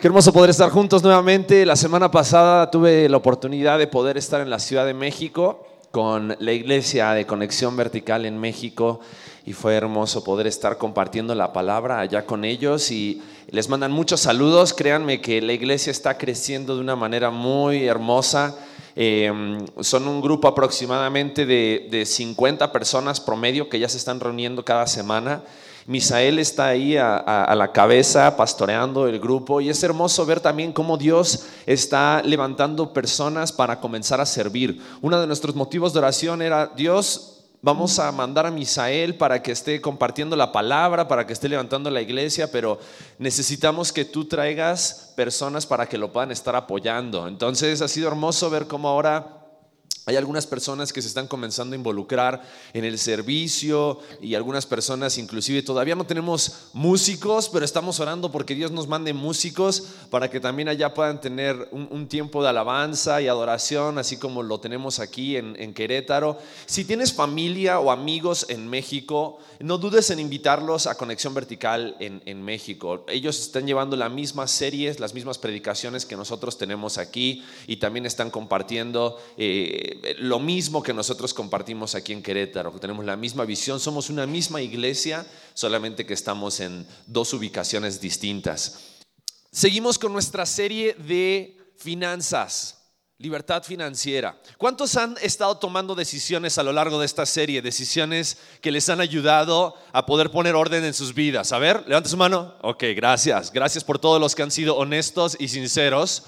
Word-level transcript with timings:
Qué 0.00 0.06
hermoso 0.06 0.32
poder 0.32 0.48
estar 0.48 0.70
juntos 0.70 1.02
nuevamente. 1.02 1.66
La 1.66 1.76
semana 1.76 2.10
pasada 2.10 2.70
tuve 2.70 3.06
la 3.10 3.18
oportunidad 3.18 3.78
de 3.78 3.86
poder 3.86 4.16
estar 4.16 4.40
en 4.40 4.48
la 4.48 4.58
Ciudad 4.58 4.86
de 4.86 4.94
México 4.94 5.66
con 5.90 6.34
la 6.38 6.52
iglesia 6.52 7.12
de 7.12 7.26
Conexión 7.26 7.76
Vertical 7.76 8.24
en 8.24 8.38
México 8.38 9.00
y 9.44 9.52
fue 9.52 9.74
hermoso 9.74 10.24
poder 10.24 10.46
estar 10.46 10.78
compartiendo 10.78 11.34
la 11.34 11.52
palabra 11.52 12.00
allá 12.00 12.24
con 12.24 12.46
ellos 12.46 12.90
y 12.90 13.20
les 13.50 13.68
mandan 13.68 13.92
muchos 13.92 14.20
saludos. 14.20 14.72
Créanme 14.72 15.20
que 15.20 15.42
la 15.42 15.52
iglesia 15.52 15.90
está 15.90 16.16
creciendo 16.16 16.76
de 16.76 16.80
una 16.80 16.96
manera 16.96 17.28
muy 17.28 17.84
hermosa. 17.84 18.56
Em, 18.96 19.66
son 19.80 20.08
un 20.08 20.22
grupo 20.22 20.48
aproximadamente 20.48 21.44
de, 21.44 21.88
de 21.90 22.06
50 22.06 22.72
personas 22.72 23.20
promedio 23.20 23.68
que 23.68 23.78
ya 23.78 23.88
se 23.90 23.98
están 23.98 24.18
reuniendo 24.18 24.64
cada 24.64 24.86
semana 24.86 25.42
Misael 25.86 26.38
está 26.38 26.66
ahí 26.66 26.96
a, 26.96 27.54
la 27.56 27.72
cabeza 27.72 28.36
pastoreando 28.36 29.06
el 29.06 29.18
grupo 29.18 29.60
y 29.60 29.68
es 29.68 29.82
hermoso 29.82 30.24
ver 30.26 30.40
también 30.40 30.72
cómo 30.72 30.96
Dios 30.96 31.46
está 31.66 32.22
levantando 32.24 32.92
personas 32.92 33.52
para 33.52 33.80
comenzar 33.80 34.20
a 34.20 34.26
servir. 34.26 34.80
Uno 35.00 35.20
de 35.20 35.26
nuestros 35.26 35.54
motivos 35.54 35.92
de 35.92 35.98
oración 35.98 36.42
era, 36.42 36.66
Dios, 36.66 37.36
Vamos 37.62 37.98
a 37.98 38.10
mandar 38.10 38.46
a 38.46 38.50
Misael 38.50 39.16
para 39.16 39.42
que 39.42 39.52
esté 39.52 39.82
compartiendo 39.82 40.34
la 40.34 40.50
palabra, 40.50 41.06
para 41.06 41.26
que 41.26 41.34
esté 41.34 41.46
levantando 41.46 41.90
la 41.90 42.00
iglesia, 42.00 42.50
pero 42.50 42.78
necesitamos 43.18 43.92
que 43.92 44.06
tú 44.06 44.24
traigas 44.24 45.12
personas 45.14 45.66
para 45.66 45.86
que 45.86 45.98
lo 45.98 46.10
puedan 46.10 46.30
estar 46.30 46.56
apoyando. 46.56 47.28
Entonces 47.28 47.82
ha 47.82 47.88
sido 47.88 48.08
hermoso 48.08 48.48
ver 48.48 48.66
cómo 48.66 48.88
ahora 48.88 49.39
hay 50.10 50.16
algunas 50.16 50.44
personas 50.44 50.92
que 50.92 51.00
se 51.02 51.06
están 51.06 51.28
comenzando 51.28 51.74
a 51.74 51.78
involucrar 51.78 52.42
en 52.72 52.84
el 52.84 52.98
servicio 52.98 54.00
y 54.20 54.34
algunas 54.34 54.66
personas 54.66 55.18
inclusive 55.18 55.62
todavía 55.62 55.94
no 55.94 56.04
tenemos 56.04 56.70
músicos, 56.72 57.48
pero 57.48 57.64
estamos 57.64 58.00
orando 58.00 58.32
porque 58.32 58.56
Dios 58.56 58.72
nos 58.72 58.88
mande 58.88 59.12
músicos 59.12 59.84
para 60.10 60.28
que 60.28 60.40
también 60.40 60.68
allá 60.68 60.94
puedan 60.94 61.20
tener 61.20 61.68
un, 61.70 62.08
tiempo 62.08 62.42
de 62.42 62.48
alabanza 62.48 63.22
y 63.22 63.28
adoración, 63.28 63.98
así 63.98 64.16
como 64.16 64.42
lo 64.42 64.58
tenemos 64.58 64.98
aquí 64.98 65.36
en, 65.36 65.74
Querétaro. 65.74 66.38
Si 66.66 66.84
tienes 66.84 67.12
familia 67.12 67.78
o 67.78 67.92
amigos 67.92 68.46
en 68.48 68.66
México, 68.66 69.38
no 69.60 69.76
dudes 69.76 70.08
en 70.10 70.18
invitarlos 70.20 70.86
a 70.86 70.96
Conexión 70.96 71.34
Vertical 71.34 71.94
en, 72.00 72.42
México. 72.42 73.04
Ellos 73.08 73.38
están 73.38 73.66
llevando 73.66 73.94
las 73.94 74.10
mismas 74.10 74.50
series, 74.50 75.00
las 75.00 75.12
mismas 75.12 75.36
predicaciones 75.36 76.06
que 76.06 76.16
nosotros 76.16 76.56
tenemos 76.56 76.96
aquí 76.96 77.44
y 77.66 77.76
también 77.76 78.06
están 78.06 78.30
compartiendo. 78.30 79.18
Eh, 79.36 80.16
lo 80.18 80.40
mismo 80.40 80.82
que 80.82 80.94
nosotros 80.94 81.34
compartimos 81.34 81.94
aquí 81.94 82.14
en 82.14 82.22
Querétaro, 82.22 82.72
que 82.72 82.80
tenemos 82.80 83.04
la 83.04 83.16
misma 83.16 83.44
visión, 83.44 83.80
somos 83.80 84.08
una 84.08 84.26
misma 84.26 84.62
iglesia, 84.62 85.26
solamente 85.52 86.06
que 86.06 86.14
estamos 86.14 86.60
en 86.60 86.86
dos 87.06 87.34
ubicaciones 87.34 88.00
distintas. 88.00 88.80
Seguimos 89.52 89.98
con 89.98 90.12
nuestra 90.12 90.46
serie 90.46 90.94
de 90.94 91.58
finanzas. 91.76 92.79
Libertad 93.20 93.62
financiera. 93.62 94.36
¿Cuántos 94.58 94.96
han 94.96 95.16
estado 95.22 95.56
tomando 95.58 95.94
decisiones 95.94 96.58
a 96.58 96.64
lo 96.64 96.72
largo 96.72 96.98
de 96.98 97.06
esta 97.06 97.24
serie? 97.24 97.62
Decisiones 97.62 98.38
que 98.60 98.72
les 98.72 98.88
han 98.88 99.00
ayudado 99.00 99.76
a 99.92 100.04
poder 100.06 100.32
poner 100.32 100.56
orden 100.56 100.84
en 100.84 100.94
sus 100.94 101.14
vidas. 101.14 101.52
A 101.52 101.58
ver, 101.58 101.84
levanta 101.86 102.08
su 102.08 102.16
mano. 102.16 102.54
Ok, 102.62 102.82
gracias. 102.96 103.52
Gracias 103.52 103.84
por 103.84 104.00
todos 104.00 104.20
los 104.20 104.34
que 104.34 104.42
han 104.42 104.50
sido 104.50 104.76
honestos 104.76 105.36
y 105.38 105.46
sinceros 105.46 106.24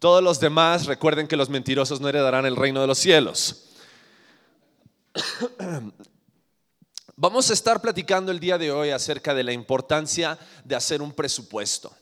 todos 0.00 0.24
los 0.24 0.40
demás 0.40 0.86
recuerden 0.86 1.28
que 1.28 1.36
los 1.36 1.50
mentirosos 1.50 2.00
no 2.00 2.08
heredarán 2.08 2.46
el 2.46 2.56
reino 2.56 2.80
de 2.80 2.86
los 2.86 2.98
cielos. 2.98 3.66
Vamos 7.16 7.50
a 7.50 7.52
estar 7.52 7.82
platicando 7.82 8.32
el 8.32 8.40
día 8.40 8.56
de 8.56 8.72
hoy 8.72 8.88
acerca 8.90 9.34
de 9.34 9.44
la 9.44 9.52
importancia 9.52 10.38
de 10.64 10.74
hacer 10.74 11.02
un 11.02 11.12
presupuesto. 11.12 11.94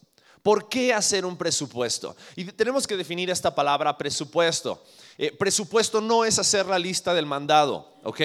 ¿Por 0.49 0.67
qué 0.67 0.95
hacer 0.95 1.27
un 1.27 1.37
presupuesto? 1.37 2.17
Y 2.35 2.47
tenemos 2.47 2.87
que 2.87 2.97
definir 2.97 3.29
esta 3.29 3.55
palabra 3.55 3.99
presupuesto. 3.99 4.83
Eh, 5.19 5.31
presupuesto 5.31 6.01
no 6.01 6.25
es 6.25 6.39
hacer 6.39 6.65
la 6.65 6.79
lista 6.79 7.13
del 7.13 7.27
mandado, 7.27 7.93
¿ok? 8.03 8.21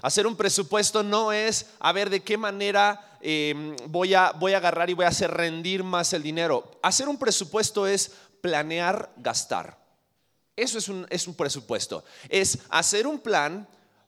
Hacer 0.00 0.28
un 0.28 0.36
presupuesto 0.36 1.02
no 1.02 1.32
es 1.32 1.66
a 1.80 1.90
ver 1.90 2.10
de 2.10 2.22
qué 2.22 2.38
manera 2.38 3.18
em, 3.20 3.74
voy, 3.88 4.14
a, 4.14 4.30
voy 4.38 4.52
a 4.52 4.58
agarrar 4.58 4.88
y 4.88 4.94
voy 4.94 5.04
a 5.04 5.08
hacer 5.08 5.32
rendir 5.32 5.82
más 5.82 6.12
el 6.12 6.22
dinero. 6.22 6.78
Hacer 6.80 7.08
un 7.08 7.18
presupuesto 7.18 7.88
es 7.88 8.12
planear 8.40 9.10
gastar. 9.16 9.76
Eso 10.54 10.78
es 10.78 10.88
un, 10.88 11.08
es 11.10 11.26
un 11.26 11.34
presupuesto. 11.34 12.04
Es 12.28 12.56
hacer 12.68 13.04
un 13.04 13.18
plan 13.18 13.66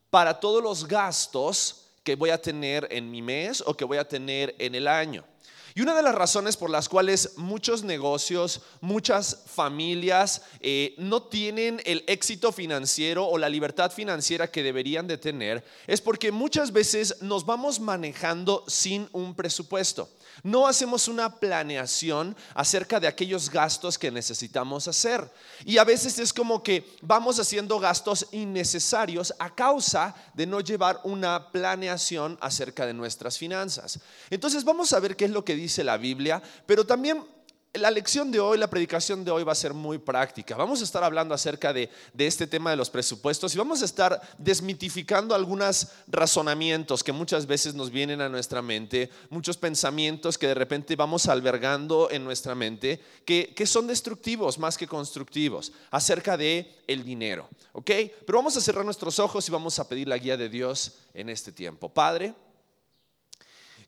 para 0.09 0.39
todos 0.39 0.63
los 0.63 0.87
gastos 0.87 1.89
que 2.05 2.15
voy 2.15 2.31
a 2.31 2.41
tener 2.41 2.87
en 2.93 3.11
mi 3.11 3.23
mes 3.23 3.61
o 3.67 3.77
que 3.77 3.85
voy 3.85 3.99
a 3.99 4.07
tener 4.07 4.55
en 4.61 4.77
el 4.77 4.87
año. 4.87 5.25
Y 5.77 5.83
una 5.83 5.95
de 5.95 6.03
las 6.03 6.15
razones 6.15 6.57
por 6.57 6.71
las 6.71 6.89
cuales 6.89 7.37
muchos 7.37 7.83
negocios, 7.83 8.63
muchas 8.81 9.43
familias 9.45 10.41
eh, 10.61 10.95
no 10.97 11.25
tienen 11.25 11.83
el 11.85 12.03
éxito 12.07 12.51
financiero 12.51 13.27
o 13.29 13.37
la 13.37 13.51
libertad 13.51 13.93
financiera 13.93 14.51
que 14.51 14.63
deberían 14.63 15.07
de 15.07 15.19
tener 15.19 15.63
es 15.87 16.01
porque 16.01 16.33
muchas 16.33 16.73
veces 16.73 17.21
nos 17.21 17.45
vamos 17.45 17.79
manejando 17.79 18.65
sin 18.67 19.07
un 19.13 19.35
presupuesto. 19.35 20.09
No 20.43 20.67
hacemos 20.67 21.09
una 21.09 21.37
planeación 21.37 22.37
acerca 22.55 23.01
de 23.01 23.07
aquellos 23.07 23.51
gastos 23.51 23.99
que 23.99 24.11
necesitamos 24.11 24.89
hacer. 24.89 25.31
Y 25.65 25.79
a 25.79 25.85
veces 25.85 26.19
es 26.19 26.33
como 26.33 26.63
que 26.63 26.97
vamos 27.03 27.39
haciendo 27.39 27.79
gastos 27.79 28.27
innecesarios 28.33 29.35
a 29.39 29.55
causa 29.55 30.15
de 30.35 30.47
no 30.47 30.61
llevar 30.61 31.01
una 31.05 31.51
planeación 31.51 32.39
acerca 32.41 32.87
de 32.87 32.95
nuestras 32.95 33.39
finanzas. 33.39 34.01
Entonces 34.31 34.65
vamos 34.65 34.93
a 34.93 35.01
ver 35.01 35.17
qué 35.17 35.27
es 35.27 35.31
lo 35.31 35.45
que 35.45 35.57
dice 35.57 35.85
la 35.85 35.97
Biblia, 35.97 36.43
pero 36.67 36.87
también 36.87 37.25
la 37.79 37.91
lección 37.91 38.31
de 38.31 38.41
hoy, 38.41 38.59
la 38.59 38.71
predicación 38.71 39.25
de 39.25 39.31
hoy 39.31 39.45
va 39.45 39.53
a 39.53 39.57
ser 39.57 39.75
muy 39.75 39.99
práctica. 39.99 40.57
Vamos 40.57 40.81
a 40.81 40.85
estar 40.85 41.03
hablando 41.03 41.35
acerca 41.35 41.73
de, 41.73 41.91
este 42.17 42.47
tema 42.47 42.71
de 42.71 42.77
los 42.77 42.91
presupuestos 42.91 43.55
y 43.55 43.59
vamos 43.59 43.83
a 43.83 43.85
estar 43.85 44.21
desmitificando 44.39 45.35
algunos 45.35 45.89
razonamientos 46.07 47.03
que 47.03 47.13
muchas 47.13 47.47
veces 47.47 47.75
nos 47.75 47.91
vienen 47.91 48.21
a 48.21 48.29
nuestra 48.29 48.63
mente, 48.63 49.11
muchos 49.31 49.57
pensamientos 49.57 50.39
que 50.39 50.49
de 50.49 50.55
repente 50.55 50.97
vamos 50.97 51.27
albergando 51.29 52.09
en 52.11 52.25
nuestra 52.25 52.55
mente 52.55 53.01
que, 53.25 53.53
que 53.55 53.67
son 53.67 53.87
destructivos 53.87 54.59
más 54.59 54.77
que 54.77 54.87
constructivos 54.87 55.73
acerca 55.91 56.37
de 56.37 56.83
el 56.87 57.05
dinero. 57.05 57.49
¿Ok? 57.73 57.91
Pero 58.27 58.39
vamos 58.39 58.57
a 58.57 58.61
cerrar 58.61 58.85
nuestros 58.85 59.19
ojos 59.19 59.47
y 59.49 59.53
vamos 59.53 59.79
a 59.79 59.89
pedir 59.89 60.09
la 60.09 60.19
guía 60.19 60.37
de 60.37 60.49
Dios 60.49 60.99
en 61.15 61.29
este 61.29 61.53
tiempo. 61.53 61.89
Padre. 61.89 62.35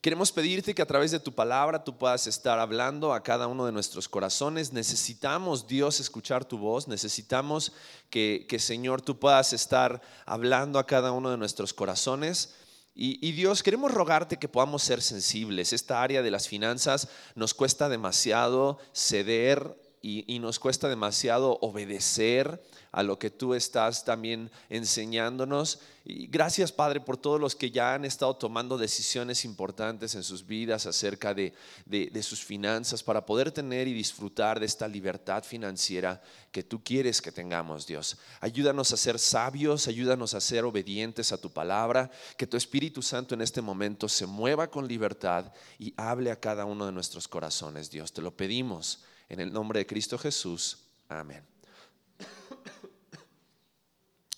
Queremos 0.00 0.30
pedirte 0.30 0.76
que 0.76 0.82
a 0.82 0.86
través 0.86 1.10
de 1.10 1.18
tu 1.18 1.34
palabra 1.34 1.82
tú 1.82 1.98
puedas 1.98 2.28
estar 2.28 2.60
hablando 2.60 3.12
a 3.12 3.22
cada 3.24 3.48
uno 3.48 3.66
de 3.66 3.72
nuestros 3.72 4.08
corazones. 4.08 4.72
Necesitamos, 4.72 5.66
Dios, 5.66 5.98
escuchar 5.98 6.44
tu 6.44 6.56
voz. 6.56 6.86
Necesitamos 6.86 7.72
que, 8.08 8.46
Señor, 8.60 9.02
tú 9.02 9.18
puedas 9.18 9.52
estar 9.52 10.00
hablando 10.24 10.78
a 10.78 10.86
cada 10.86 11.10
uno 11.10 11.32
de 11.32 11.36
nuestros 11.36 11.74
corazones. 11.74 12.54
Y, 12.94 13.32
Dios, 13.32 13.64
queremos 13.64 13.92
rogarte 13.92 14.38
que 14.38 14.48
podamos 14.48 14.84
ser 14.84 15.02
sensibles. 15.02 15.72
Esta 15.72 16.00
área 16.00 16.22
de 16.22 16.30
las 16.30 16.46
finanzas 16.46 17.08
nos 17.34 17.52
cuesta 17.52 17.88
demasiado 17.88 18.78
ceder 18.92 19.76
y 20.02 20.38
nos 20.38 20.58
cuesta 20.58 20.88
demasiado 20.88 21.58
obedecer 21.60 22.60
a 22.92 23.02
lo 23.02 23.18
que 23.18 23.30
tú 23.30 23.54
estás 23.54 24.04
también 24.04 24.50
enseñándonos. 24.68 25.80
Gracias, 26.04 26.72
Padre, 26.72 27.00
por 27.00 27.18
todos 27.18 27.38
los 27.38 27.54
que 27.54 27.70
ya 27.70 27.94
han 27.94 28.06
estado 28.06 28.34
tomando 28.34 28.78
decisiones 28.78 29.44
importantes 29.44 30.14
en 30.14 30.22
sus 30.22 30.46
vidas 30.46 30.86
acerca 30.86 31.34
de, 31.34 31.52
de, 31.84 32.22
sus 32.22 32.42
finanzas 32.42 33.02
para 33.02 33.26
poder 33.26 33.52
tener 33.52 33.86
y 33.88 33.92
disfrutar 33.92 34.58
de 34.58 34.64
esta 34.64 34.88
libertad 34.88 35.44
financiera 35.44 36.22
que 36.50 36.62
tú 36.62 36.82
quieres 36.82 37.20
que 37.20 37.30
tengamos, 37.30 37.86
Dios. 37.86 38.16
Ayúdanos 38.40 38.92
a 38.92 38.96
ser 38.96 39.18
sabios, 39.18 39.86
ayúdanos 39.86 40.32
a 40.32 40.40
ser 40.40 40.64
obedientes 40.64 41.30
a 41.32 41.38
tu 41.38 41.50
palabra, 41.50 42.10
que 42.38 42.46
tu 42.46 42.56
Espíritu 42.56 43.02
Santo 43.02 43.34
en 43.34 43.42
este 43.42 43.60
momento 43.60 44.08
se 44.08 44.26
mueva 44.26 44.70
con 44.70 44.88
libertad 44.88 45.52
y 45.78 45.92
hable 45.98 46.30
a 46.30 46.40
cada 46.40 46.64
uno 46.64 46.86
de 46.86 46.92
nuestros 46.92 47.28
corazones, 47.28 47.90
Dios. 47.90 48.14
Te 48.14 48.22
lo 48.22 48.34
pedimos 48.34 49.00
en 49.28 49.40
el 49.40 49.52
nombre 49.52 49.80
de 49.80 49.86
Cristo 49.86 50.18
Jesús. 50.18 50.78
Amén. 51.08 51.44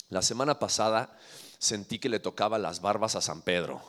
La 0.09 0.23
semana 0.23 0.59
pasada 0.59 1.17
sentí 1.59 1.99
que 1.99 2.09
le 2.09 2.19
tocaba 2.19 2.59
las 2.59 2.81
barbas 2.81 3.15
a 3.15 3.21
San 3.21 3.43
Pedro. 3.43 3.81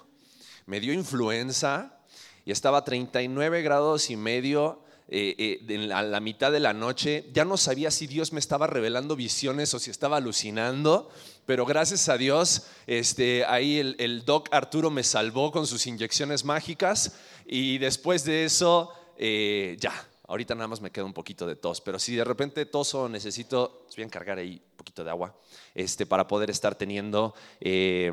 Me 0.67 0.79
dio 0.79 0.93
influenza 0.93 1.97
y 2.45 2.51
estaba 2.51 2.79
a 2.79 2.83
39 2.83 3.61
grados 3.63 4.09
y 4.09 4.15
medio 4.15 4.83
eh, 5.07 5.35
eh, 5.37 5.65
en 5.67 5.89
la, 5.89 6.19
mitad 6.19 6.51
de 6.51 6.59
la 6.59 6.73
noche. 6.73 7.29
Ya 7.33 7.43
no 7.43 7.57
sabía 7.57 7.89
si 7.91 8.07
Dios 8.07 8.33
me 8.33 8.39
estaba 8.39 8.67
revelando 8.67 9.15
visiones 9.15 9.73
o 9.73 9.79
si 9.79 9.89
estaba 9.89 10.17
alucinando, 10.17 11.09
pero 11.45 11.65
gracias 11.65 12.07
a 12.07 12.17
Dios, 12.17 12.67
este, 12.87 13.43
ahí 13.45 13.79
el, 13.79 14.23
doc 14.23 14.47
Arturo 14.51 14.91
me 14.91 15.03
salvó 15.03 15.51
con 15.51 15.65
sus 15.65 15.87
inyecciones 15.87 16.45
mágicas 16.45 17.13
y 17.45 17.79
después 17.79 18.23
de 18.23 18.45
eso, 18.45 18.91
eh, 19.17 19.75
ya, 19.79 20.07
ahorita 20.31 20.55
nada 20.55 20.67
más 20.67 20.81
me 20.81 20.91
queda 20.91 21.05
un 21.05 21.13
poquito 21.13 21.45
de 21.45 21.55
tos, 21.55 21.81
pero 21.81 21.99
si 21.99 22.15
de 22.15 22.23
repente 22.23 22.65
toso 22.65 23.07
necesito, 23.07 23.85
voy 23.95 24.03
a 24.03 24.05
encargar 24.05 24.37
ahí 24.37 24.61
un 24.71 24.77
poquito 24.77 25.03
de 25.03 25.09
agua 25.09 25.35
este, 25.75 26.05
para 26.05 26.27
poder 26.27 26.49
estar 26.49 26.73
teniendo 26.75 27.35
eh, 27.59 28.11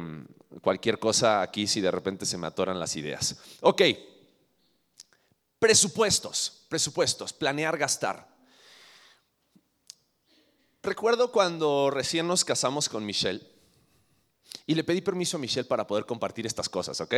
cualquier 0.60 0.98
cosa 0.98 1.40
aquí 1.40 1.66
si 1.66 1.80
de 1.80 1.90
repente 1.90 2.26
se 2.26 2.36
me 2.36 2.46
atoran 2.46 2.78
las 2.78 2.96
ideas. 2.96 3.40
Ok, 3.62 3.82
Presupuestos, 5.58 6.66
presupuestos, 6.68 7.32
planear 7.32 7.76
gastar. 7.76 8.28
Recuerdo 10.82 11.32
cuando 11.32 11.90
recién 11.90 12.28
nos 12.28 12.44
casamos 12.44 12.88
con 12.88 13.04
Michelle 13.04 13.44
y 14.68 14.74
le 14.74 14.84
pedí 14.84 15.00
permiso 15.00 15.38
a 15.38 15.40
Michelle 15.40 15.66
para 15.66 15.86
poder 15.86 16.04
compartir 16.04 16.46
estas 16.46 16.68
cosas, 16.68 17.00
¿ok? 17.00 17.14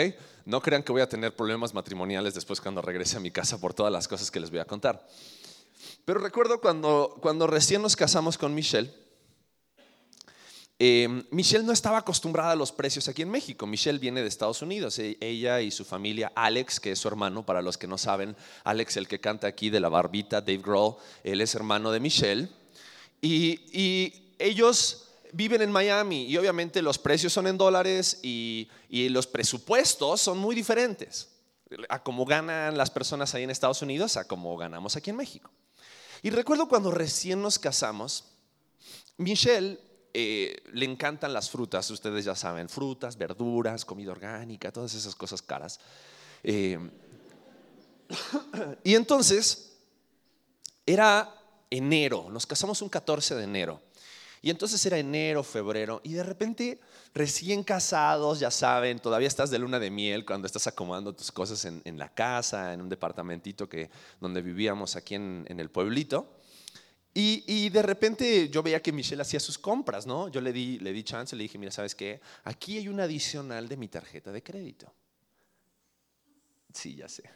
No 0.47 0.63
crean 0.63 0.85
que 0.85 0.93
voy 0.93 1.03
a 1.03 1.09
tener 1.09 1.35
problemas 1.35 1.75
matrimoniales 1.75 2.33
después 2.33 2.61
cuando 2.61 2.81
regrese 2.81 3.17
a 3.17 3.21
mi 3.21 3.33
casa 3.33 3.61
por 3.61 3.75
todas 3.75 3.93
las 3.93 4.07
cosas 4.07 4.31
que 4.31 4.39
les 4.39 4.51
voy 4.51 4.61
a 4.61 4.65
contar. 4.65 5.05
Pero 6.05 6.21
recuerdo 6.21 6.61
cuando, 6.61 7.19
cuando 7.21 7.49
recién 7.49 7.83
nos 7.83 7.97
casamos 7.97 8.39
con 8.39 8.55
Michelle, 8.55 8.95
eh, 10.79 11.25
Michelle 11.31 11.65
no 11.65 11.73
estaba 11.73 11.99
acostumbrada 11.99 12.53
a 12.53 12.57
los 12.57 12.73
precios 12.73 13.09
aquí 13.09 13.23
en 13.23 13.31
México. 13.31 13.67
Michelle 13.67 13.99
viene 13.99 14.23
de 14.23 14.29
Estados 14.29 14.63
Unidos. 14.63 14.99
E, 15.01 15.19
ella 15.21 15.61
y 15.61 15.73
su 15.73 15.85
familia, 15.85 16.33
Alex, 16.37 16.79
que 16.79 16.93
es 16.93 17.01
su 17.01 17.09
hermano, 17.09 17.45
para 17.45 17.63
los 17.63 17.77
que 17.77 17.87
no 17.89 17.99
saben, 17.99 18.37
Alex, 18.65 18.97
el 18.97 19.09
que 19.09 19.21
canta 19.21 19.49
aquí 19.49 19.71
de 19.71 19.81
la 19.81 19.89
barbita, 19.89 20.41
Dave 20.41 20.63
Grohl, 20.65 20.95
él 21.23 21.41
es 21.41 21.55
hermano 21.55 21.91
de 21.91 22.01
Michelle. 22.01 22.49
Y, 23.21 24.15
ellos 24.39 25.10
viven 25.33 25.63
en 25.63 25.73
Miami 25.73 26.25
y 26.25 26.37
obviamente 26.37 26.83
los 26.83 26.99
precios 26.99 27.33
son 27.33 27.47
en 27.47 27.59
dólares 27.59 28.19
y, 28.23 28.69
y 28.89 29.09
los 29.09 29.27
presupuestos 29.27 30.21
son 30.21 30.39
muy 30.39 30.55
diferentes 30.55 31.29
a 31.89 32.03
cómo 32.03 32.25
ganan 32.25 32.77
las 32.77 32.91
personas 32.91 33.35
ahí 33.35 33.45
en 33.45 33.51
Estados 33.51 33.83
Unidos 33.83 34.17
a 34.17 34.27
cómo 34.27 34.57
ganamos 34.57 34.97
aquí 34.97 35.11
en 35.11 35.17
México. 35.17 35.51
Y 36.23 36.31
recuerdo 36.31 36.69
cuando 36.69 36.91
recién 36.91 37.41
nos 37.41 37.59
casamos, 37.59 38.25
Michelle 39.17 39.79
eh, 40.13 40.63
le 40.73 40.87
encantan 40.87 41.33
las 41.33 41.51
frutas, 41.51 41.89
ustedes 41.91 42.25
ya 42.25 42.35
saben, 42.35 42.69
frutas, 42.69 43.17
verduras, 43.17 43.85
comida 43.85 44.11
orgánica, 44.11 44.73
todas 44.73 44.95
esas 44.95 45.15
cosas 45.15 45.41
caras. 45.41 45.79
Eh, 46.43 46.79
y 48.85 48.95
entonces, 48.95 49.79
era 50.85 51.33
enero, 51.71 52.29
nos 52.31 52.47
casamos 52.47 52.83
un 52.83 52.89
14 52.89 53.37
de 53.37 53.45
enero. 53.45 53.81
Y 54.43 54.51
entonces 54.51 54.85
era 54.87 54.99
enero, 54.99 55.43
febrero, 55.43 56.01
y 56.03 56.15
de 56.15 56.23
repente, 56.23 56.81
recién 57.13 57.63
casados, 57.63 58.41
ya 58.41 58.51
saben, 58.51 58.99
todavía 58.99 59.29
estás 59.29 59.51
de 59.51 59.59
luna 59.59 59.79
de 59.79 59.91
miel 59.91 60.25
cuando 60.25 60.47
estás 60.47 60.67
acomodando 60.67 61.15
tus 61.15 61.31
cosas 61.31 61.65
en, 61.67 61.99
la 61.99 62.09
casa, 62.09 62.73
en 62.73 62.81
un 62.81 62.89
departamentito 62.89 63.69
que, 63.69 63.91
donde 64.21 64.41
vivíamos 64.41 64.97
aquí 64.97 65.15
en, 65.15 65.45
en 65.49 65.61
el 65.61 65.71
pueblito. 65.71 66.41
Y, 67.13 67.69
de 67.71 67.83
repente 67.83 68.49
yo 68.51 68.63
veía 68.63 68.81
que 68.81 68.93
Michelle 68.93 69.23
hacía 69.23 69.41
sus 69.41 69.59
compras, 69.59 70.07
¿no? 70.07 70.29
Yo 70.29 70.41
le 70.41 70.53
di, 70.53 70.79
le 70.79 70.93
di 70.93 71.03
chance, 71.03 71.35
le 71.35 71.43
dije, 71.43 71.59
mira, 71.59 71.73
¿sabes 71.73 71.95
qué? 71.95 72.21
Aquí 72.45 72.79
hay 72.79 72.89
un 72.89 73.01
adicional 73.01 73.69
de 73.69 73.77
mi 73.77 73.89
tarjeta 73.89 74.31
de 74.31 74.43
crédito. 74.43 74.93
Sí, 76.73 76.95
ya 76.95 77.09
sé. 77.09 77.29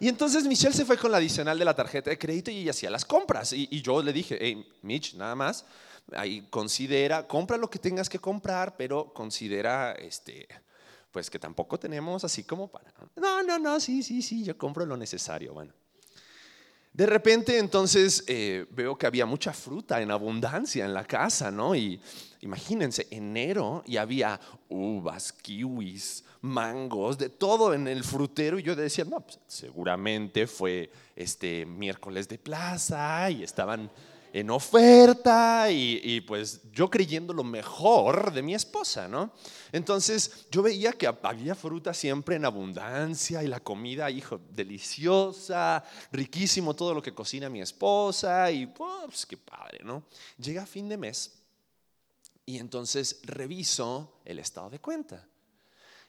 Y 0.00 0.08
entonces 0.08 0.44
Michelle 0.46 0.74
se 0.74 0.86
fue 0.86 0.96
con 0.96 1.10
la 1.10 1.18
adicional 1.18 1.58
de 1.58 1.64
la 1.64 1.76
tarjeta 1.76 2.08
de 2.08 2.18
crédito 2.18 2.50
y 2.50 2.62
ella 2.62 2.70
hacía 2.70 2.88
las 2.88 3.04
compras. 3.04 3.52
Y, 3.52 3.82
yo 3.82 4.02
le 4.02 4.14
dije, 4.14 4.38
hey, 4.40 4.66
Mitch, 4.80 5.14
nada 5.14 5.34
más, 5.34 5.66
ahí 6.12 6.46
considera, 6.48 7.28
compra 7.28 7.58
lo 7.58 7.68
que 7.68 7.78
tengas 7.78 8.08
que 8.08 8.18
comprar, 8.18 8.78
pero 8.78 9.12
considera, 9.12 9.92
este, 9.92 10.48
pues 11.10 11.28
que 11.28 11.38
tampoco 11.38 11.78
tenemos 11.78 12.24
así 12.24 12.44
como 12.44 12.68
para... 12.68 12.90
No, 13.14 13.42
no, 13.42 13.58
no, 13.58 13.78
sí, 13.78 14.02
sí, 14.02 14.22
sí, 14.22 14.42
yo 14.42 14.56
compro 14.56 14.86
lo 14.86 14.96
necesario. 14.96 15.52
Bueno. 15.52 15.74
De 16.94 17.04
repente 17.04 17.58
entonces 17.58 18.24
eh, 18.26 18.66
veo 18.70 18.96
que 18.96 19.06
había 19.06 19.26
mucha 19.26 19.52
fruta 19.52 20.00
en 20.00 20.10
abundancia 20.10 20.84
en 20.84 20.94
la 20.94 21.04
casa, 21.04 21.50
¿no? 21.50 21.74
Y 21.74 22.00
imagínense, 22.40 23.06
enero 23.10 23.82
y 23.86 23.96
había 23.96 24.40
uvas, 24.68 25.32
kiwis, 25.32 26.24
mangos, 26.42 27.18
de 27.18 27.28
todo 27.28 27.74
en 27.74 27.86
el 27.86 28.02
frutero 28.04 28.58
y 28.58 28.62
yo 28.62 28.74
decía, 28.74 29.04
no, 29.04 29.20
pues, 29.20 29.38
seguramente 29.46 30.46
fue 30.46 30.90
este 31.14 31.66
miércoles 31.66 32.28
de 32.28 32.38
plaza 32.38 33.30
y 33.30 33.42
estaban 33.42 33.90
en 34.32 34.48
oferta 34.50 35.66
y, 35.70 36.20
pues 36.20 36.60
yo 36.72 36.88
creyendo 36.88 37.32
lo 37.32 37.42
mejor 37.42 38.32
de 38.32 38.42
mi 38.42 38.54
esposa, 38.54 39.08
¿no? 39.08 39.32
Entonces 39.72 40.46
yo 40.52 40.62
veía 40.62 40.92
que 40.92 41.08
había 41.08 41.56
fruta 41.56 41.92
siempre 41.92 42.36
en 42.36 42.44
abundancia 42.44 43.42
y 43.42 43.48
la 43.48 43.60
comida, 43.60 44.10
hijo, 44.10 44.40
deliciosa, 44.50 45.84
riquísimo 46.12 46.74
todo 46.74 46.94
lo 46.94 47.02
que 47.02 47.12
cocina 47.12 47.48
mi 47.48 47.60
esposa 47.60 48.50
y 48.52 48.66
pues 48.66 49.26
qué 49.26 49.36
padre, 49.36 49.80
¿no? 49.82 50.04
Llega 50.38 50.64
fin 50.64 50.88
de 50.88 50.96
mes 50.96 51.39
y 52.50 52.58
entonces 52.58 53.20
reviso 53.22 54.20
el 54.24 54.40
estado 54.40 54.70
de 54.70 54.80
cuenta. 54.80 55.24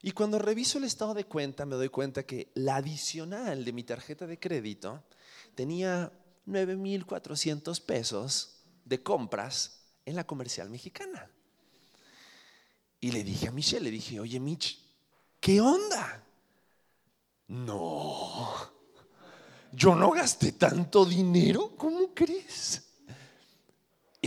Y 0.02 0.12
cuando 0.12 0.40
reviso 0.40 0.80
el 0.80 0.86
estado 0.86 1.14
de 1.14 1.26
cuenta 1.26 1.68
me 1.68 1.76
doy 1.76 1.90
cuenta 1.90 2.24
que 2.24 2.52
la 2.56 2.78
adicional 2.78 3.64
de 3.64 3.72
mi 3.72 3.84
tarjeta 3.84 4.26
de 4.26 4.40
crédito 4.40 5.04
tenía 5.54 6.12
9.400 6.48 7.80
pesos 7.82 8.56
de 8.86 9.04
compras 9.04 9.84
en 10.04 10.16
la 10.16 10.26
comercial 10.26 10.72
mexicana. 10.72 11.30
Y 13.00 13.12
le 13.12 13.24
dije 13.24 13.50
a 13.50 13.52
Michelle, 13.52 13.84
le 13.84 13.92
dije, 13.92 14.20
oye 14.20 14.40
Mitch, 14.40 14.80
¿qué 15.40 15.62
onda? 15.62 16.26
No, 17.50 18.50
yo 19.74 19.94
no 19.94 20.10
gasté 20.10 20.54
tanto 20.54 21.06
dinero, 21.06 21.76
¿cómo 21.78 22.16
crees? 22.16 22.91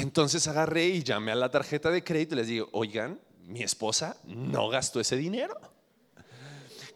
Entonces 0.04 0.46
agarré 0.48 0.88
y 0.88 1.02
llamé 1.02 1.32
a 1.32 1.34
la 1.34 1.50
tarjeta 1.50 1.90
de 1.90 2.04
crédito 2.04 2.34
y 2.34 2.36
les 2.36 2.46
digo, 2.46 2.68
oigan, 2.72 3.18
mi 3.46 3.62
esposa 3.62 4.18
no 4.24 4.68
gastó 4.68 5.00
ese 5.00 5.16
dinero. 5.16 5.58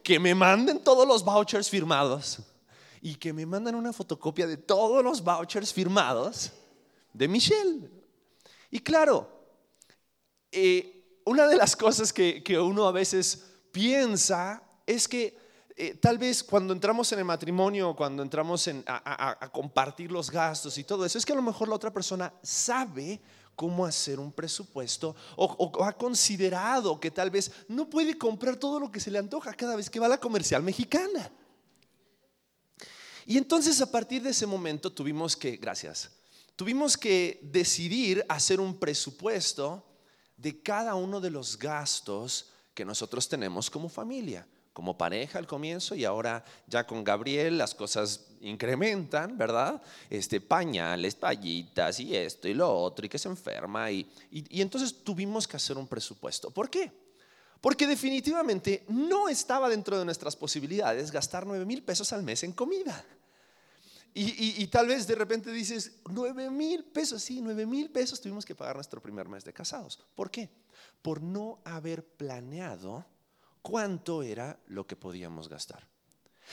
Que 0.03 0.21
me 0.21 0.35
manden 0.35 0.85
todos 0.85 1.09
los 1.09 1.25
vouchers 1.25 1.71
firmados 1.71 2.41
y 3.01 3.15
que 3.15 3.33
me 3.33 3.47
mandan 3.47 3.77
una 3.77 3.95
fotocopia 3.95 4.47
de 4.47 4.59
todos 4.59 5.03
los 5.03 5.25
vouchers 5.25 5.73
firmados 5.73 6.53
de 7.15 7.29
Michelle. 7.29 7.91
Y 8.71 8.81
claro, 8.81 9.27
eh, 10.53 11.21
una 11.25 11.47
de 11.47 11.57
las 11.57 11.77
cosas 11.77 12.13
que, 12.13 12.59
uno 12.61 12.87
a 12.87 12.93
veces 12.93 13.43
piensa 13.73 14.63
es 14.85 15.09
que 15.09 15.35
eh, 15.81 15.95
tal 15.95 16.19
vez 16.19 16.43
cuando 16.43 16.73
entramos 16.73 17.13
en 17.13 17.21
el 17.21 17.25
matrimonio, 17.25 17.95
cuando 17.95 18.21
entramos 18.25 18.69
a, 18.85 19.49
compartir 19.53 20.11
los 20.11 20.29
gastos 20.29 20.77
y 20.77 20.83
todo 20.83 21.05
eso, 21.05 21.19
es 21.19 21.25
que 21.25 21.33
a 21.33 21.37
lo 21.37 21.43
mejor 21.43 21.69
la 21.69 21.77
otra 21.77 21.93
persona 21.93 22.35
sabe 22.43 23.21
cómo 23.55 23.87
hacer 23.87 24.19
un 24.19 24.33
presupuesto 24.33 25.15
o, 25.37 25.85
ha 25.85 25.93
considerado 25.93 26.99
que 26.99 27.13
tal 27.13 27.31
vez 27.31 27.53
no 27.69 27.89
puede 27.89 28.19
comprar 28.19 28.57
todo 28.57 28.81
lo 28.81 28.91
que 28.91 28.99
se 28.99 29.13
le 29.13 29.21
antoja 29.21 29.55
cada 29.55 29.77
vez 29.77 29.89
que 29.89 30.01
va 30.01 30.07
a 30.07 30.09
la 30.09 30.19
comercial 30.19 30.65
mexicana. 30.65 31.31
Y 33.25 33.39
entonces 33.39 33.81
a 33.81 33.89
partir 33.89 34.21
de 34.21 34.31
ese 34.31 34.47
momento 34.47 34.93
tuvimos 34.93 35.37
que, 35.37 35.59
gracias, 35.59 36.11
tuvimos 36.57 36.97
que 36.97 37.39
decidir 37.41 38.27
hacer 38.29 38.59
un 38.59 38.81
presupuesto 38.81 39.87
de 40.37 40.61
cada 40.61 40.97
uno 40.97 41.21
de 41.21 41.31
los 41.31 41.57
gastos 41.57 42.51
que 42.75 42.85
nosotros 42.85 43.29
tenemos 43.29 43.71
como 43.71 43.89
familia, 43.89 44.45
como 44.79 44.97
pareja 44.97 45.41
al 45.41 45.49
comienzo 45.49 45.97
y 45.97 46.05
ahora 46.05 46.45
ya 46.69 46.87
con 46.87 47.03
Gabriel 47.03 47.59
las 47.59 47.75
cosas 47.75 48.29
incrementan, 48.43 49.37
¿verdad? 49.37 49.83
Este, 50.09 50.41
pañales, 50.41 51.17
tallitas 51.17 51.99
y 51.99 52.15
esto 52.15 52.47
y 52.47 52.55
lo 52.55 52.73
otro 52.73 53.05
y 53.05 53.09
que 53.09 53.19
se 53.19 53.27
enferma 53.27 53.91
y, 53.91 54.09
y 54.31 54.61
entonces 54.63 55.03
tuvimos 55.03 55.49
que 55.49 55.57
hacer 55.57 55.77
un 55.77 55.89
presupuesto. 55.89 56.53
¿Por 56.53 56.71
qué? 56.71 56.93
Porque 57.61 57.89
definitivamente 57.89 58.85
no 58.87 59.29
estaba 59.29 59.69
dentro 59.69 59.99
de 59.99 60.05
nuestras 60.05 60.37
posibilidades 60.37 61.11
gastar 61.11 61.45
9 61.45 61.65
mil 61.65 61.83
pesos 61.83 62.13
al 62.13 62.23
mes 62.23 62.45
en 62.45 62.53
comida. 62.53 63.05
Y, 64.15 64.65
tal 64.69 64.87
vez 64.87 65.09
de 65.09 65.17
repente 65.17 65.51
dices, 65.51 66.01
9 66.09 66.51
mil 66.51 66.85
pesos, 66.85 67.21
sí, 67.21 67.41
9 67.43 67.67
mil 67.67 67.91
pesos 67.91 68.21
tuvimos 68.21 68.47
que 68.47 68.55
pagar 68.55 68.77
nuestro 68.77 69.03
primer 69.03 69.29
mes 69.29 69.45
de 69.45 69.53
casados. 69.53 69.99
¿Por 70.15 70.31
qué? 70.31 70.49
Por 71.03 71.21
no 71.21 71.61
haber 71.65 72.05
planeado 72.05 73.05
cuánto 73.63 74.23
era 74.23 74.59
lo 74.67 74.87
que 74.87 74.97
podíamos 74.97 75.49
gastar. 75.49 75.87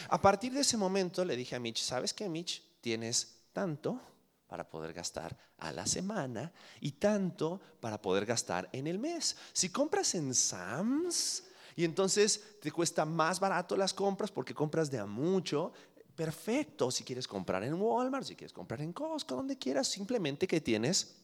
A 0.10 0.22
partir 0.22 0.54
de 0.54 0.62
ese 0.62 0.78
momento 0.78 1.24
le 1.24 1.36
dije 1.36 1.56
a 1.56 1.60
Mitch, 1.60 1.82
¿sabes 1.82 2.14
qué, 2.14 2.28
Mitch? 2.28 2.62
Tienes 2.82 3.44
tanto 3.54 4.00
para 4.48 4.70
poder 4.70 4.94
gastar 4.94 5.36
a 5.58 5.72
la 5.72 5.86
semana 5.86 6.52
y 6.82 6.94
tanto 6.94 7.60
para 7.80 8.02
poder 8.02 8.26
gastar 8.26 8.70
en 8.72 8.88
el 8.88 9.00
mes. 9.00 9.36
Si 9.54 9.70
compras 9.70 10.16
en 10.16 10.34
Sams 10.34 11.44
y 11.76 11.84
entonces 11.84 12.60
te 12.62 12.72
cuesta 12.72 13.06
más 13.06 13.40
barato 13.40 13.76
las 13.76 13.94
compras 13.94 14.32
porque 14.32 14.54
compras 14.54 14.92
de 14.92 15.00
a 15.00 15.06
mucho, 15.06 15.74
perfecto. 16.16 16.92
Si 16.92 17.04
quieres 17.04 17.28
comprar 17.28 17.64
en 17.64 17.74
Walmart, 17.74 18.26
si 18.26 18.36
quieres 18.36 18.54
comprar 18.54 18.82
en 18.82 18.94
Costco, 18.94 19.36
donde 19.36 19.58
quieras, 19.58 19.88
simplemente 19.88 20.48
que 20.48 20.62
tienes 20.62 21.16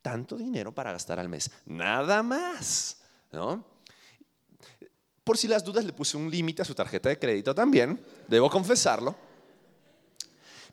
tanto 0.00 0.36
dinero 0.36 0.74
para 0.74 0.92
gastar 0.92 1.18
al 1.18 1.28
mes. 1.28 1.50
Nada 1.66 2.22
más, 2.22 3.02
¿no? 3.32 3.77
Por 5.28 5.36
si 5.36 5.46
las 5.46 5.62
dudas, 5.62 5.84
le 5.84 5.92
puse 5.92 6.16
un 6.16 6.30
límite 6.30 6.62
a 6.62 6.64
su 6.64 6.74
tarjeta 6.74 7.10
de 7.10 7.18
crédito 7.18 7.54
también, 7.54 8.02
debo 8.28 8.48
confesarlo. 8.48 9.14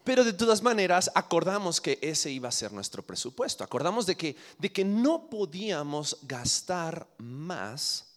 Pero 0.02 0.24
de 0.24 0.32
todas 0.32 0.64
maneras, 0.64 1.12
acordamos 1.14 1.82
que 1.82 2.00
ese 2.02 2.32
iba 2.32 2.48
a 2.48 2.54
ser 2.54 2.72
nuestro 2.72 3.04
presupuesto. 3.04 3.66
Acordamos 3.66 4.06
de 4.06 4.16
que, 4.16 4.38
de 4.58 4.72
que 4.72 4.86
no 4.86 5.30
podíamos 5.30 6.20
gastar 6.22 7.06
más 7.18 8.14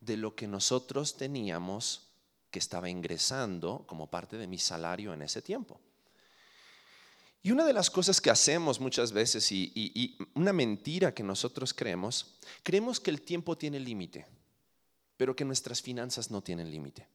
de 0.00 0.16
lo 0.16 0.34
que 0.34 0.48
nosotros 0.48 1.18
teníamos 1.18 2.08
que 2.50 2.60
estaba 2.60 2.88
ingresando 2.88 3.84
como 3.86 4.06
parte 4.06 4.38
de 4.38 4.46
mi 4.46 4.56
salario 4.56 5.12
en 5.12 5.20
ese 5.20 5.42
tiempo. 5.42 5.78
Y 7.42 7.50
una 7.50 7.66
de 7.66 7.74
las 7.74 7.90
cosas 7.90 8.22
que 8.22 8.30
hacemos 8.30 8.80
muchas 8.80 9.12
veces 9.12 9.52
y, 9.52 10.16
una 10.32 10.54
mentira 10.54 11.12
que 11.12 11.22
nosotros 11.22 11.74
creemos, 11.74 12.38
creemos 12.62 13.00
que 13.00 13.10
el 13.10 13.20
tiempo 13.20 13.58
tiene 13.58 13.78
límite, 13.78 14.24
pero 15.16 15.36
que 15.36 15.44
nuestras 15.44 15.80
finanzas 15.82 16.30
no 16.30 16.42
tienen 16.42 16.70
límite. 16.70 17.06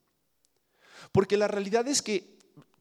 Porque 1.12 1.38
la 1.38 1.48
realidad 1.48 1.88
es 1.88 2.02
que 2.02 2.38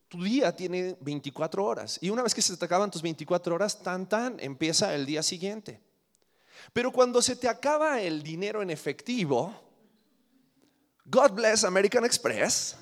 tu 0.08 0.22
día 0.22 0.54
tiene 0.56 0.96
24 1.00 1.64
horas 1.64 1.98
y 2.00 2.10
una 2.10 2.22
vez 2.22 2.34
que 2.34 2.42
se 2.42 2.56
te 2.56 2.64
acaban 2.64 2.90
tus 2.90 3.02
24 3.02 3.54
horas, 3.54 3.82
tan 3.82 4.08
tan, 4.08 4.38
empieza 4.40 4.94
el 4.94 5.06
día 5.06 5.22
siguiente. 5.22 5.80
Pero 6.72 6.92
cuando 6.92 7.22
se 7.22 7.36
te 7.36 7.48
acaba 7.48 8.00
el 8.00 8.22
dinero 8.22 8.62
en 8.62 8.70
efectivo, 8.70 9.54
God 11.04 11.32
bless 11.32 11.64
American 11.64 12.04
Express, 12.04 12.76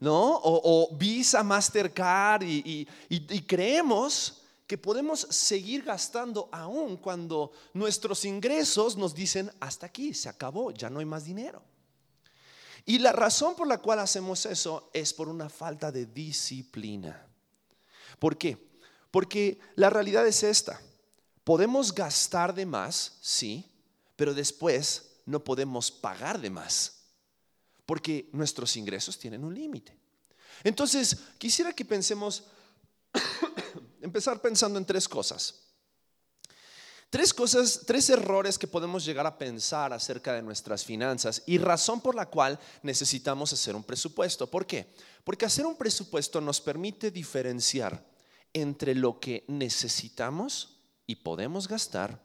¿no? 0.00 0.40
O, 0.42 0.94
Visa, 0.96 1.42
Mastercard 1.42 2.42
y, 2.42 2.86
creemos 3.46 4.42
que 4.66 4.78
podemos 4.78 5.20
seguir 5.20 5.84
gastando 5.84 6.48
aún 6.52 6.96
cuando 6.96 7.52
nuestros 7.72 8.24
ingresos 8.24 8.96
nos 8.96 9.14
dicen, 9.14 9.50
hasta 9.60 9.86
aquí, 9.86 10.12
se 10.12 10.28
acabó, 10.28 10.72
ya 10.72 10.90
no 10.90 10.98
hay 10.98 11.04
más 11.04 11.24
dinero. 11.24 11.62
Y 12.84 12.98
la 12.98 13.12
razón 13.12 13.54
por 13.54 13.66
la 13.66 13.78
cual 13.78 14.00
hacemos 14.00 14.46
eso 14.46 14.90
es 14.92 15.12
por 15.12 15.28
una 15.28 15.48
falta 15.48 15.90
de 15.90 16.06
disciplina. 16.06 17.26
¿Por 18.18 18.36
qué? 18.36 18.56
Porque 19.10 19.58
la 19.74 19.90
realidad 19.90 20.26
es 20.26 20.42
esta. 20.42 20.80
Podemos 21.44 21.94
gastar 21.94 22.54
de 22.54 22.66
más, 22.66 23.18
sí, 23.20 23.64
pero 24.16 24.34
después 24.34 25.16
no 25.26 25.42
podemos 25.42 25.90
pagar 25.90 26.40
de 26.40 26.50
más 26.50 26.96
porque 27.86 28.28
nuestros 28.32 28.76
ingresos 28.76 29.16
tienen 29.16 29.44
un 29.44 29.54
límite. 29.54 29.96
Entonces, 30.64 31.16
quisiera 31.38 31.72
que 31.72 31.84
pensemos, 31.84 32.44
empezar 34.06 34.40
pensando 34.40 34.78
en 34.78 34.84
tres 34.84 35.08
cosas. 35.08 35.66
Tres 37.08 37.32
cosas, 37.32 37.82
tres 37.86 38.10
errores 38.10 38.58
que 38.58 38.66
podemos 38.66 39.04
llegar 39.04 39.26
a 39.26 39.38
pensar 39.38 39.92
acerca 39.92 40.32
de 40.32 40.42
nuestras 40.42 40.84
finanzas 40.84 41.42
y 41.46 41.58
razón 41.58 42.00
por 42.00 42.14
la 42.14 42.26
cual 42.26 42.58
necesitamos 42.82 43.52
hacer 43.52 43.76
un 43.76 43.84
presupuesto. 43.84 44.50
¿Por 44.50 44.66
qué? 44.66 44.92
Porque 45.22 45.46
hacer 45.46 45.66
un 45.66 45.76
presupuesto 45.76 46.40
nos 46.40 46.60
permite 46.60 47.10
diferenciar 47.10 48.04
entre 48.52 48.94
lo 48.94 49.20
que 49.20 49.44
necesitamos 49.46 50.80
y 51.06 51.16
podemos 51.16 51.68
gastar 51.68 52.20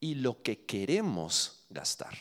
y 0.00 0.16
lo 0.16 0.42
que 0.42 0.64
queremos 0.66 1.66
gastar. 1.70 2.16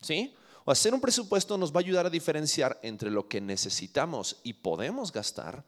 ¿Sí? 0.00 0.34
O 0.64 0.72
hacer 0.72 0.94
un 0.94 1.00
presupuesto 1.00 1.56
nos 1.56 1.72
va 1.72 1.76
a 1.76 1.84
ayudar 1.84 2.06
a 2.06 2.10
diferenciar 2.10 2.78
entre 2.82 3.10
lo 3.10 3.28
que 3.28 3.40
necesitamos 3.40 4.40
y 4.42 4.54
podemos 4.54 5.12
gastar 5.12 5.64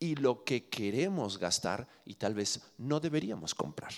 y 0.00 0.16
lo 0.16 0.42
que 0.42 0.68
queremos 0.68 1.38
gastar 1.38 1.86
y 2.06 2.14
tal 2.14 2.34
vez 2.34 2.60
no 2.78 2.98
deberíamos 2.98 3.54
comprar. 3.54 3.92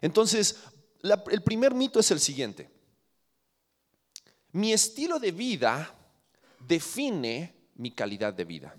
Entonces, 0.00 0.58
el 1.30 1.42
primer 1.42 1.74
mito 1.74 2.00
es 2.00 2.10
el 2.10 2.18
siguiente. 2.18 2.70
Mi 4.52 4.72
estilo 4.72 5.20
de 5.20 5.30
vida 5.30 5.94
define 6.66 7.54
mi 7.76 7.92
calidad 7.92 8.32
de 8.32 8.44
vida. 8.44 8.74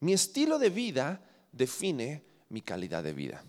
Mi 0.00 0.12
estilo 0.12 0.58
de 0.58 0.68
vida 0.68 1.20
define 1.50 2.24
mi 2.50 2.60
calidad 2.60 3.02
de 3.02 3.14
vida. 3.14 3.42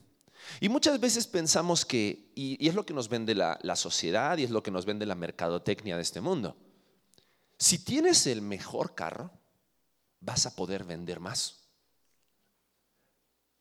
Y 0.62 0.70
muchas 0.70 1.00
veces 1.00 1.28
pensamos 1.28 1.86
que, 1.86 2.32
y, 2.34 2.66
es 2.66 2.76
lo 2.76 2.86
que 2.86 2.94
nos 2.94 3.10
vende 3.10 3.36
la, 3.36 3.60
la 3.62 3.76
sociedad 3.76 4.38
y 4.38 4.44
es 4.44 4.52
lo 4.52 4.64
que 4.64 4.72
nos 4.72 4.86
vende 4.86 5.06
la 5.06 5.16
mercadotecnia 5.16 5.98
de 5.98 6.02
este 6.02 6.22
mundo, 6.22 6.56
si 7.58 7.80
tienes 7.80 8.28
el 8.28 8.42
mejor 8.42 8.96
carro, 8.96 9.32
vas 10.20 10.46
a 10.46 10.56
poder 10.56 10.84
vender 10.84 11.20
más. 11.20 11.66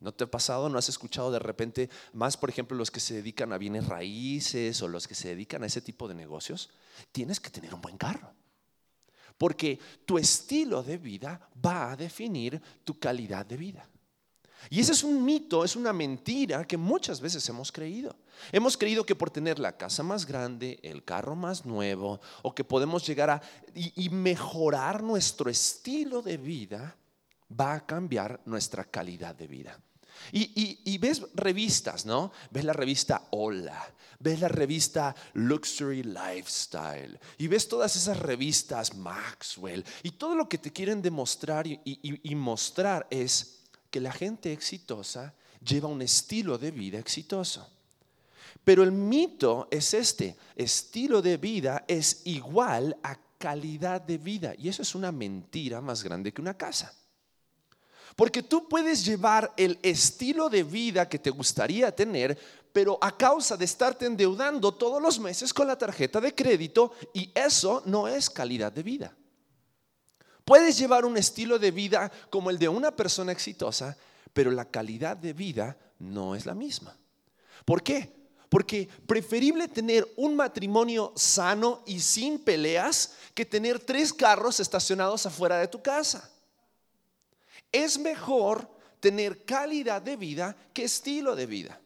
¿No 0.00 0.12
te 0.12 0.24
ha 0.24 0.30
pasado? 0.30 0.68
¿No 0.68 0.78
has 0.78 0.88
escuchado 0.88 1.30
de 1.30 1.38
repente 1.38 1.88
más, 2.12 2.36
por 2.36 2.50
ejemplo, 2.50 2.76
los 2.76 2.90
que 2.90 3.00
se 3.00 3.14
dedican 3.14 3.52
a 3.52 3.58
bienes 3.58 3.86
raíces 3.86 4.82
o 4.82 4.88
los 4.88 5.08
que 5.08 5.14
se 5.14 5.28
dedican 5.28 5.62
a 5.62 5.66
ese 5.66 5.80
tipo 5.80 6.08
de 6.08 6.14
negocios? 6.14 6.70
Tienes 7.10 7.40
que 7.40 7.50
tener 7.50 7.74
un 7.74 7.80
buen 7.80 7.96
carro. 7.96 8.34
Porque 9.38 9.78
tu 10.04 10.18
estilo 10.18 10.82
de 10.82 10.98
vida 10.98 11.48
va 11.64 11.92
a 11.92 11.96
definir 11.96 12.60
tu 12.84 12.98
calidad 12.98 13.46
de 13.46 13.56
vida. 13.56 13.88
Y 14.70 14.80
ese 14.80 14.92
es 14.92 15.04
un 15.04 15.24
mito, 15.24 15.64
es 15.64 15.76
una 15.76 15.92
mentira 15.92 16.66
que 16.66 16.76
muchas 16.76 17.20
veces 17.20 17.48
hemos 17.48 17.70
creído. 17.70 18.16
Hemos 18.52 18.76
creído 18.76 19.04
que 19.04 19.14
por 19.14 19.30
tener 19.30 19.58
la 19.58 19.76
casa 19.76 20.02
más 20.02 20.26
grande, 20.26 20.78
el 20.82 21.04
carro 21.04 21.34
más 21.34 21.64
nuevo, 21.64 22.20
o 22.42 22.54
que 22.54 22.64
podemos 22.64 23.06
llegar 23.06 23.30
a 23.30 23.42
y, 23.74 24.08
mejorar 24.10 25.02
nuestro 25.02 25.50
estilo 25.50 26.22
de 26.22 26.36
vida, 26.36 26.96
va 27.48 27.74
a 27.74 27.86
cambiar 27.86 28.40
nuestra 28.46 28.84
calidad 28.84 29.34
de 29.34 29.46
vida. 29.46 29.80
Y, 30.32 30.98
ves 30.98 31.22
revistas, 31.34 32.06
¿no? 32.06 32.32
Ves 32.50 32.64
la 32.64 32.72
revista 32.72 33.26
Hola, 33.30 33.92
ves 34.20 34.40
la 34.40 34.48
revista 34.48 35.14
Luxury 35.34 36.02
Lifestyle, 36.02 37.18
y 37.38 37.48
ves 37.48 37.68
todas 37.68 37.96
esas 37.96 38.18
revistas 38.18 38.94
Maxwell, 38.94 39.84
y 40.02 40.12
todo 40.12 40.34
lo 40.34 40.48
que 40.48 40.58
te 40.58 40.72
quieren 40.72 41.02
demostrar 41.02 41.66
y 41.66 42.34
mostrar 42.34 43.06
es 43.10 43.63
que 43.94 44.00
la 44.00 44.10
gente 44.10 44.52
exitosa 44.52 45.32
lleva 45.64 45.86
un 45.86 46.02
estilo 46.02 46.58
de 46.58 46.72
vida 46.72 46.98
exitoso. 46.98 47.70
Pero 48.64 48.82
el 48.82 48.90
mito 48.90 49.68
es 49.70 49.94
este, 49.94 50.36
estilo 50.56 51.22
de 51.22 51.36
vida 51.36 51.84
es 51.86 52.22
igual 52.24 52.96
a 53.04 53.16
calidad 53.38 54.00
de 54.00 54.18
vida. 54.18 54.52
Y 54.58 54.68
eso 54.68 54.82
es 54.82 54.96
una 54.96 55.12
mentira 55.12 55.80
más 55.80 56.02
grande 56.02 56.32
que 56.32 56.40
una 56.40 56.54
casa. 56.54 56.92
Porque 58.16 58.42
tú 58.42 58.68
puedes 58.68 59.04
llevar 59.04 59.54
el 59.56 59.78
estilo 59.80 60.50
de 60.50 60.64
vida 60.64 61.08
que 61.08 61.20
te 61.20 61.30
gustaría 61.30 61.94
tener, 61.94 62.36
pero 62.72 62.98
a 63.00 63.16
causa 63.16 63.56
de 63.56 63.64
estarte 63.64 64.06
endeudando 64.06 64.74
todos 64.74 65.00
los 65.00 65.20
meses 65.20 65.54
con 65.54 65.68
la 65.68 65.78
tarjeta 65.78 66.20
de 66.20 66.34
crédito, 66.34 66.94
y 67.12 67.30
eso 67.32 67.80
no 67.86 68.08
es 68.08 68.28
calidad 68.28 68.72
de 68.72 68.82
vida. 68.82 69.16
Puedes 70.44 70.76
llevar 70.78 71.04
un 71.04 71.16
estilo 71.16 71.58
de 71.58 71.70
vida 71.70 72.12
como 72.30 72.50
el 72.50 72.58
de 72.58 72.68
una 72.68 72.94
persona 72.94 73.32
exitosa, 73.32 73.96
pero 74.32 74.50
la 74.50 74.66
calidad 74.66 75.16
de 75.16 75.32
vida 75.32 75.76
no 75.98 76.34
es 76.34 76.44
la 76.44 76.54
misma. 76.54 76.96
¿Por 77.64 77.82
qué? 77.82 78.12
Porque 78.48 78.88
preferible 79.06 79.68
tener 79.68 80.06
un 80.16 80.36
matrimonio 80.36 81.12
sano 81.16 81.82
y 81.86 82.00
sin 82.00 82.38
peleas 82.38 83.14
que 83.32 83.44
tener 83.44 83.80
tres 83.80 84.12
carros 84.12 84.60
estacionados 84.60 85.24
afuera 85.26 85.58
de 85.58 85.68
tu 85.68 85.82
casa. 85.82 86.30
Es 87.72 87.98
mejor 87.98 88.68
tener 89.00 89.44
calidad 89.44 90.02
de 90.02 90.16
vida 90.16 90.56
que 90.72 90.84
estilo 90.84 91.34
de 91.34 91.46
vida. 91.46 91.80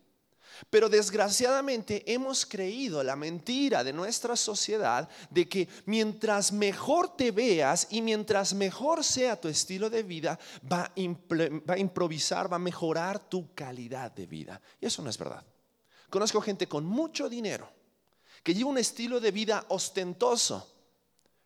Pero 0.71 0.89
desgraciadamente 0.89 2.03
hemos 2.13 2.45
creído 2.45 3.03
la 3.03 3.17
mentira 3.17 3.85
de 3.85 3.93
nuestra 3.93 4.37
sociedad 4.37 5.09
de 5.31 5.49
que 5.49 5.69
mientras 5.87 6.53
mejor 6.53 7.17
te 7.17 7.31
veas 7.31 7.87
y 7.91 8.03
mientras 8.03 8.55
mejor 8.55 9.05
sea 9.05 9.41
tu 9.41 9.49
estilo 9.49 9.91
de 9.91 10.03
vida, 10.03 10.39
va 10.71 10.85
a, 10.85 11.79
improvisar, 11.79 12.53
va 12.53 12.57
a 12.57 12.61
mejorar 12.61 13.29
tu 13.29 13.55
calidad 13.55 14.13
de 14.13 14.27
vida. 14.27 14.61
Y 14.81 14.87
eso 14.87 15.03
no 15.03 15.11
es 15.11 15.19
verdad. 15.19 15.45
Conozco 16.11 16.41
gente 16.41 16.67
con 16.67 16.85
mucho 16.85 17.29
dinero 17.29 17.71
que 18.43 18.55
lleva 18.55 18.71
un 18.71 18.79
estilo 18.79 19.21
de 19.21 19.31
vida 19.31 19.65
ostentoso, 19.69 20.75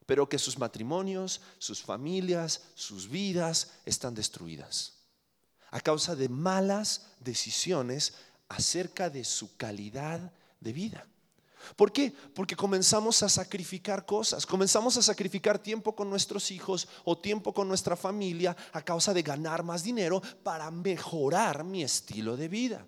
pero 0.07 0.28
que 0.28 0.38
sus 0.38 0.59
matrimonios, 0.59 1.40
sus 1.59 1.83
familias, 1.83 2.62
sus 2.75 3.09
vidas 3.09 3.73
están 3.85 4.14
destruidas 4.14 5.02
a 5.73 5.81
causa 5.81 6.14
de 6.14 6.28
malas 6.28 7.09
decisiones 7.19 8.14
acerca 8.53 9.11
de 9.11 9.25
su 9.25 9.57
calidad 9.57 10.33
de 10.61 10.73
vida. 10.73 11.07
¿Por 11.77 11.93
qué? 11.93 12.13
Porque 12.35 12.57
comenzamos 12.57 13.23
a 13.23 13.29
sacrificar 13.29 14.05
cosas, 14.05 14.47
comenzamos 14.47 14.97
a 14.97 15.03
sacrificar 15.03 15.59
tiempo 15.59 15.95
con 15.95 16.11
nuestros 16.11 16.51
hijos 16.51 16.89
o 17.05 17.17
tiempo 17.17 17.53
con 17.55 17.69
nuestra 17.69 17.97
familia 17.97 18.57
a 18.73 18.83
causa 18.83 19.15
de 19.15 19.23
ganar 19.23 19.63
más 19.63 19.83
dinero 19.83 20.21
para 20.43 20.71
mejorar 20.71 21.65
mi 21.65 21.83
estilo 21.83 22.37
de 22.37 22.49
vida. 22.49 22.87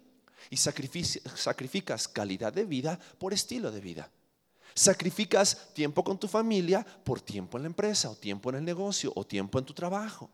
Y 0.50 0.56
sacrificas 0.56 2.08
calidad 2.08 2.52
de 2.52 2.64
vida 2.64 2.98
por 3.18 3.32
estilo 3.32 3.70
de 3.70 3.80
vida. 3.80 4.10
Sacrificas 4.74 5.72
tiempo 5.72 6.02
con 6.02 6.18
tu 6.18 6.26
familia 6.26 6.84
por 7.04 7.20
tiempo 7.20 7.56
en 7.56 7.62
la 7.62 7.68
empresa 7.68 8.10
o 8.10 8.16
tiempo 8.16 8.50
en 8.50 8.56
el 8.56 8.64
negocio 8.64 9.12
o 9.14 9.24
tiempo 9.24 9.58
en 9.58 9.64
tu 9.64 9.72
trabajo. 9.72 10.28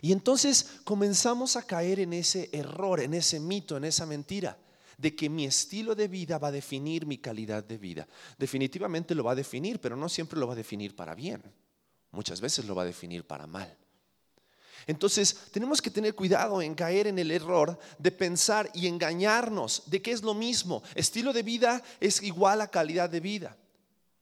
Y 0.00 0.12
entonces 0.12 0.78
comenzamos 0.84 1.56
a 1.56 1.62
caer 1.62 2.00
en 2.00 2.12
ese 2.12 2.50
error, 2.52 3.00
en 3.00 3.14
ese 3.14 3.40
mito, 3.40 3.76
en 3.76 3.84
esa 3.84 4.06
mentira 4.06 4.58
de 4.98 5.14
que 5.14 5.28
mi 5.28 5.44
estilo 5.44 5.94
de 5.94 6.08
vida 6.08 6.38
va 6.38 6.48
a 6.48 6.52
definir 6.52 7.06
mi 7.06 7.18
calidad 7.18 7.62
de 7.62 7.78
vida. 7.78 8.08
Definitivamente 8.38 9.14
lo 9.14 9.24
va 9.24 9.32
a 9.32 9.36
definir, 9.36 9.80
pero 9.80 9.96
no 9.96 10.08
siempre 10.08 10.38
lo 10.38 10.46
va 10.46 10.54
a 10.54 10.56
definir 10.56 10.96
para 10.96 11.14
bien. 11.14 11.42
Muchas 12.12 12.40
veces 12.40 12.64
lo 12.64 12.74
va 12.74 12.82
a 12.82 12.86
definir 12.86 13.26
para 13.26 13.46
mal. 13.46 13.76
Entonces, 14.86 15.36
tenemos 15.50 15.82
que 15.82 15.90
tener 15.90 16.14
cuidado 16.14 16.62
en 16.62 16.74
caer 16.74 17.08
en 17.08 17.18
el 17.18 17.30
error 17.30 17.78
de 17.98 18.12
pensar 18.12 18.70
y 18.72 18.86
engañarnos 18.86 19.82
de 19.86 20.00
que 20.00 20.12
es 20.12 20.22
lo 20.22 20.32
mismo. 20.32 20.82
Estilo 20.94 21.32
de 21.32 21.42
vida 21.42 21.82
es 21.98 22.22
igual 22.22 22.60
a 22.60 22.70
calidad 22.70 23.10
de 23.10 23.20
vida. 23.20 23.56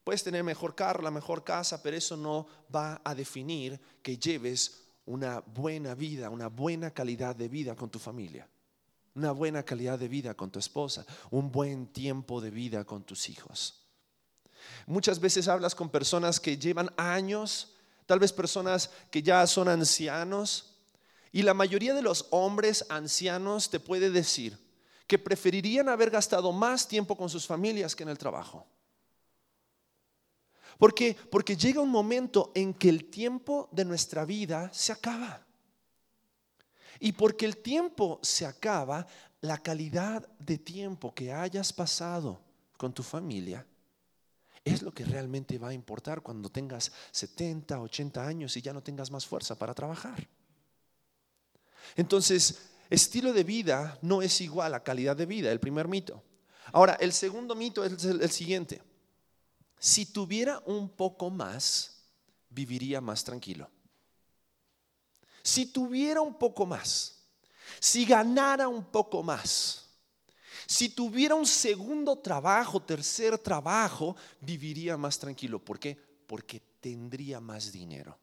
Puedes 0.04 0.24
tener 0.24 0.42
mejor 0.42 0.74
carro, 0.74 1.02
la 1.02 1.10
mejor 1.10 1.44
casa, 1.44 1.82
pero 1.82 1.96
eso 1.96 2.16
no 2.16 2.46
va 2.74 3.00
a 3.04 3.14
definir 3.14 3.78
que 4.02 4.16
lleves 4.16 4.83
una 5.06 5.40
buena 5.40 5.94
vida, 5.94 6.30
una 6.30 6.48
buena 6.48 6.90
calidad 6.90 7.36
de 7.36 7.48
vida 7.48 7.76
con 7.76 7.90
tu 7.90 7.98
familia, 7.98 8.48
una 9.14 9.32
buena 9.32 9.62
calidad 9.62 9.98
de 9.98 10.08
vida 10.08 10.34
con 10.34 10.50
tu 10.50 10.58
esposa, 10.58 11.04
un 11.30 11.52
buen 11.52 11.86
tiempo 11.86 12.40
de 12.40 12.50
vida 12.50 12.84
con 12.84 13.04
tus 13.04 13.28
hijos. 13.28 13.82
Muchas 14.86 15.20
veces 15.20 15.48
hablas 15.48 15.74
con 15.74 15.90
personas 15.90 16.40
que 16.40 16.56
llevan 16.56 16.90
años, 16.96 17.74
tal 18.06 18.18
vez 18.18 18.32
personas 18.32 18.90
que 19.10 19.22
ya 19.22 19.46
son 19.46 19.68
ancianos, 19.68 20.74
y 21.32 21.42
la 21.42 21.54
mayoría 21.54 21.94
de 21.94 22.02
los 22.02 22.26
hombres 22.30 22.86
ancianos 22.88 23.68
te 23.68 23.80
puede 23.80 24.10
decir 24.10 24.58
que 25.06 25.18
preferirían 25.18 25.88
haber 25.88 26.10
gastado 26.10 26.52
más 26.52 26.88
tiempo 26.88 27.16
con 27.16 27.28
sus 27.28 27.46
familias 27.46 27.94
que 27.94 28.04
en 28.04 28.08
el 28.08 28.18
trabajo. 28.18 28.66
Porque, 30.78 31.16
porque 31.30 31.56
llega 31.56 31.80
un 31.80 31.90
momento 31.90 32.52
en 32.54 32.74
que 32.74 32.88
el 32.88 33.06
tiempo 33.06 33.68
de 33.72 33.84
nuestra 33.84 34.24
vida 34.24 34.70
se 34.72 34.92
acaba. 34.92 35.44
Y 37.00 37.12
porque 37.12 37.46
el 37.46 37.58
tiempo 37.58 38.18
se 38.22 38.46
acaba, 38.46 39.06
la 39.40 39.58
calidad 39.58 40.26
de 40.38 40.58
tiempo 40.58 41.14
que 41.14 41.32
hayas 41.32 41.72
pasado 41.72 42.40
con 42.76 42.94
tu 42.94 43.02
familia 43.02 43.66
es 44.64 44.80
lo 44.80 44.92
que 44.92 45.04
realmente 45.04 45.58
va 45.58 45.68
a 45.68 45.74
importar 45.74 46.22
cuando 46.22 46.48
tengas 46.48 46.90
70, 47.10 47.78
80 47.78 48.26
años 48.26 48.56
y 48.56 48.62
ya 48.62 48.72
no 48.72 48.82
tengas 48.82 49.10
más 49.10 49.26
fuerza 49.26 49.58
para 49.58 49.74
trabajar. 49.74 50.26
Entonces, 51.96 52.62
estilo 52.88 53.32
de 53.32 53.44
vida 53.44 53.98
no 54.00 54.22
es 54.22 54.40
igual 54.40 54.72
a 54.72 54.82
calidad 54.82 55.16
de 55.16 55.26
vida, 55.26 55.52
el 55.52 55.60
primer 55.60 55.86
mito. 55.88 56.22
Ahora, 56.72 56.94
el 56.94 57.12
segundo 57.12 57.54
mito 57.54 57.84
es 57.84 58.04
el, 58.04 58.30
siguiente 58.30 58.80
si 59.78 60.06
tuviera 60.06 60.62
un 60.66 60.88
poco 60.88 61.30
más, 61.30 62.02
viviría 62.48 63.00
más 63.00 63.24
tranquilo. 63.24 63.70
Si 65.42 65.66
tuviera 65.66 66.20
un 66.20 66.34
poco 66.34 66.64
más, 66.64 67.22
si 67.80 68.04
ganara 68.04 68.68
un 68.68 68.84
poco 68.84 69.22
más, 69.22 69.84
si 70.66 70.88
tuviera 70.88 71.34
un 71.34 71.46
segundo 71.46 72.16
trabajo, 72.18 72.80
tercer 72.80 73.38
trabajo, 73.38 74.16
viviría 74.40 74.96
más 74.96 75.18
tranquilo. 75.18 75.58
¿Por 75.58 75.78
qué? 75.78 75.94
Porque 76.26 76.60
tendría 76.80 77.40
más 77.40 77.70
dinero. 77.70 78.18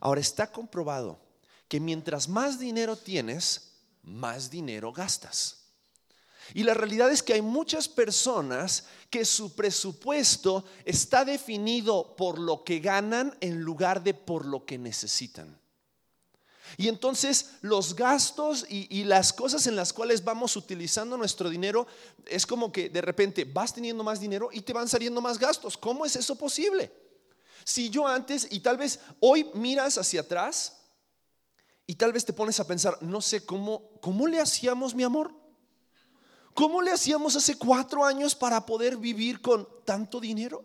Ahora 0.00 0.20
está 0.20 0.50
comprobado 0.52 1.18
que 1.66 1.80
mientras 1.80 2.28
más 2.28 2.58
dinero 2.58 2.96
tienes, 2.96 3.72
más 4.02 4.50
dinero 4.50 4.92
gastas. 4.92 5.57
Y 6.54 6.62
la 6.62 6.74
realidad 6.74 7.10
es 7.10 7.22
que 7.22 7.34
hay 7.34 7.42
muchas 7.42 7.88
personas 7.88 8.84
que 9.10 9.24
su 9.24 9.54
presupuesto 9.54 10.64
está 10.84 11.24
definido 11.24 12.14
por 12.16 12.38
lo 12.38 12.64
que 12.64 12.80
ganan 12.80 13.36
en 13.40 13.60
lugar 13.60 14.02
de 14.02 14.14
por 14.14 14.46
lo 14.46 14.64
que 14.64 14.78
necesitan. 14.78 15.58
Y 16.76 16.88
entonces 16.88 17.52
los 17.62 17.96
gastos 17.96 18.66
y, 18.68 19.04
las 19.04 19.32
cosas 19.32 19.66
en 19.66 19.76
las 19.76 19.92
cuales 19.92 20.22
vamos 20.22 20.54
utilizando 20.56 21.16
nuestro 21.16 21.48
dinero 21.48 21.86
es 22.26 22.46
como 22.46 22.70
que 22.70 22.90
de 22.90 23.00
repente 23.00 23.44
vas 23.44 23.72
teniendo 23.72 24.04
más 24.04 24.20
dinero 24.20 24.50
y 24.52 24.60
te 24.60 24.72
van 24.72 24.88
saliendo 24.88 25.20
más 25.20 25.38
gastos. 25.38 25.78
¿Cómo 25.78 26.04
es 26.04 26.16
eso 26.16 26.36
posible? 26.36 26.92
Si 27.64 27.90
yo 27.90 28.06
antes 28.06 28.46
y 28.50 28.60
tal 28.60 28.76
vez 28.76 29.00
hoy 29.20 29.50
miras 29.54 29.98
hacia 29.98 30.20
atrás 30.20 30.76
y 31.86 31.94
tal 31.94 32.12
vez 32.12 32.24
te 32.24 32.32
pones 32.32 32.60
a 32.60 32.66
pensar, 32.66 32.98
no 33.00 33.20
sé 33.20 33.44
cómo, 33.44 33.90
¿cómo 34.00 34.26
le 34.26 34.40
hacíamos 34.40 34.94
mi 34.94 35.02
amor? 35.02 35.34
¿Cómo 36.54 36.82
le 36.82 36.90
hacíamos 36.90 37.36
hace 37.36 37.56
cuatro 37.56 38.04
años 38.04 38.34
para 38.34 38.64
poder 38.66 38.96
vivir 38.96 39.40
con 39.40 39.68
tanto 39.84 40.20
dinero? 40.20 40.64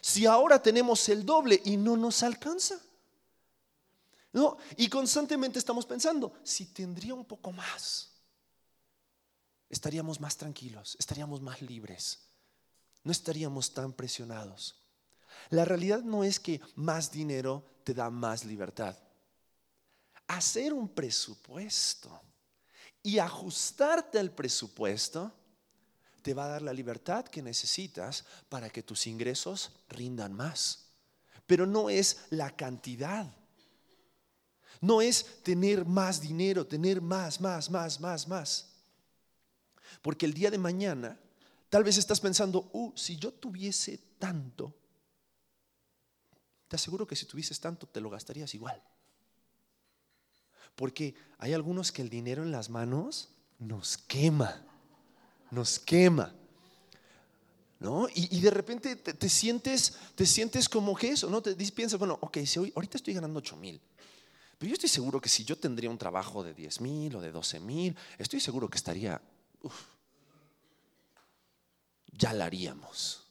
Si 0.00 0.26
ahora 0.26 0.62
tenemos 0.62 1.08
el 1.08 1.24
doble 1.24 1.60
y 1.64 1.76
no 1.76 1.96
nos 1.96 2.22
alcanza. 2.22 2.80
No, 4.32 4.58
y 4.76 4.88
constantemente 4.88 5.58
estamos 5.58 5.86
pensando, 5.86 6.32
si 6.42 6.66
tendría 6.66 7.14
un 7.14 7.24
poco 7.24 7.50
más, 7.50 8.10
estaríamos 9.70 10.20
más 10.20 10.36
tranquilos, 10.36 10.96
estaríamos 10.98 11.40
más 11.40 11.62
libres, 11.62 12.28
no 13.04 13.12
estaríamos 13.12 13.72
tan 13.72 13.92
presionados. 13.92 14.76
La 15.50 15.64
realidad 15.64 16.02
no 16.02 16.24
es 16.24 16.38
que 16.38 16.60
más 16.74 17.10
dinero 17.10 17.64
te 17.84 17.94
da 17.94 18.10
más 18.10 18.44
libertad. 18.44 18.96
Hacer 20.26 20.74
un 20.74 20.88
presupuesto 20.88 22.20
y 23.02 23.18
ajustarte 23.18 24.18
al 24.18 24.30
presupuesto 24.30 25.32
te 26.22 26.34
va 26.34 26.44
a 26.44 26.48
dar 26.48 26.62
la 26.62 26.72
libertad 26.72 27.24
que 27.24 27.42
necesitas 27.42 28.24
para 28.48 28.70
que 28.70 28.82
tus 28.82 29.06
ingresos 29.06 29.72
rindan 29.88 30.32
más. 30.32 30.90
Pero 31.46 31.66
no 31.66 31.88
es 31.88 32.26
la 32.30 32.54
cantidad. 32.54 33.34
No 34.80 35.00
es 35.00 35.42
tener 35.42 35.84
más 35.86 36.20
dinero, 36.20 36.66
tener 36.66 37.00
más, 37.00 37.40
más, 37.40 37.70
más, 37.70 38.00
más, 38.00 38.28
más. 38.28 38.66
Porque 40.02 40.26
el 40.26 40.34
día 40.34 40.50
de 40.50 40.58
mañana, 40.58 41.18
tal 41.68 41.84
vez 41.84 41.96
estás 41.96 42.20
pensando, 42.20 42.68
uh, 42.72 42.92
si 42.94 43.16
yo 43.16 43.32
tuviese 43.32 43.98
tanto, 44.18 44.74
te 46.68 46.76
aseguro 46.76 47.06
que 47.06 47.16
si 47.16 47.24
tuvieses 47.26 47.58
tanto, 47.58 47.86
te 47.86 48.00
lo 48.00 48.10
gastarías 48.10 48.54
igual. 48.54 48.82
Porque 50.78 51.16
hay 51.38 51.54
algunos 51.54 51.90
que 51.90 52.02
el 52.02 52.08
dinero 52.08 52.44
en 52.44 52.52
las 52.52 52.70
manos 52.70 53.30
nos 53.58 53.98
quema, 53.98 54.62
nos 55.50 55.80
quema. 55.80 56.32
¿No? 57.80 58.08
Y, 58.14 58.40
de 58.40 58.50
repente 58.50 58.94
te, 58.96 59.28
sientes, 59.28 59.98
te 60.14 60.24
sientes 60.24 60.68
como 60.68 60.96
que 60.96 61.10
eso, 61.10 61.28
¿no? 61.30 61.42
Te 61.42 61.54
piensas, 61.72 61.98
bueno, 61.98 62.16
ok, 62.20 62.38
hoy, 62.58 62.72
ahorita 62.74 62.96
estoy 62.96 63.14
ganando 63.14 63.38
8 63.38 63.56
mil, 63.56 63.80
pero 64.58 64.68
yo 64.68 64.74
estoy 64.74 64.88
seguro 64.88 65.20
que 65.20 65.28
si 65.28 65.44
yo 65.44 65.56
tendría 65.56 65.88
un 65.90 65.98
trabajo 65.98 66.42
de 66.42 66.54
10 66.54 66.80
mil 66.80 67.14
o 67.14 67.20
de 67.20 67.30
12 67.30 67.60
mil, 67.60 67.96
estoy 68.18 68.40
seguro 68.40 68.68
que 68.68 68.78
estaría, 68.78 69.20
ya 72.12 72.32
la 72.32 72.46
haríamos, 72.46 73.26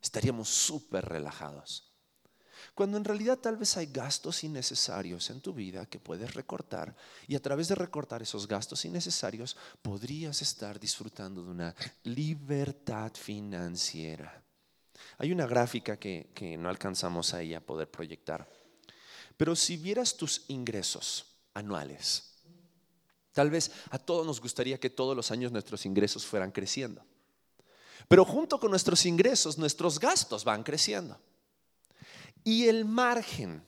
estaríamos 0.00 0.48
súper 0.48 1.04
relajados. 1.04 1.89
Cuando 2.74 2.96
en 2.96 3.04
realidad 3.04 3.38
tal 3.38 3.56
vez 3.56 3.76
hay 3.76 3.86
gastos 3.86 4.44
innecesarios 4.44 5.30
en 5.30 5.40
tu 5.40 5.52
vida 5.52 5.86
que 5.86 5.98
puedes 5.98 6.34
recortar 6.34 6.94
y 7.26 7.34
a 7.34 7.42
través 7.42 7.68
de 7.68 7.74
recortar 7.74 8.22
esos 8.22 8.46
gastos 8.46 8.84
innecesarios 8.84 9.56
podrías 9.82 10.42
estar 10.42 10.78
disfrutando 10.78 11.42
de 11.42 11.50
una 11.50 11.74
libertad 12.04 13.12
financiera. 13.14 14.42
Hay 15.18 15.32
una 15.32 15.46
gráfica 15.46 15.98
que, 15.98 16.56
no 16.58 16.68
alcanzamos 16.68 17.34
ahí 17.34 17.54
a 17.54 17.64
poder 17.64 17.90
proyectar, 17.90 18.48
pero 19.36 19.56
si 19.56 19.76
vieras 19.76 20.16
tus 20.16 20.44
ingresos 20.48 21.26
anuales, 21.54 22.34
tal 23.32 23.50
vez 23.50 23.70
a 23.90 23.98
todos 23.98 24.26
nos 24.26 24.40
gustaría 24.40 24.78
que 24.78 24.90
todos 24.90 25.16
los 25.16 25.30
años 25.30 25.52
nuestros 25.52 25.86
ingresos 25.86 26.26
fueran 26.26 26.50
creciendo. 26.52 27.04
Pero 28.08 28.24
junto 28.24 28.58
con 28.58 28.70
nuestros 28.70 29.06
ingresos, 29.06 29.56
nuestros 29.56 30.00
gastos 30.00 30.44
van 30.44 30.62
creciendo. 30.62 31.18
Y 32.44 32.66
el 32.68 32.84
margen 32.84 33.62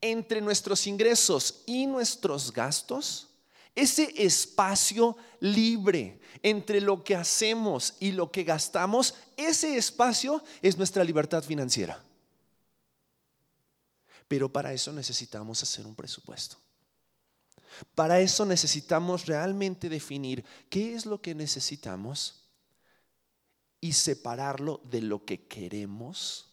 entre 0.00 0.40
nuestros 0.40 0.86
ingresos 0.86 1.62
y 1.66 1.86
nuestros 1.86 2.52
gastos, 2.52 3.28
ese 3.74 4.12
espacio 4.16 5.16
libre 5.40 6.20
entre 6.42 6.80
lo 6.80 7.04
que 7.04 7.14
hacemos 7.14 7.94
y 8.00 8.12
lo 8.12 8.30
que 8.30 8.44
gastamos, 8.44 9.14
ese 9.36 9.76
espacio 9.76 10.42
es 10.62 10.76
nuestra 10.76 11.04
libertad 11.04 11.42
financiera. 11.42 12.02
Pero 14.26 14.50
para 14.50 14.72
eso 14.72 14.92
necesitamos 14.92 15.62
hacer 15.62 15.86
un 15.86 15.94
presupuesto. 15.94 16.56
Para 17.94 18.20
eso 18.20 18.44
necesitamos 18.44 19.26
realmente 19.26 19.88
definir 19.88 20.44
qué 20.68 20.94
es 20.94 21.06
lo 21.06 21.20
que 21.20 21.34
necesitamos 21.34 22.44
y 23.80 23.92
separarlo 23.92 24.80
de 24.84 25.00
lo 25.00 25.24
que 25.24 25.46
queremos 25.46 26.49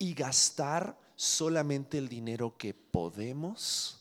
y 0.00 0.14
gastar 0.14 0.98
solamente 1.14 1.98
el 1.98 2.08
dinero 2.08 2.56
que 2.56 2.72
podemos 2.72 4.00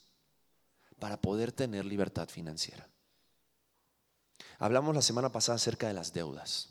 para 0.97 1.21
poder 1.21 1.51
tener 1.51 1.85
libertad 1.85 2.29
financiera. 2.29 2.87
Hablamos 4.57 4.95
la 4.95 5.01
semana 5.01 5.29
pasada 5.29 5.57
acerca 5.57 5.89
de 5.89 5.93
las 5.93 6.13
deudas. 6.13 6.69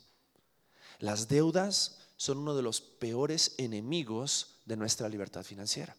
Las 0.97 1.27
deudas 1.27 1.99
son 2.17 2.39
uno 2.39 2.55
de 2.55 2.63
los 2.63 2.81
peores 2.81 3.53
enemigos 3.59 4.55
de 4.65 4.77
nuestra 4.77 5.07
libertad 5.07 5.43
financiera. 5.43 5.95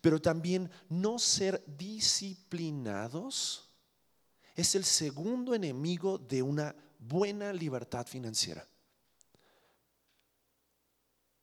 Pero 0.00 0.22
también 0.22 0.70
no 0.88 1.18
ser 1.18 1.64
disciplinados 1.66 3.68
es 4.54 4.76
el 4.76 4.84
segundo 4.84 5.54
enemigo 5.54 6.18
de 6.18 6.42
una 6.42 6.76
buena 7.00 7.52
libertad 7.52 8.06
financiera. 8.06 8.64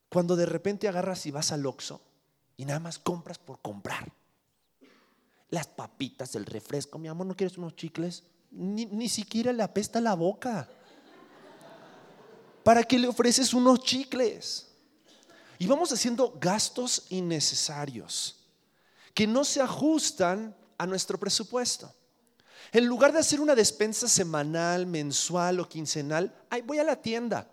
Cuando 0.10 0.36
de 0.36 0.46
repente 0.46 0.88
agarras 0.88 1.26
y 1.26 1.32
vas 1.32 1.52
al 1.52 1.66
Oxxo 1.66 2.02
y 2.58 2.66
nada 2.66 2.80
más 2.80 3.00
compras 3.00 3.38
por 3.38 3.60
comprar. 3.62 4.12
Las 5.50 5.68
papitas, 5.68 6.36
el 6.36 6.46
refresco, 6.46 7.00
mi 7.00 7.08
amor, 7.08 7.28
¿no 7.28 7.36
quieres 7.36 7.58
unos 7.58 7.76
chicles? 7.76 8.24
Ni, 8.52 9.08
siquiera 9.08 9.54
le 9.54 9.64
apesta 9.64 10.02
la 10.02 10.16
boca. 10.16 10.68
¿Para 12.64 12.84
qué 12.84 13.00
le 13.00 13.08
ofreces 13.08 13.54
unos 13.54 13.84
chicles? 13.84 14.68
Y 15.58 15.68
vamos 15.68 15.92
haciendo 15.92 16.38
gastos 16.40 17.06
innecesarios 17.10 18.36
que 19.14 19.28
no 19.28 19.44
se 19.44 19.62
ajustan 19.62 20.56
a 20.78 20.86
nuestro 20.86 21.20
presupuesto. 21.20 21.94
En 22.72 22.86
lugar 22.86 23.12
de 23.12 23.20
hacer 23.20 23.42
una 23.42 23.56
despensa 23.56 24.08
semanal, 24.08 24.86
mensual 24.86 25.60
o 25.60 25.68
quincenal, 25.68 26.34
ay, 26.50 26.62
voy 26.62 26.80
a 26.80 26.84
la 26.84 26.96
tienda. 26.96 27.48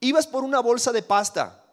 Ibas 0.00 0.26
por 0.26 0.44
una 0.44 0.60
bolsa 0.60 0.92
de 0.92 1.02
pasta 1.02 1.64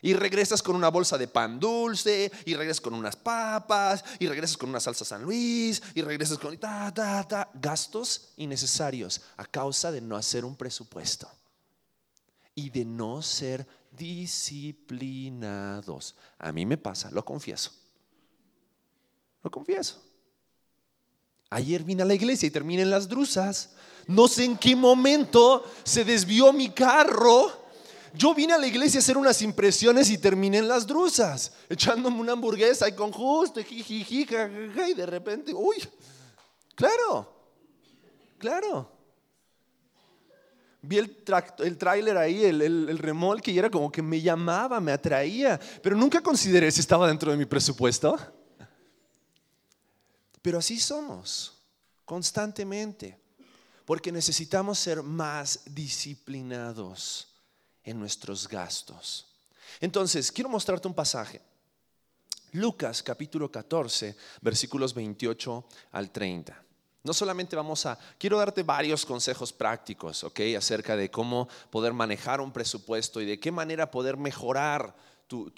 y 0.00 0.14
regresas 0.14 0.62
con 0.62 0.76
una 0.76 0.88
bolsa 0.88 1.18
de 1.18 1.26
pan 1.28 1.58
dulce 1.58 2.30
y 2.44 2.54
regresas 2.54 2.80
con 2.80 2.94
unas 2.94 3.16
papas 3.16 4.04
y 4.18 4.28
regresas 4.28 4.56
con 4.56 4.70
una 4.70 4.80
salsa 4.80 5.04
San 5.04 5.22
Luis 5.22 5.82
y 5.94 6.00
regresas 6.02 6.38
con 6.38 6.56
ta, 6.58 6.92
ta, 6.94 7.24
ta. 7.24 7.50
gastos 7.54 8.32
innecesarios 8.36 9.20
a 9.36 9.44
causa 9.44 9.90
de 9.90 10.00
no 10.00 10.16
hacer 10.16 10.44
un 10.44 10.54
presupuesto 10.56 11.28
y 12.54 12.70
de 12.70 12.84
no 12.84 13.22
ser 13.22 13.66
disciplinados. 13.92 16.14
A 16.38 16.52
mí 16.52 16.64
me 16.66 16.76
pasa, 16.76 17.10
lo 17.10 17.24
confieso. 17.24 17.72
Lo 19.42 19.50
confieso. 19.50 20.04
Ayer 21.50 21.82
vine 21.82 22.02
a 22.02 22.06
la 22.06 22.14
iglesia 22.14 22.46
y 22.46 22.50
terminé 22.50 22.82
en 22.82 22.90
las 22.90 23.08
drusas. 23.08 23.70
No 24.08 24.26
sé 24.26 24.44
en 24.44 24.56
qué 24.56 24.74
momento 24.74 25.64
se 25.84 26.02
desvió 26.02 26.50
mi 26.52 26.70
carro. 26.70 27.52
Yo 28.14 28.34
vine 28.34 28.54
a 28.54 28.58
la 28.58 28.66
iglesia 28.66 28.98
a 28.98 29.02
hacer 29.02 29.18
unas 29.18 29.42
impresiones 29.42 30.08
y 30.08 30.16
terminé 30.16 30.58
en 30.58 30.66
las 30.66 30.86
drusas, 30.86 31.52
echándome 31.68 32.18
una 32.18 32.32
hamburguesa 32.32 32.88
y 32.88 32.92
con 32.92 33.12
justo, 33.12 33.60
y 33.60 34.94
de 34.94 35.06
repente, 35.06 35.52
uy, 35.52 35.76
claro, 36.74 37.30
claro. 38.38 38.90
Vi 40.80 40.96
el, 40.96 41.24
el 41.58 41.76
tráiler 41.76 42.16
ahí, 42.16 42.44
el, 42.44 42.62
el, 42.62 42.88
el 42.88 42.98
remolque, 42.98 43.50
y 43.50 43.58
era 43.58 43.68
como 43.68 43.92
que 43.92 44.00
me 44.00 44.22
llamaba, 44.22 44.80
me 44.80 44.92
atraía, 44.92 45.60
pero 45.82 45.96
nunca 45.96 46.22
consideré 46.22 46.70
si 46.70 46.80
estaba 46.80 47.06
dentro 47.08 47.30
de 47.30 47.36
mi 47.36 47.44
presupuesto. 47.44 48.16
Pero 50.40 50.58
así 50.58 50.80
somos, 50.80 51.52
constantemente, 52.06 53.18
porque 53.88 54.12
necesitamos 54.12 54.78
ser 54.78 55.02
más 55.02 55.60
disciplinados 55.64 57.26
en 57.82 57.98
nuestros 57.98 58.46
gastos. 58.46 59.26
Entonces, 59.80 60.30
quiero 60.30 60.50
mostrarte 60.50 60.86
un 60.86 60.92
pasaje. 60.92 61.40
Lucas 62.52 63.02
capítulo 63.02 63.50
14, 63.50 64.14
versículos 64.42 64.92
28 64.92 65.64
al 65.92 66.10
30. 66.10 66.62
No 67.02 67.14
solamente 67.14 67.56
vamos 67.56 67.86
a, 67.86 67.98
quiero 68.18 68.36
darte 68.36 68.62
varios 68.62 69.06
consejos 69.06 69.54
prácticos, 69.54 70.22
¿ok? 70.22 70.38
Acerca 70.58 70.94
de 70.94 71.10
cómo 71.10 71.48
poder 71.70 71.94
manejar 71.94 72.42
un 72.42 72.52
presupuesto 72.52 73.22
y 73.22 73.24
de 73.24 73.40
qué 73.40 73.50
manera 73.50 73.90
poder 73.90 74.18
mejorar 74.18 74.94
tu, 75.26 75.50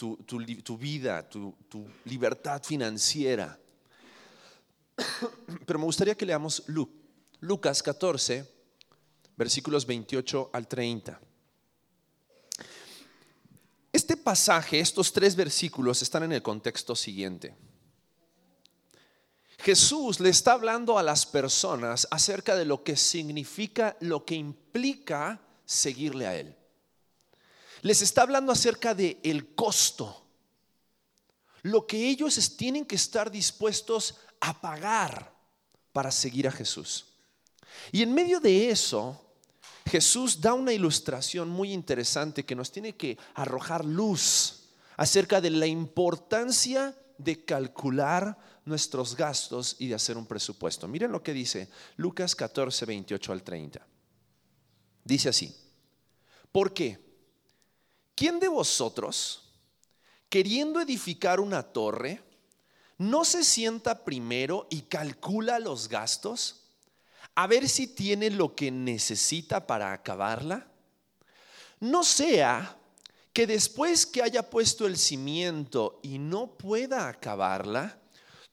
vida, 0.79 1.29
tu 1.29 1.89
libertad 2.05 2.63
financiera. 2.63 3.59
Pero 5.67 5.81
me 5.81 5.85
gustaría 5.85 6.15
que 6.15 6.27
leamos 6.27 6.63
Lucas 7.41 7.83
14, 7.83 8.47
versículos 9.37 9.87
28 9.87 10.51
al 10.53 10.69
30. 10.69 11.21
Este 13.93 14.17
pasaje, 14.17 14.79
estos 14.79 15.13
tres 15.13 15.35
versículos 15.35 16.03
están 16.03 16.25
en 16.25 16.33
el 16.33 16.43
contexto 16.43 16.95
siguiente. 16.95 17.57
Jesús 19.59 20.21
le 20.21 20.29
está 20.29 20.53
hablando 20.53 20.99
a 20.99 21.03
las 21.03 21.27
personas 21.27 22.07
acerca 22.11 22.57
de 22.57 22.65
lo 22.65 22.85
que 22.85 22.97
significa, 22.97 23.97
lo 24.01 24.25
que 24.25 24.35
implica 24.35 25.41
seguirle 25.65 26.27
a 26.27 26.37
Él. 26.37 26.57
Les 27.83 28.03
está 28.03 28.23
hablando 28.23 28.53
acerca 28.53 28.95
de 28.95 29.19
el 29.23 29.55
costo, 29.55 30.27
lo 31.63 31.87
que 31.87 32.09
ellos 32.09 32.57
tienen 32.57 32.85
que 32.85 32.97
estar 32.97 33.31
dispuestos 33.31 34.17
a 34.41 34.61
pagar 34.61 35.35
para 35.93 36.11
seguir 36.11 36.47
a 36.47 36.53
Jesús. 36.53 37.10
Y 37.93 38.03
en 38.03 38.13
medio 38.15 38.41
de 38.41 38.71
eso, 38.71 39.21
Jesús 39.87 40.41
da 40.41 40.55
una 40.55 40.73
ilustración 40.73 41.49
muy 41.49 41.73
interesante 41.73 42.45
que 42.45 42.55
nos 42.55 42.71
tiene 42.71 42.97
que 42.97 43.19
arrojar 43.35 43.85
luz 43.85 44.69
acerca 44.97 45.41
de 45.41 45.51
la 45.51 45.67
importancia 45.67 46.95
de 47.19 47.45
calcular 47.45 48.39
nuestros 48.65 49.17
gastos 49.17 49.77
y 49.79 49.89
de 49.89 49.95
hacer 49.95 50.17
un 50.17 50.27
presupuesto. 50.27 50.87
Miren 50.89 51.13
lo 51.13 51.23
que 51.23 51.33
dice 51.33 51.69
Lucas 51.97 52.35
14, 52.35 52.87
28 52.87 53.33
al 53.33 53.43
30. 53.43 53.87
Dice 55.05 55.29
así, 55.29 55.55
¿por 56.53 56.73
qué? 56.73 56.99
¿Quién 58.15 58.39
de 58.39 58.49
vosotros, 58.49 59.51
queriendo 60.29 60.81
edificar 60.81 61.41
una 61.41 61.63
torre, 61.63 62.23
no 62.99 63.25
se 63.25 63.43
sienta 63.43 64.05
primero 64.05 64.67
y 64.71 64.83
calcula 64.83 65.59
los 65.59 65.89
gastos? 65.89 66.60
A 67.35 67.47
ver 67.47 67.69
si 67.69 67.89
tiene 67.89 68.31
lo 68.31 68.55
que 68.55 68.71
necesita 68.71 69.67
para 69.67 69.93
acabarla. 69.93 70.67
No 71.81 72.05
sea 72.05 72.77
que 73.33 73.47
después 73.47 74.07
que 74.07 74.23
haya 74.23 74.49
puesto 74.51 74.87
el 74.87 74.97
cimiento 74.97 76.01
y 76.03 76.19
no 76.19 76.59
pueda 76.59 77.09
acabarla, 77.09 77.99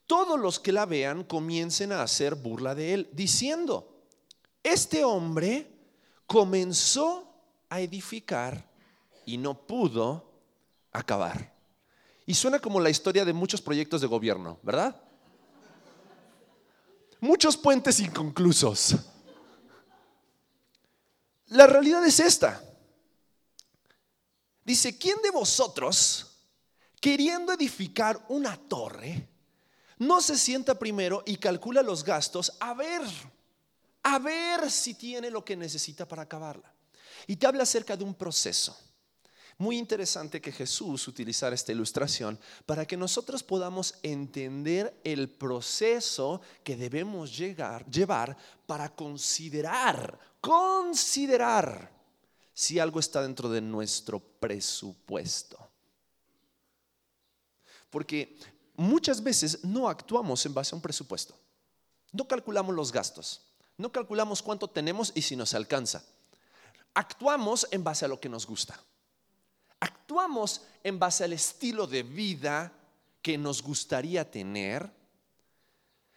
todos 0.06 0.40
los 0.40 0.58
que 0.58 0.72
la 0.72 0.86
vean 0.86 1.24
comiencen 1.24 1.92
a 1.92 2.02
hacer 2.02 2.34
burla 2.34 2.74
de 2.74 2.94
él, 2.94 3.10
diciendo, 3.12 4.04
este 4.62 5.04
hombre 5.04 5.70
comenzó 6.26 7.30
a 7.68 7.80
edificar 7.80 8.70
y 9.26 9.36
no 9.36 9.66
pudo 9.66 10.32
acabar. 10.92 11.54
Y 12.24 12.34
suena 12.34 12.58
como 12.58 12.80
la 12.80 12.90
historia 12.90 13.24
de 13.24 13.32
muchos 13.32 13.60
proyectos 13.60 14.00
de 14.00 14.06
gobierno, 14.06 14.58
¿verdad? 14.62 15.00
Muchos 17.20 17.56
puentes 17.56 17.98
inconclusos. 18.00 18.96
La 21.46 21.66
realidad 21.66 22.04
es 22.04 22.20
esta. 22.20 22.62
Dice, 24.64 24.98
¿quién 24.98 25.16
de 25.22 25.30
vosotros, 25.30 26.38
queriendo 27.00 27.52
edificar 27.52 28.24
una 28.28 28.56
torre, 28.56 29.28
no 29.98 30.20
se 30.20 30.36
sienta 30.36 30.78
primero 30.78 31.22
y 31.26 31.38
calcula 31.38 31.82
los 31.82 32.04
gastos 32.04 32.52
a 32.60 32.74
ver, 32.74 33.02
a 34.02 34.18
ver 34.18 34.70
si 34.70 34.94
tiene 34.94 35.30
lo 35.30 35.44
que 35.44 35.56
necesita 35.56 36.06
para 36.06 36.22
acabarla? 36.22 36.72
Y 37.26 37.36
te 37.36 37.46
habla 37.46 37.62
acerca 37.62 37.96
de 37.96 38.04
un 38.04 38.14
proceso. 38.14 38.76
Muy 39.60 39.76
interesante 39.76 40.40
que 40.40 40.52
Jesús 40.52 41.08
utilizara 41.08 41.52
esta 41.52 41.72
ilustración 41.72 42.38
para 42.64 42.86
que 42.86 42.96
nosotros 42.96 43.42
podamos 43.42 43.96
entender 44.04 45.00
el 45.02 45.28
proceso 45.28 46.40
que 46.62 46.76
debemos 46.76 47.36
llegar, 47.36 47.84
llevar 47.90 48.36
para 48.66 48.94
considerar, 48.94 50.16
considerar 50.40 51.90
si 52.54 52.78
algo 52.78 53.00
está 53.00 53.20
dentro 53.20 53.48
de 53.48 53.60
nuestro 53.60 54.20
presupuesto. 54.20 55.58
Porque 57.90 58.38
muchas 58.76 59.20
veces 59.20 59.64
no 59.64 59.88
actuamos 59.88 60.46
en 60.46 60.54
base 60.54 60.72
a 60.72 60.76
un 60.76 60.82
presupuesto. 60.82 61.34
No 62.12 62.28
calculamos 62.28 62.76
los 62.76 62.92
gastos, 62.92 63.40
no 63.76 63.90
calculamos 63.90 64.40
cuánto 64.40 64.68
tenemos 64.68 65.10
y 65.16 65.22
si 65.22 65.34
nos 65.34 65.52
alcanza. 65.52 66.04
Actuamos 66.94 67.66
en 67.72 67.82
base 67.82 68.04
a 68.04 68.08
lo 68.08 68.20
que 68.20 68.28
nos 68.28 68.46
gusta 68.46 68.80
actuamos 69.80 70.62
en 70.82 70.98
base 70.98 71.24
al 71.24 71.32
estilo 71.32 71.86
de 71.86 72.02
vida 72.02 72.72
que 73.22 73.36
nos 73.36 73.62
gustaría 73.62 74.30
tener, 74.30 74.90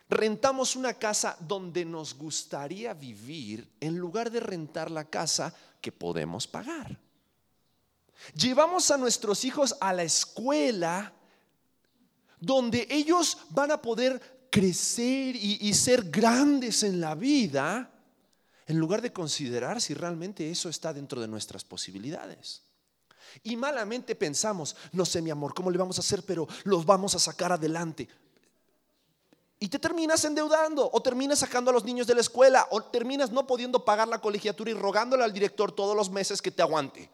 rentamos 0.09 0.75
una 0.75 0.93
casa 0.93 1.37
donde 1.39 1.85
nos 1.85 2.13
gustaría 2.13 2.93
vivir 2.93 3.69
en 3.79 3.97
lugar 3.97 4.29
de 4.29 4.39
rentar 4.39 4.91
la 4.91 5.05
casa 5.05 5.53
que 5.79 5.91
podemos 5.91 6.47
pagar. 6.47 6.99
Llevamos 8.35 8.91
a 8.91 8.97
nuestros 8.97 9.45
hijos 9.45 9.75
a 9.79 9.93
la 9.93 10.03
escuela 10.03 11.13
donde 12.39 12.87
ellos 12.89 13.37
van 13.49 13.71
a 13.71 13.81
poder 13.81 14.47
crecer 14.51 15.35
y, 15.35 15.73
ser 15.73 16.09
grandes 16.09 16.83
en 16.83 16.99
la 16.99 17.15
vida, 17.15 17.89
en 18.67 18.77
lugar 18.77 19.01
de 19.01 19.13
considerar 19.13 19.79
si 19.79 19.93
realmente 19.93 20.49
eso 20.49 20.67
está 20.67 20.93
dentro 20.93 21.21
de 21.21 21.27
nuestras 21.27 21.63
posibilidades. 21.63 22.63
Y 23.43 23.55
malamente 23.55 24.15
pensamos, 24.15 24.75
no 24.91 25.05
sé 25.05 25.21
mi 25.21 25.29
amor, 25.29 25.53
¿cómo 25.53 25.71
le 25.71 25.77
vamos 25.77 25.97
a 25.97 26.01
hacer? 26.01 26.23
Pero 26.23 26.47
los 26.63 26.85
vamos 26.85 27.15
a 27.15 27.19
sacar 27.19 27.51
adelante. 27.51 28.07
Y 29.59 29.67
te 29.67 29.77
terminas 29.77 30.25
endeudando 30.25 30.89
o 30.91 31.01
terminas 31.01 31.39
sacando 31.39 31.69
a 31.69 31.73
los 31.73 31.83
niños 31.83 32.07
de 32.07 32.15
la 32.15 32.21
escuela 32.21 32.67
o 32.71 32.81
terminas 32.81 33.31
no 33.31 33.45
pudiendo 33.45 33.85
pagar 33.85 34.07
la 34.07 34.19
colegiatura 34.19 34.71
y 34.71 34.73
rogándole 34.73 35.23
al 35.23 35.33
director 35.33 35.71
todos 35.71 35.95
los 35.95 36.09
meses 36.09 36.41
que 36.41 36.49
te 36.49 36.63
aguante. 36.63 37.11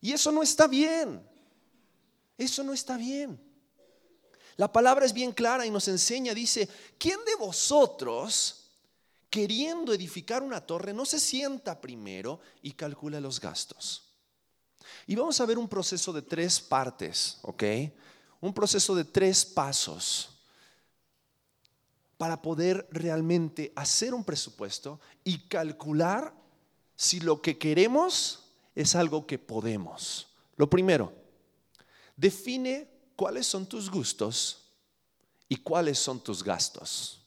Y 0.00 0.12
eso 0.12 0.32
no 0.32 0.42
está 0.42 0.66
bien. 0.66 1.22
Eso 2.38 2.64
no 2.64 2.72
está 2.72 2.96
bien. 2.96 3.38
La 4.56 4.72
palabra 4.72 5.04
es 5.04 5.12
bien 5.12 5.32
clara 5.32 5.66
y 5.66 5.70
nos 5.70 5.88
enseña, 5.88 6.34
dice, 6.34 6.68
¿quién 6.98 7.18
de 7.26 7.34
vosotros 7.36 8.59
queriendo 9.30 9.94
edificar 9.94 10.42
una 10.42 10.60
torre, 10.60 10.92
no 10.92 11.06
se 11.06 11.20
sienta 11.20 11.80
primero 11.80 12.40
y 12.62 12.72
calcula 12.72 13.20
los 13.20 13.40
gastos. 13.40 14.10
Y 15.06 15.14
vamos 15.14 15.40
a 15.40 15.46
ver 15.46 15.56
un 15.56 15.68
proceso 15.68 16.12
de 16.12 16.22
tres 16.22 16.60
partes, 16.60 17.38
¿ok? 17.42 17.62
Un 18.40 18.52
proceso 18.52 18.94
de 18.94 19.04
tres 19.04 19.44
pasos 19.44 20.40
para 22.18 22.42
poder 22.42 22.86
realmente 22.90 23.72
hacer 23.76 24.12
un 24.12 24.24
presupuesto 24.24 25.00
y 25.24 25.38
calcular 25.48 26.34
si 26.96 27.20
lo 27.20 27.40
que 27.40 27.56
queremos 27.56 28.50
es 28.74 28.94
algo 28.94 29.26
que 29.26 29.38
podemos. 29.38 30.28
Lo 30.56 30.68
primero, 30.68 31.14
define 32.16 32.90
cuáles 33.16 33.46
son 33.46 33.66
tus 33.66 33.90
gustos 33.90 34.70
y 35.48 35.56
cuáles 35.56 35.98
son 35.98 36.22
tus 36.22 36.42
gastos. 36.42 37.20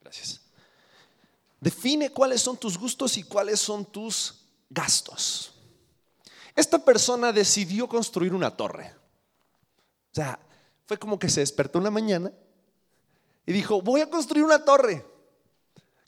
Gracias. 0.00 0.40
Define 1.60 2.10
cuáles 2.10 2.40
son 2.40 2.56
tus 2.56 2.78
gustos 2.78 3.16
y 3.18 3.22
cuáles 3.22 3.60
son 3.60 3.84
tus 3.84 4.46
gastos. 4.70 5.52
Esta 6.56 6.82
persona 6.82 7.32
decidió 7.32 7.88
construir 7.88 8.34
una 8.34 8.56
torre. 8.56 8.94
O 10.12 10.14
sea, 10.14 10.38
fue 10.86 10.98
como 10.98 11.18
que 11.18 11.28
se 11.28 11.40
despertó 11.40 11.78
una 11.78 11.90
mañana 11.90 12.32
y 13.46 13.52
dijo, 13.52 13.82
voy 13.82 14.00
a 14.00 14.10
construir 14.10 14.44
una 14.44 14.64
torre. 14.64 15.04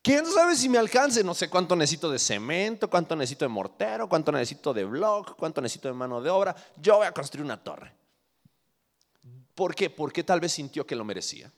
¿Quién 0.03 0.27
sabe 0.27 0.57
si 0.57 0.69
me 0.69 0.79
alcance? 0.79 1.23
No 1.23 1.35
sé 1.35 1.49
cuánto 1.49 1.77
necesito 1.77 2.11
de 2.11 2.19
cemento, 2.19 2.91
cuánto 2.91 3.15
necesito 3.15 3.45
de 3.45 3.51
mortero, 3.51 4.09
cuánto 4.09 4.33
necesito 4.33 4.75
de 4.75 4.85
block, 4.85 5.37
cuánto 5.37 5.61
necesito 5.61 5.87
de 5.87 5.95
mano 5.95 6.21
de 6.21 6.31
obra. 6.31 6.57
Yo 6.77 6.97
voy 6.97 7.07
a 7.07 7.12
construir 7.12 7.45
una 7.45 7.62
torre. 7.62 7.95
¿Por 9.55 9.75
qué? 9.75 9.91
Porque 9.91 10.25
tal 10.25 10.41
vez 10.41 10.53
sintió 10.53 10.85
que 10.85 10.97
lo 10.97 11.05
merecía. 11.05 11.53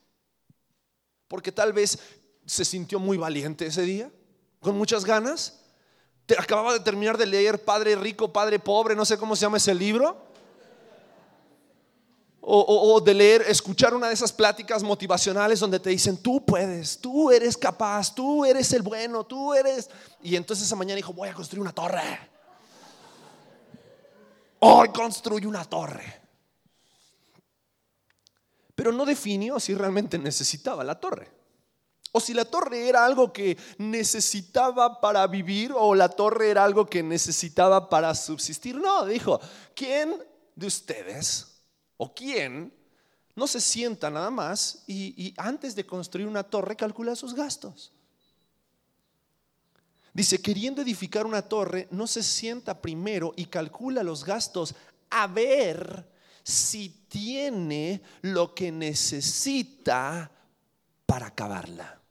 Porque 1.26 1.52
tal 1.52 1.72
vez 1.72 1.98
se 2.46 2.64
sintió 2.64 2.98
muy 2.98 3.16
valiente 3.16 3.66
ese 3.66 3.82
día, 3.82 4.10
con 4.60 4.76
muchas 4.76 5.04
ganas. 5.04 5.60
Te 6.26 6.38
acababa 6.38 6.72
de 6.72 6.80
terminar 6.80 7.18
de 7.18 7.26
leer 7.26 7.64
Padre 7.64 7.96
Rico, 7.96 8.32
Padre 8.32 8.58
Pobre, 8.58 8.94
no 8.94 9.04
sé 9.04 9.18
cómo 9.18 9.36
se 9.36 9.42
llama 9.42 9.58
ese 9.58 9.74
libro. 9.74 10.24
O, 12.46 13.00
de 13.00 13.14
leer, 13.14 13.42
escuchar 13.48 13.94
una 13.94 14.08
de 14.08 14.12
esas 14.12 14.30
pláticas 14.30 14.82
motivacionales 14.82 15.60
donde 15.60 15.80
te 15.80 15.88
dicen, 15.88 16.18
tú 16.18 16.44
puedes, 16.44 16.98
tú 16.98 17.30
eres 17.30 17.56
capaz, 17.56 18.14
tú 18.14 18.44
eres 18.44 18.70
el 18.74 18.82
bueno, 18.82 19.24
tú 19.24 19.54
eres... 19.54 19.88
Y 20.22 20.36
entonces 20.36 20.66
esa 20.66 20.76
mañana 20.76 20.96
dijo, 20.96 21.14
voy 21.14 21.30
a 21.30 21.32
construir 21.32 21.62
una 21.62 21.72
torre. 21.72 22.02
Hoy 24.58 24.88
construyo 24.90 25.48
una 25.48 25.64
torre. 25.64 26.20
Pero 28.74 28.92
no 28.92 29.06
definió 29.06 29.58
si 29.58 29.74
realmente 29.74 30.18
necesitaba 30.18 30.84
la 30.84 31.00
torre. 31.00 31.43
O 32.16 32.20
si 32.20 32.32
la 32.32 32.44
torre 32.44 32.88
era 32.88 33.04
algo 33.04 33.32
que 33.32 33.58
necesitaba 33.76 35.00
para 35.00 35.26
vivir 35.26 35.72
o 35.76 35.96
la 35.96 36.08
torre 36.08 36.48
era 36.48 36.62
algo 36.62 36.86
que 36.86 37.02
necesitaba 37.02 37.88
para 37.88 38.14
subsistir. 38.14 38.76
No, 38.76 39.04
dijo, 39.04 39.40
¿quién 39.74 40.22
de 40.54 40.68
ustedes 40.68 41.60
o 41.96 42.14
quién 42.14 42.72
no 43.34 43.48
se 43.48 43.60
sienta 43.60 44.10
nada 44.10 44.30
más 44.30 44.84
y, 44.86 45.34
antes 45.36 45.74
de 45.74 45.84
construir 45.84 46.28
una 46.28 46.44
torre 46.44 46.76
calcula 46.76 47.16
sus 47.16 47.34
gastos? 47.34 47.90
Dice, 50.12 50.40
queriendo 50.40 50.82
edificar 50.82 51.26
una 51.26 51.42
torre, 51.42 51.88
no 51.90 52.06
se 52.06 52.22
sienta 52.22 52.80
primero 52.80 53.32
y 53.34 53.46
calcula 53.46 54.04
los 54.04 54.24
gastos 54.24 54.76
a 55.10 55.26
ver 55.26 56.08
si 56.44 56.90
tiene 57.08 58.02
lo 58.22 58.54
que 58.54 58.70
necesita 58.70 60.30
para 61.06 61.26
acabarla. 61.26 62.03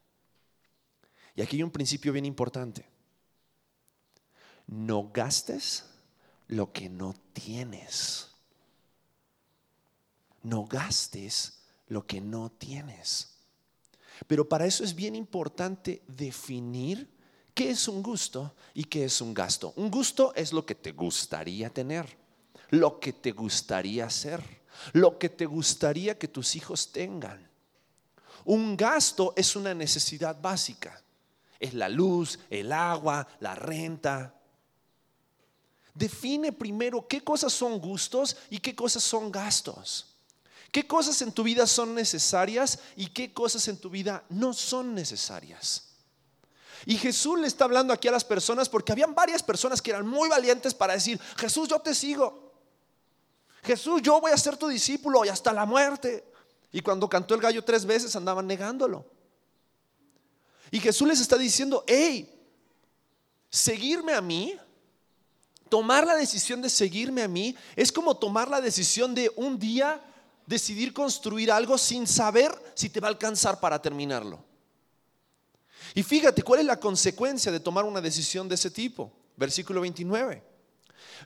Y 1.35 1.41
aquí 1.41 1.57
hay 1.57 1.63
un 1.63 1.71
principio 1.71 2.13
bien 2.13 2.25
importante. 2.25 2.85
No 4.67 5.09
gastes 5.11 5.85
lo 6.47 6.71
que 6.71 6.89
no 6.89 7.15
tienes. 7.33 8.29
No 10.43 10.65
gastes 10.65 11.59
lo 11.87 12.05
que 12.05 12.21
no 12.21 12.51
tienes. 12.51 13.35
Pero 14.27 14.47
para 14.47 14.65
eso 14.65 14.83
es 14.83 14.93
bien 14.93 15.15
importante 15.15 16.03
definir 16.07 17.09
qué 17.55 17.71
es 17.71 17.87
un 17.87 18.03
gusto 18.03 18.55
y 18.73 18.83
qué 18.83 19.05
es 19.05 19.19
un 19.21 19.33
gasto. 19.33 19.73
Un 19.75 19.89
gusto 19.89 20.33
es 20.35 20.53
lo 20.53 20.65
que 20.65 20.75
te 20.75 20.91
gustaría 20.91 21.71
tener, 21.71 22.17
lo 22.69 22.99
que 22.99 23.11
te 23.11 23.31
gustaría 23.31 24.05
hacer, 24.05 24.61
lo 24.93 25.17
que 25.17 25.29
te 25.29 25.45
gustaría 25.45 26.17
que 26.17 26.27
tus 26.27 26.55
hijos 26.55 26.91
tengan. 26.91 27.49
Un 28.45 28.77
gasto 28.77 29.33
es 29.35 29.55
una 29.55 29.73
necesidad 29.73 30.39
básica 30.39 31.03
es 31.63 31.73
la 31.73 31.87
luz, 31.87 32.39
el 32.49 32.73
agua, 32.73 33.25
la 33.39 33.55
renta. 33.55 34.35
Define 35.93 36.51
primero 36.51 37.07
qué 37.07 37.23
cosas 37.23 37.53
son 37.53 37.79
gustos 37.79 38.35
y 38.49 38.59
qué 38.59 38.75
cosas 38.75 39.01
son 39.01 39.31
gastos. 39.31 40.07
¿Qué 40.73 40.85
cosas 40.85 41.21
en 41.21 41.31
tu 41.31 41.43
vida 41.43 41.65
son 41.65 41.95
necesarias 41.95 42.79
y 42.97 43.07
qué 43.07 43.31
cosas 43.31 43.67
en 43.69 43.77
tu 43.77 43.89
vida 43.89 44.23
no 44.27 44.53
son 44.53 44.93
necesarias? 44.93 45.89
Y 46.85 46.97
Jesús 46.97 47.39
le 47.39 47.47
está 47.47 47.63
hablando 47.63 47.93
aquí 47.93 48.09
a 48.09 48.11
las 48.11 48.25
personas 48.25 48.67
porque 48.67 48.91
habían 48.91 49.15
varias 49.15 49.41
personas 49.41 49.81
que 49.81 49.91
eran 49.91 50.05
muy 50.05 50.27
valientes 50.27 50.73
para 50.73 50.95
decir, 50.95 51.17
Jesús, 51.37 51.69
yo 51.69 51.79
te 51.79 51.95
sigo. 51.95 52.51
Jesús, 53.63 54.01
yo 54.01 54.19
voy 54.19 54.33
a 54.33 54.37
ser 54.37 54.57
tu 54.57 54.67
discípulo 54.67 55.23
y 55.23 55.29
hasta 55.29 55.53
la 55.53 55.65
muerte. 55.65 56.25
Y 56.73 56.81
cuando 56.81 57.07
cantó 57.07 57.35
el 57.35 57.39
gallo 57.39 57.63
tres 57.63 57.85
veces 57.85 58.13
andaban 58.17 58.47
negándolo. 58.47 59.12
Y 60.73 60.79
Jesús 60.79 61.07
les 61.07 61.21
está 61.21 61.37
diciendo, 61.37 61.83
hey, 61.85 62.27
seguirme 63.47 64.11
a 64.11 64.21
mí, 64.21 64.57
tomar 65.69 66.03
la 66.03 66.15
decisión 66.15 66.63
de 66.63 66.69
seguirme 66.71 67.21
a 67.21 67.27
mí, 67.27 67.55
es 67.75 67.91
como 67.91 68.17
tomar 68.17 68.49
la 68.49 68.59
decisión 68.59 69.13
de 69.13 69.31
un 69.35 69.59
día 69.59 70.01
decidir 70.47 70.91
construir 70.91 71.51
algo 71.51 71.77
sin 71.77 72.07
saber 72.07 72.51
si 72.73 72.89
te 72.89 72.99
va 72.99 73.07
a 73.07 73.11
alcanzar 73.11 73.59
para 73.59 73.79
terminarlo. 73.79 74.43
Y 75.93 76.01
fíjate, 76.01 76.41
¿cuál 76.41 76.61
es 76.61 76.65
la 76.65 76.79
consecuencia 76.79 77.51
de 77.51 77.59
tomar 77.59 77.85
una 77.85 78.01
decisión 78.01 78.49
de 78.49 78.55
ese 78.55 78.71
tipo? 78.71 79.13
Versículo 79.37 79.79
29. 79.79 80.43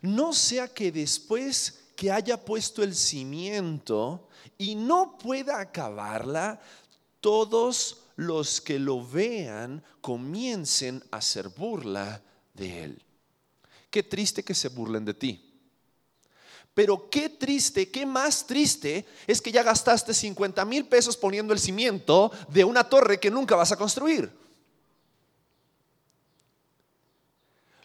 No 0.02 0.34
sea 0.34 0.68
que 0.68 0.92
después 0.92 1.86
que 1.96 2.12
haya 2.12 2.38
puesto 2.44 2.82
el 2.82 2.94
cimiento 2.94 4.28
y 4.58 4.74
no 4.74 5.16
pueda 5.16 5.58
acabarla, 5.58 6.60
todos 7.22 8.07
los 8.18 8.60
que 8.60 8.80
lo 8.80 9.06
vean 9.06 9.80
comiencen 10.00 11.04
a 11.12 11.18
hacer 11.18 11.50
burla 11.50 12.20
de 12.52 12.82
él. 12.82 13.02
Qué 13.90 14.02
triste 14.02 14.42
que 14.42 14.56
se 14.56 14.68
burlen 14.68 15.04
de 15.04 15.14
ti. 15.14 15.54
Pero 16.74 17.08
qué 17.08 17.28
triste, 17.28 17.88
qué 17.92 18.04
más 18.04 18.44
triste 18.44 19.06
es 19.24 19.40
que 19.40 19.52
ya 19.52 19.62
gastaste 19.62 20.12
50 20.12 20.64
mil 20.64 20.86
pesos 20.86 21.16
poniendo 21.16 21.52
el 21.52 21.60
cimiento 21.60 22.32
de 22.48 22.64
una 22.64 22.82
torre 22.82 23.20
que 23.20 23.30
nunca 23.30 23.54
vas 23.54 23.70
a 23.70 23.76
construir. 23.76 24.32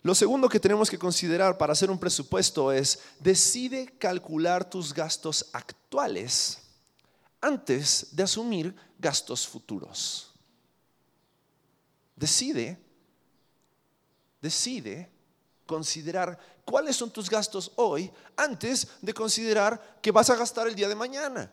Lo 0.02 0.16
segundo 0.16 0.50
que 0.50 0.60
tenemos 0.60 0.90
que 0.90 0.98
considerar 0.98 1.60
para 1.60 1.74
hacer 1.74 1.92
un 1.92 2.00
presupuesto 2.00 2.72
es, 2.72 3.00
decide 3.20 3.86
calcular 4.00 4.68
tus 4.68 4.96
gastos 4.96 5.46
actuales 5.54 6.63
antes 7.44 8.08
de 8.16 8.24
asumir 8.24 8.74
gastos 8.98 9.46
futuros. 9.46 10.32
Decide, 12.16 12.80
decide 14.42 15.12
considerar 15.66 16.40
cuáles 16.64 16.96
son 16.96 17.12
tus 17.12 17.30
gastos 17.30 17.72
hoy 17.76 18.10
antes 18.38 18.88
de 19.02 19.14
considerar 19.14 20.00
que 20.02 20.12
vas 20.12 20.30
a 20.30 20.36
gastar 20.36 20.68
el 20.68 20.76
día 20.76 20.88
de 20.88 20.96
mañana. 20.96 21.52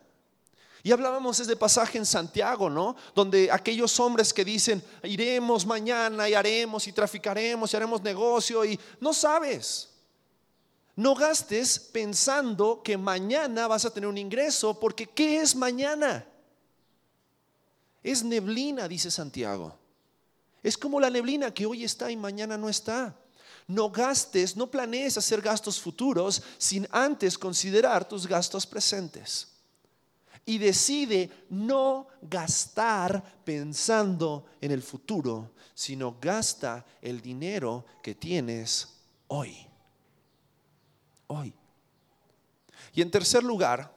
Y 0.81 0.91
hablábamos 0.91 1.39
ese 1.39 1.55
pasaje 1.55 1.97
en 1.97 2.05
Santiago, 2.05 2.69
¿no? 2.69 2.95
Donde 3.13 3.51
aquellos 3.51 3.99
hombres 3.99 4.33
que 4.33 4.45
dicen, 4.45 4.81
iremos 5.03 5.65
mañana 5.65 6.27
y 6.27 6.33
haremos 6.33 6.87
y 6.87 6.93
traficaremos 6.93 7.71
y 7.71 7.77
haremos 7.77 8.01
negocio 8.01 8.63
y 8.63 8.79
no 8.99 9.13
sabes. 9.13 9.90
No 11.01 11.15
gastes 11.15 11.79
pensando 11.79 12.83
que 12.83 12.95
mañana 12.95 13.65
vas 13.65 13.85
a 13.85 13.89
tener 13.91 14.07
un 14.07 14.19
ingreso, 14.19 14.79
porque 14.79 15.07
¿qué 15.07 15.41
es 15.41 15.55
mañana? 15.55 16.23
Es 18.03 18.23
neblina, 18.23 18.87
dice 18.87 19.09
Santiago. 19.09 19.75
Es 20.61 20.77
como 20.77 20.99
la 20.99 21.09
neblina 21.09 21.51
que 21.51 21.65
hoy 21.65 21.85
está 21.85 22.11
y 22.11 22.15
mañana 22.15 22.55
no 22.55 22.69
está. 22.69 23.15
No 23.65 23.89
gastes, 23.89 24.55
no 24.55 24.69
planees 24.69 25.17
hacer 25.17 25.41
gastos 25.41 25.81
futuros 25.81 26.43
sin 26.59 26.87
antes 26.91 27.35
considerar 27.35 28.07
tus 28.07 28.27
gastos 28.27 28.67
presentes. 28.67 29.47
Y 30.45 30.59
decide 30.59 31.31
no 31.49 32.09
gastar 32.21 33.41
pensando 33.43 34.45
en 34.61 34.69
el 34.69 34.83
futuro, 34.83 35.49
sino 35.73 36.17
gasta 36.21 36.85
el 37.01 37.21
dinero 37.21 37.85
que 38.03 38.13
tienes 38.13 38.87
hoy. 39.29 39.70
Y 42.93 43.01
en 43.01 43.11
tercer 43.11 43.43
lugar, 43.43 43.93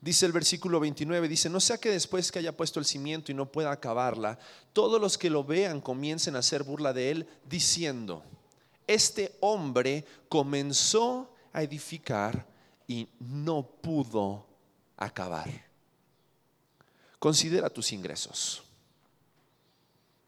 dice 0.00 0.26
el 0.26 0.32
versículo 0.32 0.80
29, 0.80 1.28
dice, 1.28 1.50
no 1.50 1.60
sea 1.60 1.78
que 1.78 1.90
después 1.90 2.32
que 2.32 2.38
haya 2.38 2.56
puesto 2.56 2.80
el 2.80 2.86
cimiento 2.86 3.30
y 3.30 3.34
no 3.34 3.50
pueda 3.50 3.70
acabarla, 3.70 4.38
todos 4.72 5.00
los 5.00 5.18
que 5.18 5.30
lo 5.30 5.44
vean 5.44 5.80
comiencen 5.80 6.36
a 6.36 6.40
hacer 6.40 6.62
burla 6.62 6.92
de 6.92 7.10
él, 7.10 7.28
diciendo, 7.48 8.22
este 8.86 9.36
hombre 9.40 10.04
comenzó 10.28 11.34
a 11.52 11.62
edificar 11.62 12.46
y 12.86 13.08
no 13.20 13.62
pudo 13.62 14.46
acabar. 14.96 15.48
Considera 17.18 17.70
tus 17.70 17.92
ingresos. 17.92 18.62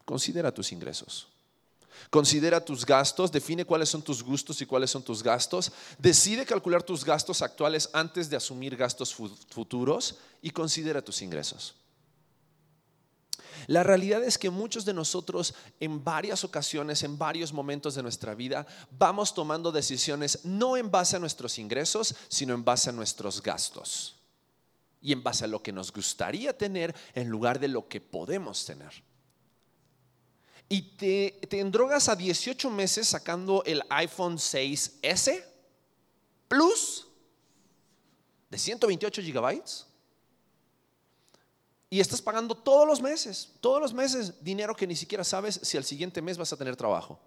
Considera 0.05 0.53
tus 0.53 0.71
ingresos. 0.73 1.34
Considera 2.11 2.65
tus 2.65 2.85
gastos, 2.85 3.33
define 3.33 3.65
cuáles 3.65 3.89
son 3.89 4.03
tus 4.03 4.23
gustos 4.23 4.61
y 4.61 4.67
cuáles 4.67 4.91
son 4.91 5.03
tus 5.03 5.23
gastos. 5.23 5.73
Decide 5.99 6.45
calcular 6.45 6.83
tus 6.83 7.05
gastos 7.05 7.43
actuales 7.43 7.91
antes 7.93 8.31
de 8.31 8.37
asumir 8.37 8.77
gastos 8.77 9.15
futuros 9.15 10.17
y 10.43 10.51
considera 10.51 11.03
tus 11.03 11.23
ingresos. 11.23 11.75
La 13.67 13.83
realidad 13.83 14.23
es 14.23 14.37
que 14.37 14.51
muchos 14.51 14.85
de 14.85 14.93
nosotros 14.93 15.55
en 15.81 16.05
varias 16.05 16.45
ocasiones, 16.45 17.03
en 17.03 17.17
varios 17.17 17.53
momentos 17.53 17.95
de 17.95 18.03
nuestra 18.03 18.35
vida, 18.35 18.67
vamos 18.91 19.33
tomando 19.33 19.73
decisiones 19.73 20.45
no 20.45 20.77
en 20.77 20.91
base 20.91 21.17
a 21.17 21.21
nuestros 21.21 21.59
ingresos, 21.59 22.15
sino 22.29 22.53
en 22.55 22.65
base 22.65 22.91
a 22.91 22.93
nuestros 22.93 23.43
gastos. 23.43 24.17
Y 25.01 25.13
en 25.13 25.23
base 25.23 25.45
a 25.45 25.49
lo 25.49 25.63
que 25.63 25.73
nos 25.73 25.93
gustaría 25.93 26.57
tener 26.57 26.95
en 27.15 27.29
lugar 27.29 27.59
de 27.59 27.69
lo 27.69 27.89
que 27.89 28.01
podemos 28.01 28.65
tener 28.65 28.93
y 30.69 30.83
te, 30.97 31.39
te 31.49 31.61
endrogas 31.61 32.09
a 32.09 32.17
18 32.17 32.71
meses 32.71 33.09
sacando 33.09 33.63
el 33.65 33.83
iPhone 33.91 34.37
6S 34.37 35.45
Plus 36.49 37.07
de 38.51 38.59
128 38.59 39.23
gigabytes 39.23 39.87
y 41.91 42.01
estás 42.01 42.21
pagando 42.21 42.57
todos 42.57 42.87
los 42.87 43.01
meses, 43.01 43.53
todos 43.61 43.81
los 43.81 43.95
meses 43.95 44.43
dinero 44.43 44.75
que 44.75 44.87
ni 44.87 44.97
siquiera 44.97 45.25
sabes 45.25 45.61
si 45.63 45.77
al 45.77 45.85
siguiente 45.85 46.23
mes 46.23 46.39
vas 46.39 46.53
a 46.53 46.57
tener 46.57 46.77
trabajo. 46.77 47.21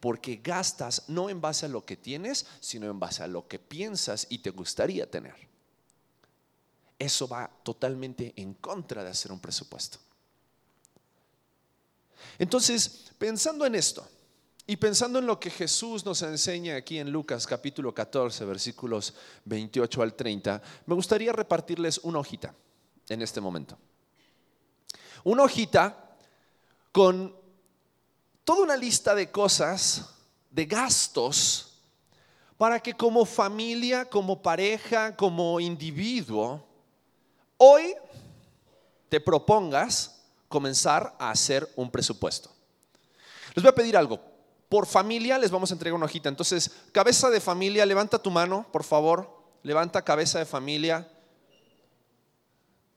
Porque 0.00 0.36
gastas 0.36 1.04
no 1.08 1.28
en 1.28 1.40
base 1.40 1.66
a 1.66 1.68
lo 1.68 1.84
que 1.84 1.96
tienes, 1.96 2.46
sino 2.60 2.90
en 2.90 2.98
base 2.98 3.22
a 3.22 3.26
lo 3.26 3.46
que 3.48 3.58
piensas 3.58 4.26
y 4.30 4.38
te 4.38 4.50
gustaría 4.50 5.10
tener. 5.10 5.34
Eso 6.98 7.28
va 7.28 7.50
totalmente 7.62 8.32
en 8.36 8.54
contra 8.54 9.04
de 9.04 9.10
hacer 9.10 9.32
un 9.32 9.40
presupuesto. 9.40 9.98
Entonces, 12.38 13.12
pensando 13.18 13.64
en 13.66 13.74
esto 13.74 14.06
y 14.66 14.76
pensando 14.76 15.18
en 15.18 15.26
lo 15.26 15.38
que 15.38 15.50
Jesús 15.50 16.04
nos 16.04 16.22
enseña 16.22 16.76
aquí 16.76 16.98
en 16.98 17.10
Lucas 17.10 17.46
capítulo 17.46 17.94
14, 17.94 18.44
versículos 18.44 19.14
28 19.44 20.02
al 20.02 20.14
30, 20.14 20.62
me 20.86 20.94
gustaría 20.94 21.32
repartirles 21.32 21.98
una 21.98 22.18
hojita 22.18 22.54
en 23.08 23.22
este 23.22 23.40
momento. 23.40 23.78
Una 25.24 25.44
hojita 25.44 26.16
con 26.92 27.34
toda 28.44 28.62
una 28.62 28.76
lista 28.76 29.14
de 29.14 29.30
cosas, 29.30 30.14
de 30.50 30.66
gastos, 30.66 31.80
para 32.56 32.80
que 32.80 32.94
como 32.94 33.24
familia, 33.24 34.08
como 34.08 34.40
pareja, 34.40 35.14
como 35.14 35.60
individuo, 35.60 36.64
hoy 37.58 37.94
te 39.08 39.20
propongas 39.20 40.15
comenzar 40.48 41.14
a 41.18 41.30
hacer 41.30 41.68
un 41.76 41.90
presupuesto. 41.90 42.50
Les 43.54 43.62
voy 43.62 43.70
a 43.70 43.74
pedir 43.74 43.96
algo. 43.96 44.20
Por 44.68 44.86
familia 44.86 45.38
les 45.38 45.50
vamos 45.50 45.70
a 45.70 45.74
entregar 45.74 45.94
una 45.94 46.06
hojita. 46.06 46.28
Entonces, 46.28 46.70
cabeza 46.92 47.30
de 47.30 47.40
familia, 47.40 47.86
levanta 47.86 48.18
tu 48.18 48.30
mano, 48.30 48.66
por 48.72 48.84
favor. 48.84 49.30
Levanta 49.62 50.02
cabeza 50.02 50.38
de 50.38 50.44
familia. 50.44 51.08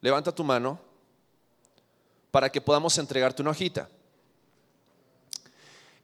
Levanta 0.01 0.33
tu 0.33 0.43
mano 0.43 0.79
para 2.31 2.51
que 2.51 2.61
podamos 2.61 2.97
entregarte 2.97 3.41
una 3.41 3.51
hojita. 3.51 3.89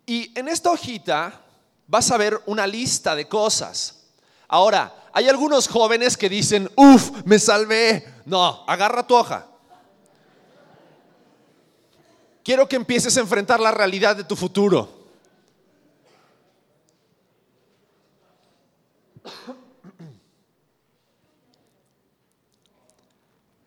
Y 0.06 0.38
en 0.38 0.48
esta 0.48 0.72
hojita 0.72 1.42
vas 1.88 2.12
a 2.12 2.18
ver 2.18 2.40
una 2.46 2.68
lista 2.68 3.16
de 3.16 3.28
cosas. 3.28 4.04
Ahora, 4.48 5.10
hay 5.14 5.28
algunos 5.30 5.68
jóvenes 5.68 6.18
que 6.18 6.30
dicen, 6.30 6.70
uff, 6.76 7.12
me 7.26 7.40
salvé. 7.40 8.22
No, 8.26 8.64
agarra 8.68 9.08
tu 9.08 9.16
hoja. 9.16 9.48
Quiero 12.46 12.70
que 12.70 12.76
empieces 12.76 13.18
a 13.18 13.22
enfrentar 13.22 13.60
la 13.60 13.72
realidad 13.72 14.16
de 14.16 14.24
tu 14.24 14.36
futuro. 14.36 14.88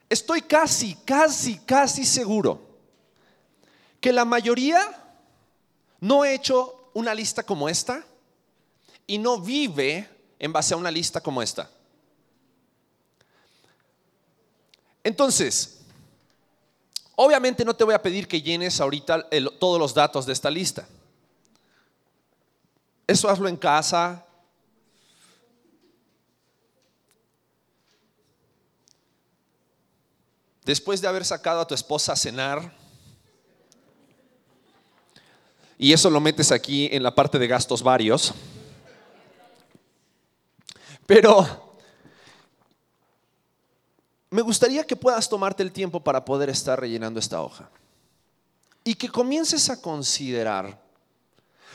Estoy 0.08 0.42
casi, 0.42 0.94
casi, 1.04 1.58
casi 1.58 2.06
seguro 2.06 2.60
que 4.00 4.12
la 4.12 4.24
mayoría 4.24 4.80
no 5.98 6.22
ha 6.22 6.30
hecho 6.30 6.92
una 6.94 7.12
lista 7.14 7.42
como 7.42 7.68
esta 7.68 8.04
y 9.08 9.18
no 9.18 9.40
vive 9.40 10.08
en 10.38 10.52
base 10.52 10.74
a 10.74 10.76
una 10.76 10.92
lista 10.92 11.20
como 11.20 11.42
esta. 11.42 11.68
Entonces, 15.02 15.77
Obviamente 17.20 17.64
no 17.64 17.74
te 17.74 17.82
voy 17.82 17.94
a 17.94 18.00
pedir 18.00 18.28
que 18.28 18.40
llenes 18.40 18.80
ahorita 18.80 19.28
todos 19.58 19.80
los 19.80 19.92
datos 19.92 20.24
de 20.24 20.32
esta 20.32 20.48
lista. 20.48 20.86
Eso 23.08 23.28
hazlo 23.28 23.48
en 23.48 23.56
casa. 23.56 24.24
Después 30.64 31.00
de 31.00 31.08
haber 31.08 31.24
sacado 31.24 31.60
a 31.60 31.66
tu 31.66 31.74
esposa 31.74 32.12
a 32.12 32.16
cenar, 32.16 32.72
y 35.76 35.92
eso 35.92 36.10
lo 36.10 36.20
metes 36.20 36.52
aquí 36.52 36.88
en 36.92 37.02
la 37.02 37.16
parte 37.16 37.40
de 37.40 37.48
gastos 37.48 37.82
varios, 37.82 38.32
pero 41.04 41.67
me 44.30 44.42
gustaría 44.42 44.84
que 44.84 44.96
puedas 44.96 45.28
tomarte 45.28 45.62
el 45.62 45.72
tiempo 45.72 46.00
para 46.00 46.24
poder 46.24 46.50
estar 46.50 46.78
rellenando 46.78 47.18
esta 47.18 47.40
hoja 47.40 47.70
y 48.84 48.94
que 48.94 49.08
comiences 49.08 49.70
a 49.70 49.80
considerar 49.80 50.80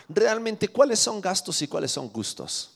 realmente 0.08 0.68
cuáles 0.68 1.00
son 1.00 1.22
gastos 1.22 1.62
y 1.62 1.68
cuáles 1.68 1.92
son 1.92 2.10
gustos. 2.10 2.72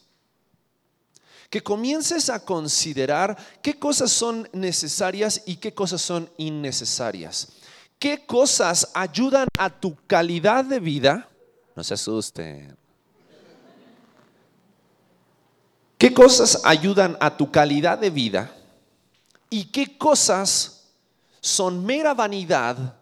Que 1.50 1.64
comiences 1.64 2.30
a 2.30 2.44
considerar 2.44 3.38
qué 3.62 3.80
cosas 3.80 4.12
son 4.12 4.50
necesarias 4.52 5.44
y 5.46 5.58
qué 5.58 5.74
cosas 5.74 6.02
son 6.02 6.30
innecesarias. 6.38 7.48
¿Qué 8.00 8.26
cosas 8.26 8.92
ayudan 8.94 9.48
a 9.58 9.70
tu 9.70 9.96
calidad 10.08 10.66
de 10.66 10.80
vida? 10.80 11.30
No 11.76 11.84
se 11.84 11.94
asusten. 11.94 12.78
¿Qué 15.98 16.14
cosas 16.14 16.62
ayudan 16.64 17.18
a 17.20 17.36
tu 17.36 17.50
calidad 17.50 17.98
de 17.98 18.10
vida? 18.10 18.52
Y 19.50 19.66
qué 19.66 19.98
cosas 19.98 20.90
son 21.42 21.86
mera 21.86 22.14
vanidad 22.14 22.96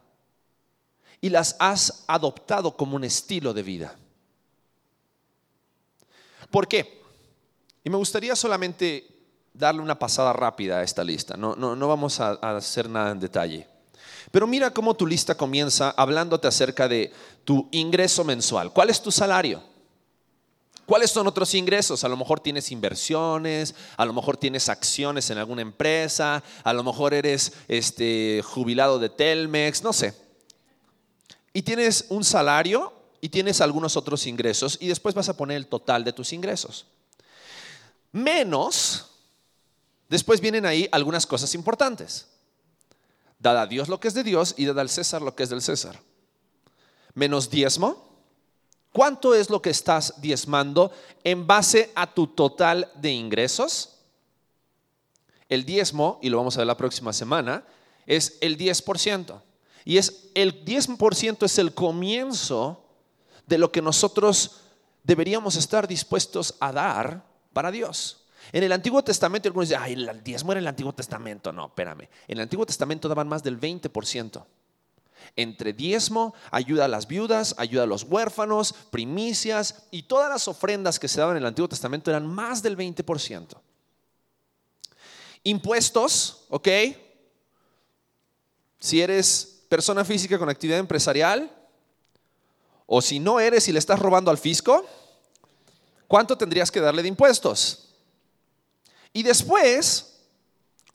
y 1.21 1.29
las 1.29 1.55
has 1.59 2.03
adoptado 2.07 2.75
como 2.75 2.95
un 2.95 3.03
estilo 3.03 3.53
de 3.53 3.63
vida. 3.63 3.95
¿Por 6.51 6.67
qué? 6.67 7.01
Y 7.83 7.89
me 7.89 7.97
gustaría 7.97 8.35
solamente 8.35 9.07
darle 9.53 9.81
una 9.81 9.97
pasada 9.97 10.33
rápida 10.33 10.77
a 10.77 10.83
esta 10.83 11.03
lista. 11.03 11.35
No, 11.35 11.55
no, 11.55 11.87
vamos 11.87 12.19
a, 12.19 12.37
a 12.41 12.57
hacer 12.57 12.89
nada 12.89 13.11
en 13.11 13.19
detalle. 13.19 13.67
Pero 14.31 14.47
mira 14.47 14.71
cómo 14.71 14.95
tu 14.95 15.07
lista 15.07 15.35
comienza 15.35 15.91
hablándote 15.91 16.47
acerca 16.47 16.87
de 16.87 17.11
tu 17.43 17.67
ingreso 17.71 18.23
mensual. 18.23 18.71
¿Cuál 18.71 18.89
es 18.89 19.01
tu 19.01 19.11
salario? 19.11 19.61
¿Cuáles 20.85 21.09
son 21.09 21.25
otros 21.25 21.53
ingresos? 21.55 22.03
A 22.03 22.09
lo 22.09 22.15
mejor 22.15 22.39
tienes 22.39 22.71
inversiones, 22.71 23.73
a 23.97 24.05
lo 24.05 24.13
mejor 24.13 24.37
tienes 24.37 24.69
acciones 24.69 25.29
en 25.31 25.39
alguna 25.39 25.63
empresa, 25.63 26.43
a 26.63 26.73
lo 26.73 26.83
mejor 26.83 27.13
eres 27.15 27.53
este, 27.67 28.43
jubilado 28.45 28.99
de 28.99 29.09
Telmex, 29.09 29.81
no 29.81 29.93
sé. 29.93 30.13
Y 31.53 31.63
tienes 31.63 32.05
un 32.09 32.23
salario 32.23 32.93
y 33.19 33.29
tienes 33.29 33.61
algunos 33.61 33.97
otros 33.97 34.27
ingresos 34.27 34.77
y 34.79 34.87
después 34.87 35.15
vas 35.15 35.29
a 35.29 35.37
poner 35.37 35.57
el 35.57 35.67
total 35.67 36.03
de 36.03 36.13
tus 36.13 36.33
ingresos. 36.33 36.85
Menos, 38.11 39.07
después 40.07 40.39
vienen 40.39 40.67
ahí 40.67 40.87
algunas 40.91 41.25
cosas 41.25 41.55
importantes. 41.55 42.27
Dada 43.39 43.63
a 43.63 43.67
Dios 43.67 43.89
lo 43.89 43.99
que 43.99 44.07
es 44.07 44.13
de 44.13 44.23
Dios 44.23 44.53
y 44.55 44.65
dada 44.65 44.81
al 44.81 44.89
César 44.89 45.23
lo 45.23 45.35
que 45.35 45.43
es 45.43 45.49
del 45.49 45.63
César. 45.63 45.99
Menos 47.15 47.49
diezmo 47.49 48.04
¿Cuánto 48.95 49.35
es 49.35 49.49
lo 49.49 49.61
que 49.61 49.71
estás 49.71 50.13
diezmando 50.21 50.89
en 51.25 51.45
base 51.45 51.91
a 51.95 52.13
tu 52.13 52.27
total 52.27 52.89
de 52.95 53.11
ingresos? 53.11 53.97
El 55.49 55.65
diezmo, 55.65 56.17
y 56.21 56.29
lo 56.29 56.37
vamos 56.37 56.55
a 56.55 56.59
ver 56.59 56.67
la 56.67 56.77
próxima 56.77 57.11
semana, 57.11 57.65
es 58.05 58.37
el 58.39 58.57
10%. 58.57 59.41
Y 59.83 59.97
es 59.97 60.29
el 60.33 60.63
10% 60.63 61.43
es 61.43 61.57
el 61.57 61.73
comienzo 61.73 62.85
de 63.45 63.57
lo 63.57 63.69
que 63.69 63.81
nosotros 63.81 64.61
deberíamos 65.03 65.57
estar 65.57 65.89
dispuestos 65.89 66.55
a 66.61 66.71
dar 66.71 67.25
para 67.51 67.71
Dios. 67.71 68.23
En 68.53 68.63
el 68.63 68.71
Antiguo 68.71 69.03
Testamento, 69.03 69.49
algunos 69.49 69.67
dicen, 69.67 69.83
ay, 69.83 69.91
el 69.91 70.23
diezmo 70.23 70.53
era 70.53 70.61
el 70.61 70.67
Antiguo 70.67 70.93
Testamento. 70.93 71.51
No, 71.51 71.65
espérame. 71.65 72.07
En 72.29 72.37
el 72.37 72.43
Antiguo 72.43 72.65
Testamento 72.65 73.09
daban 73.09 73.27
más 73.27 73.43
del 73.43 73.59
20%. 73.59 74.45
Entre 75.35 75.73
diezmo, 75.73 76.33
ayuda 76.51 76.85
a 76.85 76.87
las 76.87 77.07
viudas, 77.07 77.55
ayuda 77.57 77.83
a 77.83 77.87
los 77.87 78.03
huérfanos, 78.03 78.73
primicias 78.91 79.83
y 79.91 80.03
todas 80.03 80.29
las 80.29 80.47
ofrendas 80.47 80.99
que 80.99 81.07
se 81.07 81.19
daban 81.19 81.37
en 81.37 81.43
el 81.43 81.47
Antiguo 81.47 81.69
Testamento 81.69 82.11
eran 82.11 82.25
más 82.25 82.61
del 82.61 82.77
20%. 82.77 83.57
Impuestos, 85.43 86.45
¿ok? 86.49 86.67
Si 88.79 89.01
eres 89.01 89.63
persona 89.69 90.05
física 90.05 90.37
con 90.39 90.49
actividad 90.49 90.79
empresarial, 90.79 91.51
o 92.85 93.01
si 93.01 93.19
no 93.19 93.39
eres 93.39 93.67
y 93.67 93.71
le 93.71 93.79
estás 93.79 93.99
robando 93.99 94.31
al 94.31 94.37
fisco, 94.37 94.85
¿cuánto 96.07 96.37
tendrías 96.37 96.71
que 96.71 96.79
darle 96.79 97.01
de 97.01 97.07
impuestos? 97.07 97.89
Y 99.11 99.23
después, 99.23 100.14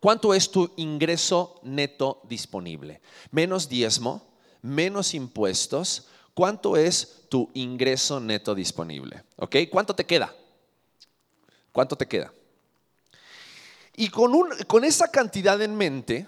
¿cuánto 0.00 0.34
es 0.34 0.50
tu 0.50 0.72
ingreso 0.76 1.60
neto 1.62 2.20
disponible? 2.28 3.00
Menos 3.30 3.68
diezmo, 3.68 4.26
menos 4.62 5.14
impuestos, 5.14 6.08
¿cuánto 6.34 6.76
es 6.76 7.22
tu 7.28 7.50
ingreso 7.54 8.18
neto 8.18 8.54
disponible? 8.54 9.22
¿Ok? 9.36 9.56
¿Cuánto 9.70 9.94
te 9.94 10.04
queda? 10.04 10.34
¿Cuánto 11.72 11.96
te 11.96 12.06
queda? 12.06 12.32
Y 13.96 14.08
con, 14.08 14.32
con 14.66 14.84
esa 14.84 15.10
cantidad 15.10 15.60
en 15.62 15.76
mente, 15.76 16.26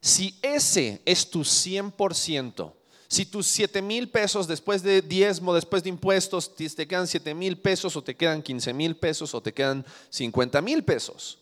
si 0.00 0.38
ese 0.42 1.00
es 1.04 1.30
tu 1.30 1.40
100%, 1.40 2.72
si 3.08 3.26
tus 3.26 3.46
7 3.46 3.80
mil 3.80 4.08
pesos 4.08 4.48
después 4.48 4.82
de 4.82 5.00
diezmo, 5.00 5.54
después 5.54 5.82
de 5.82 5.90
impuestos, 5.90 6.54
te 6.56 6.86
quedan 6.86 7.06
7 7.06 7.32
mil 7.34 7.56
pesos 7.58 7.96
o 7.96 8.02
te 8.02 8.16
quedan 8.16 8.42
15 8.42 8.72
mil 8.72 8.96
pesos 8.96 9.34
o 9.34 9.40
te 9.40 9.54
quedan 9.54 9.84
50 10.10 10.60
mil 10.62 10.84
pesos. 10.84 11.38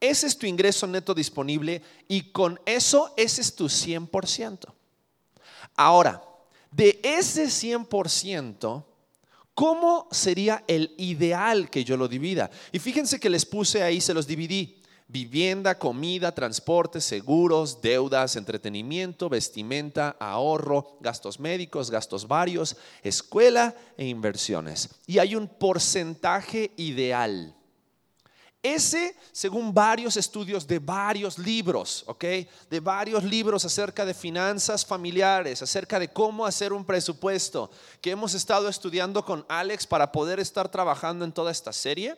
Ese 0.00 0.26
es 0.26 0.36
tu 0.36 0.46
ingreso 0.46 0.86
neto 0.86 1.14
disponible 1.14 1.82
y 2.08 2.32
con 2.32 2.60
eso 2.66 3.12
ese 3.16 3.40
es 3.40 3.54
tu 3.54 3.66
100%. 3.66 4.72
Ahora, 5.74 6.22
de 6.70 7.00
ese 7.02 7.46
100%, 7.46 8.84
¿cómo 9.54 10.08
sería 10.10 10.64
el 10.66 10.94
ideal 10.98 11.70
que 11.70 11.84
yo 11.84 11.96
lo 11.96 12.08
divida? 12.08 12.50
Y 12.72 12.78
fíjense 12.78 13.18
que 13.18 13.30
les 13.30 13.46
puse 13.46 13.82
ahí, 13.82 14.00
se 14.00 14.14
los 14.14 14.26
dividí 14.26 14.82
vivienda, 15.08 15.78
comida, 15.78 16.32
transporte, 16.32 17.00
seguros, 17.00 17.80
deudas, 17.80 18.36
entretenimiento, 18.36 19.28
vestimenta, 19.28 20.16
ahorro, 20.18 20.98
gastos 21.00 21.38
médicos, 21.38 21.90
gastos 21.90 22.26
varios, 22.26 22.76
escuela 23.02 23.74
e 23.96 24.06
inversiones. 24.06 24.90
Y 25.06 25.18
hay 25.18 25.36
un 25.36 25.46
porcentaje 25.46 26.72
ideal. 26.76 27.54
Ese, 28.74 29.14
según 29.32 29.72
varios 29.72 30.16
estudios 30.16 30.66
de 30.66 30.78
varios 30.78 31.38
libros, 31.38 32.02
¿ok? 32.06 32.24
De 32.68 32.80
varios 32.80 33.22
libros 33.22 33.64
acerca 33.64 34.04
de 34.04 34.14
finanzas 34.14 34.84
familiares, 34.84 35.62
acerca 35.62 35.98
de 35.98 36.08
cómo 36.08 36.46
hacer 36.46 36.72
un 36.72 36.84
presupuesto, 36.84 37.70
que 38.00 38.10
hemos 38.10 38.34
estado 38.34 38.68
estudiando 38.68 39.24
con 39.24 39.44
Alex 39.48 39.86
para 39.86 40.10
poder 40.10 40.40
estar 40.40 40.68
trabajando 40.68 41.24
en 41.24 41.32
toda 41.32 41.52
esta 41.52 41.72
serie 41.72 42.16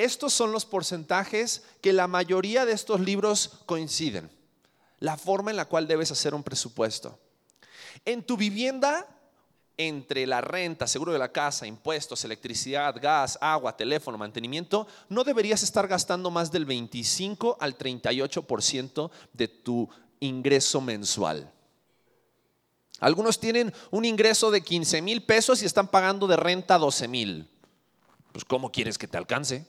estos 0.00 0.32
son 0.32 0.50
los 0.50 0.64
porcentajes 0.64 1.62
que 1.82 1.92
la 1.92 2.08
mayoría 2.08 2.64
de 2.64 2.72
estos 2.72 3.00
libros 3.00 3.60
coinciden. 3.66 4.30
La 4.98 5.18
forma 5.18 5.50
en 5.50 5.58
la 5.58 5.66
cual 5.66 5.86
debes 5.86 6.10
hacer 6.10 6.34
un 6.34 6.42
presupuesto. 6.42 7.18
En 8.06 8.22
tu 8.22 8.38
vivienda, 8.38 9.06
entre 9.88 10.26
la 10.26 10.42
renta, 10.42 10.86
seguro 10.86 11.12
de 11.12 11.18
la 11.18 11.32
casa, 11.32 11.66
impuestos, 11.66 12.24
electricidad, 12.24 12.94
gas, 13.00 13.38
agua, 13.40 13.76
teléfono, 13.76 14.18
mantenimiento, 14.18 14.86
no 15.08 15.24
deberías 15.24 15.62
estar 15.62 15.88
gastando 15.88 16.30
más 16.30 16.52
del 16.52 16.66
25 16.66 17.56
al 17.58 17.78
38% 17.78 19.10
de 19.32 19.48
tu 19.48 19.88
ingreso 20.20 20.80
mensual. 20.82 21.50
Algunos 22.98 23.40
tienen 23.40 23.72
un 23.90 24.04
ingreso 24.04 24.50
de 24.50 24.60
15 24.60 25.00
mil 25.00 25.22
pesos 25.24 25.62
y 25.62 25.66
están 25.66 25.88
pagando 25.88 26.26
de 26.26 26.36
renta 26.36 26.76
12 26.76 27.08
mil. 27.08 27.48
Pues 28.32 28.44
¿cómo 28.44 28.70
quieres 28.70 28.98
que 28.98 29.08
te 29.08 29.16
alcance? 29.16 29.66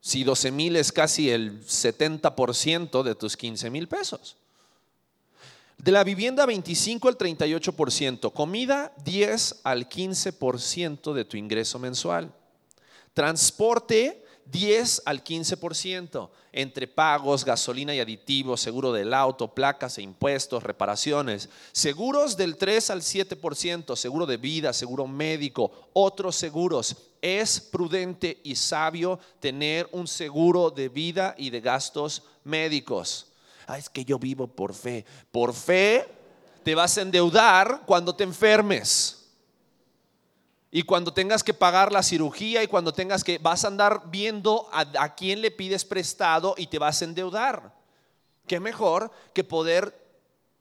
Si 0.00 0.22
12 0.22 0.52
mil 0.52 0.76
es 0.76 0.92
casi 0.92 1.30
el 1.30 1.66
70% 1.66 3.02
de 3.02 3.14
tus 3.16 3.36
15 3.36 3.70
mil 3.70 3.88
pesos. 3.88 4.36
De 5.84 5.92
la 5.92 6.02
vivienda 6.02 6.46
25 6.46 7.08
al 7.08 7.18
38%, 7.18 8.32
comida 8.32 8.94
10 9.04 9.56
al 9.64 9.86
15% 9.86 11.12
de 11.12 11.26
tu 11.26 11.36
ingreso 11.36 11.78
mensual. 11.78 12.32
Transporte 13.12 14.24
10 14.46 15.02
al 15.04 15.22
15% 15.22 16.30
entre 16.52 16.88
pagos, 16.88 17.44
gasolina 17.44 17.94
y 17.94 18.00
aditivos, 18.00 18.62
seguro 18.62 18.94
del 18.94 19.12
auto, 19.12 19.52
placas 19.52 19.98
e 19.98 20.02
impuestos, 20.02 20.62
reparaciones. 20.62 21.50
Seguros 21.72 22.38
del 22.38 22.56
3 22.56 22.88
al 22.88 23.02
7%, 23.02 23.94
seguro 23.94 24.24
de 24.24 24.38
vida, 24.38 24.72
seguro 24.72 25.06
médico, 25.06 25.90
otros 25.92 26.34
seguros. 26.34 26.96
Es 27.20 27.60
prudente 27.60 28.40
y 28.42 28.56
sabio 28.56 29.18
tener 29.38 29.86
un 29.92 30.06
seguro 30.06 30.70
de 30.70 30.88
vida 30.88 31.34
y 31.36 31.50
de 31.50 31.60
gastos 31.60 32.22
médicos. 32.42 33.33
Ah, 33.66 33.78
es 33.78 33.88
que 33.88 34.04
yo 34.04 34.18
vivo 34.18 34.46
por 34.46 34.74
fe. 34.74 35.04
Por 35.30 35.54
fe 35.54 36.06
te 36.62 36.74
vas 36.74 36.96
a 36.98 37.02
endeudar 37.02 37.82
cuando 37.86 38.14
te 38.14 38.24
enfermes. 38.24 39.20
Y 40.70 40.82
cuando 40.82 41.12
tengas 41.12 41.44
que 41.44 41.54
pagar 41.54 41.92
la 41.92 42.02
cirugía 42.02 42.62
y 42.62 42.66
cuando 42.66 42.92
tengas 42.92 43.22
que, 43.22 43.38
vas 43.38 43.64
a 43.64 43.68
andar 43.68 44.02
viendo 44.06 44.68
a, 44.72 45.14
quién 45.14 45.40
le 45.40 45.52
pides 45.52 45.84
prestado 45.84 46.54
y 46.58 46.66
te 46.66 46.80
vas 46.80 47.00
a 47.00 47.04
endeudar. 47.04 47.72
¿Qué 48.48 48.58
mejor 48.58 49.12
que 49.32 49.44
poder 49.44 49.96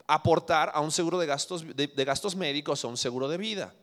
aportar 0.06 0.72
a 0.76 0.82
un 0.82 0.92
seguro 0.92 1.18
de 1.18 1.26
gastos, 1.26 1.66
de, 1.76 1.88
de 1.88 2.06
gastos 2.06 2.36
médicos 2.36 2.86
o 2.86 2.90
un 2.90 2.98
seguro 2.98 3.28
de 3.28 3.38
vida? 3.38 3.74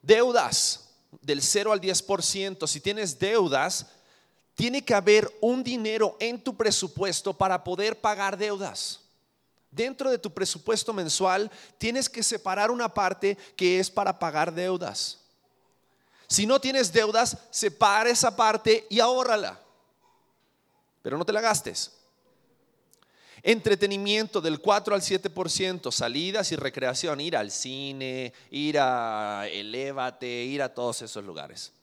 Deudas 0.00 0.88
del 1.20 1.42
0 1.42 1.72
al 1.72 1.80
10%. 1.80 2.66
Si 2.66 2.80
tienes 2.80 3.18
deudas, 3.18 3.86
tiene 4.56 4.82
que 4.84 4.94
haber 4.94 5.30
un 5.40 5.62
dinero 5.62 6.16
en 6.18 6.42
tu 6.42 6.56
presupuesto 6.56 7.34
para 7.34 7.62
poder 7.62 8.00
pagar 8.00 8.36
deudas. 8.36 9.00
Dentro 9.70 10.10
de 10.10 10.18
tu 10.18 10.32
presupuesto 10.32 10.94
mensual 10.94 11.50
tienes 11.76 12.08
que 12.08 12.22
separar 12.22 12.70
una 12.70 12.92
parte 12.92 13.36
que 13.54 13.78
es 13.78 13.90
para 13.90 14.18
pagar 14.18 14.52
deudas. 14.52 15.20
Si 16.26 16.46
no 16.46 16.58
tienes 16.58 16.90
deudas, 16.90 17.36
separa 17.50 18.08
esa 18.08 18.34
parte 18.34 18.86
y 18.88 18.98
ahórrala. 18.98 19.60
Pero 21.02 21.18
no 21.18 21.24
te 21.24 21.32
la 21.32 21.42
gastes. 21.42 21.92
Entretenimiento 23.42 24.40
del 24.40 24.58
4 24.58 24.94
al 24.94 25.02
7%, 25.02 25.92
salidas 25.92 26.50
y 26.50 26.56
recreación, 26.56 27.20
ir 27.20 27.36
al 27.36 27.50
cine, 27.50 28.32
ir 28.50 28.78
a 28.80 29.46
Elévate, 29.48 30.26
ir 30.26 30.62
a 30.62 30.72
todos 30.72 31.02
esos 31.02 31.22
lugares. 31.22 31.75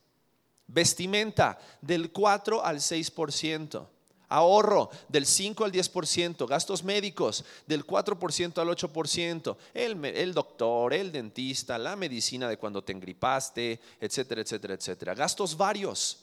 Vestimenta 0.67 1.59
del 1.81 2.11
4 2.11 2.63
al 2.63 2.77
6%. 2.77 3.87
Ahorro 4.29 4.89
del 5.09 5.27
5 5.27 5.63
al 5.63 5.71
10%, 5.71 6.47
gastos 6.47 6.83
médicos 6.83 7.45
del 7.67 7.85
4% 7.85 8.57
al 8.59 8.67
8%, 8.67 9.57
el, 9.75 10.05
el, 10.05 10.33
doctor, 10.33 10.91
el 10.93 11.11
dentista, 11.11 11.77
la 11.77 11.95
medicina 11.95 12.49
de 12.49 12.57
cuando 12.57 12.83
te 12.83 12.93
engripaste, 12.93 13.79
etcétera, 14.01 14.41
etcétera, 14.41 14.73
etcétera. 14.73 15.13
Gastos 15.13 15.55
varios. 15.55 16.17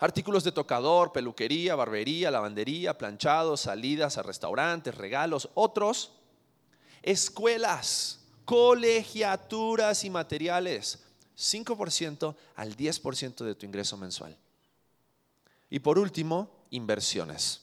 Artículos 0.00 0.44
de 0.44 0.52
tocador, 0.52 1.12
peluquería, 1.12 1.74
barbería, 1.74 2.30
lavandería, 2.30 2.98
planchados, 2.98 3.62
salidas 3.62 4.18
a 4.18 4.22
restaurantes, 4.22 4.94
regalos, 4.94 5.48
otros. 5.54 6.12
Escuelas, 7.02 8.20
colegiaturas 8.44 10.04
y 10.04 10.10
materiales. 10.10 11.03
5% 11.36 12.34
al 12.56 12.76
10% 12.76 13.44
de 13.44 13.54
tu 13.54 13.66
ingreso 13.66 13.96
mensual. 13.96 14.36
Y 15.70 15.80
por 15.80 15.98
último, 15.98 16.50
inversiones. 16.70 17.62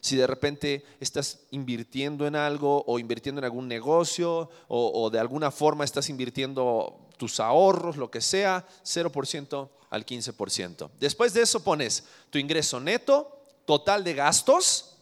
Si 0.00 0.16
de 0.16 0.26
repente 0.26 0.84
estás 1.00 1.40
invirtiendo 1.50 2.26
en 2.26 2.34
algo 2.34 2.82
o 2.86 2.98
invirtiendo 2.98 3.40
en 3.40 3.44
algún 3.44 3.68
negocio 3.68 4.50
o, 4.66 5.10
de 5.10 5.20
alguna 5.20 5.50
forma 5.50 5.84
estás 5.84 6.08
invirtiendo 6.08 7.08
tus 7.18 7.38
ahorros, 7.38 7.96
lo 7.96 8.10
que 8.10 8.20
sea, 8.20 8.66
0% 8.84 9.68
al 9.90 10.06
15%. 10.06 10.90
Después 10.98 11.34
de 11.34 11.42
eso 11.42 11.62
pones 11.62 12.04
tu 12.30 12.38
ingreso 12.38 12.80
neto, 12.80 13.44
total 13.64 14.02
de 14.02 14.14
gastos 14.14 14.96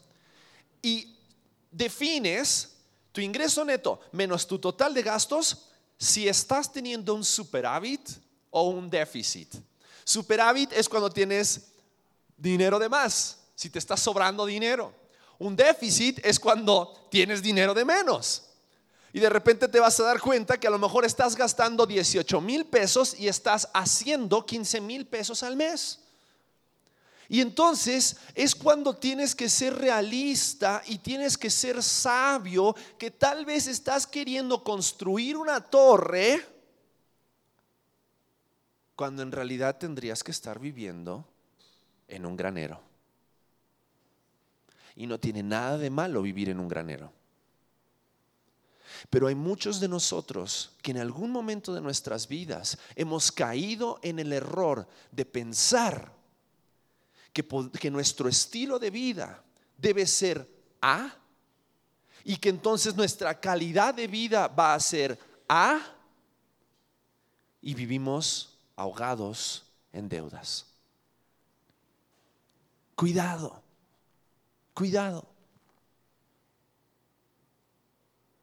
y 0.83 1.17
defines 1.71 2.77
tu 3.13 3.21
ingreso 3.21 3.65
neto 3.65 4.01
menos 4.13 4.47
tu 4.47 4.59
total 4.59 4.93
de 4.93 5.03
gastos 5.03 5.70
si 6.01 6.27
estás 6.27 6.73
teniendo 6.73 7.15
un 7.15 7.23
superávit 7.23 8.01
o 8.49 8.71
un 8.71 8.89
déficit. 8.89 9.55
Superávit 10.03 10.73
es 10.73 10.89
cuando 10.89 11.11
tienes 11.11 11.69
dinero 12.39 12.79
de 12.79 12.89
más 12.89 13.39
si 13.55 13.69
te 13.69 13.79
está 13.79 13.95
sobrando 13.99 14.47
dinero. 14.47 14.95
Un 15.39 15.55
déficit 15.55 16.25
es 16.25 16.41
cuando 16.41 17.07
tienes 17.11 17.43
dinero 17.43 17.75
de 17.75 17.85
menos. 17.85 18.45
Y 19.13 19.21
de 19.21 19.29
repente 19.29 19.69
te 19.69 19.79
vas 19.79 20.01
a 20.01 20.05
dar 20.05 20.21
cuenta 20.21 20.59
que 20.59 20.67
a 20.67 20.71
lo 20.71 20.79
mejor 20.79 21.05
estás 21.05 21.37
gastando 21.37 21.85
18 21.85 22.41
mil 22.41 22.65
pesos 22.65 23.15
y 23.19 23.29
estás 23.29 23.69
haciendo 23.75 24.47
15 24.47 24.81
mil 24.81 25.07
pesos 25.07 25.43
al 25.43 25.57
mes. 25.57 25.99
Y 27.33 27.41
entonces 27.41 28.17
es 28.35 28.57
cuando 28.57 28.97
tienes 28.97 29.37
que 29.37 29.49
ser 29.49 29.77
realista 29.77 30.83
y 30.89 30.99
tienes 30.99 31.39
que 31.39 31.49
ser 31.49 31.81
sabio, 31.81 32.75
que 32.99 33.13
tal 33.13 33.45
vez 33.45 33.69
estás 33.69 34.05
queriendo 34.05 34.65
construir 34.65 35.37
una 35.37 35.61
torre 35.61 36.45
cuando 38.97 39.23
en 39.23 39.31
realidad 39.31 39.79
tendrías 39.79 40.25
que 40.25 40.33
estar 40.33 40.59
viviendo 40.59 41.25
en 42.09 42.27
un 42.27 42.37
granero. 42.37 42.81
Y 44.97 45.07
no 45.07 45.21
tiene 45.21 45.45
nada 45.45 45.79
de 45.79 45.89
malo 45.89 46.23
vivir 46.23 46.49
en 46.49 46.59
un 46.59 46.67
granero. 46.67 47.13
Pero 49.09 49.29
hay 49.29 49.37
muchos 49.37 49.79
de 49.79 49.87
nosotros 49.87 50.73
que 50.83 50.91
en 50.91 50.99
algún 50.99 51.31
momento 51.31 51.73
de 51.73 51.81
nuestras 51.81 52.27
vidas 52.27 52.77
hemos 52.97 53.31
caído 53.31 54.01
en 54.03 54.19
el 54.19 54.33
error 54.33 54.89
de 55.13 55.25
pensar 55.25 56.19
que, 57.33 57.91
nuestro 57.91 58.29
estilo 58.29 58.79
de 58.79 58.91
vida 58.91 59.43
debe 59.77 60.07
ser 60.07 60.49
A 60.81 61.15
y 62.25 62.37
que 62.37 62.49
entonces 62.49 62.95
nuestra 62.95 63.39
calidad 63.39 63.95
de 63.95 64.07
vida 64.07 64.49
va 64.49 64.75
a 64.75 64.81
ser 64.81 65.19
A 65.49 65.81
y 67.63 67.75
vivimos 67.75 68.59
ahogados 68.77 69.65
en 69.93 70.09
deudas. 70.09 70.67
Cuidado, 72.95 73.63
cuidado. 74.75 75.27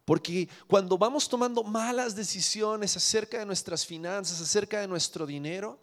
Porque 0.06 0.48
cuando 0.68 0.98
vamos 0.98 1.28
tomando 1.28 1.64
malas 1.64 2.16
decisiones 2.16 2.96
acerca 2.96 3.40
de 3.40 3.46
nuestras 3.46 3.86
finanzas, 3.86 4.40
acerca 4.40 4.80
de 4.80 4.88
nuestro 4.88 5.26
dinero, 5.26 5.78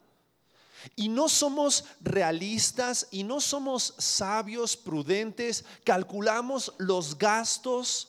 y 0.96 1.08
no 1.08 1.28
somos 1.28 1.84
realistas 2.00 3.06
y 3.10 3.24
no 3.24 3.40
somos 3.40 3.94
sabios, 3.98 4.76
prudentes, 4.76 5.64
calculamos 5.84 6.72
los 6.78 7.16
gastos. 7.18 8.08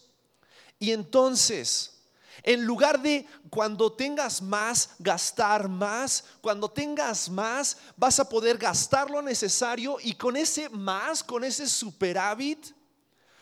Y 0.79 0.91
entonces, 0.91 1.95
en 2.43 2.65
lugar 2.65 3.01
de 3.01 3.25
cuando 3.49 3.91
tengas 3.91 4.41
más, 4.41 4.91
gastar 4.99 5.67
más, 5.67 6.23
cuando 6.41 6.69
tengas 6.69 7.29
más, 7.29 7.77
vas 7.95 8.19
a 8.19 8.29
poder 8.29 8.57
gastar 8.57 9.09
lo 9.09 9.21
necesario 9.21 9.97
y 10.01 10.13
con 10.13 10.35
ese 10.35 10.69
más, 10.69 11.23
con 11.23 11.43
ese 11.43 11.67
superávit, 11.67 12.73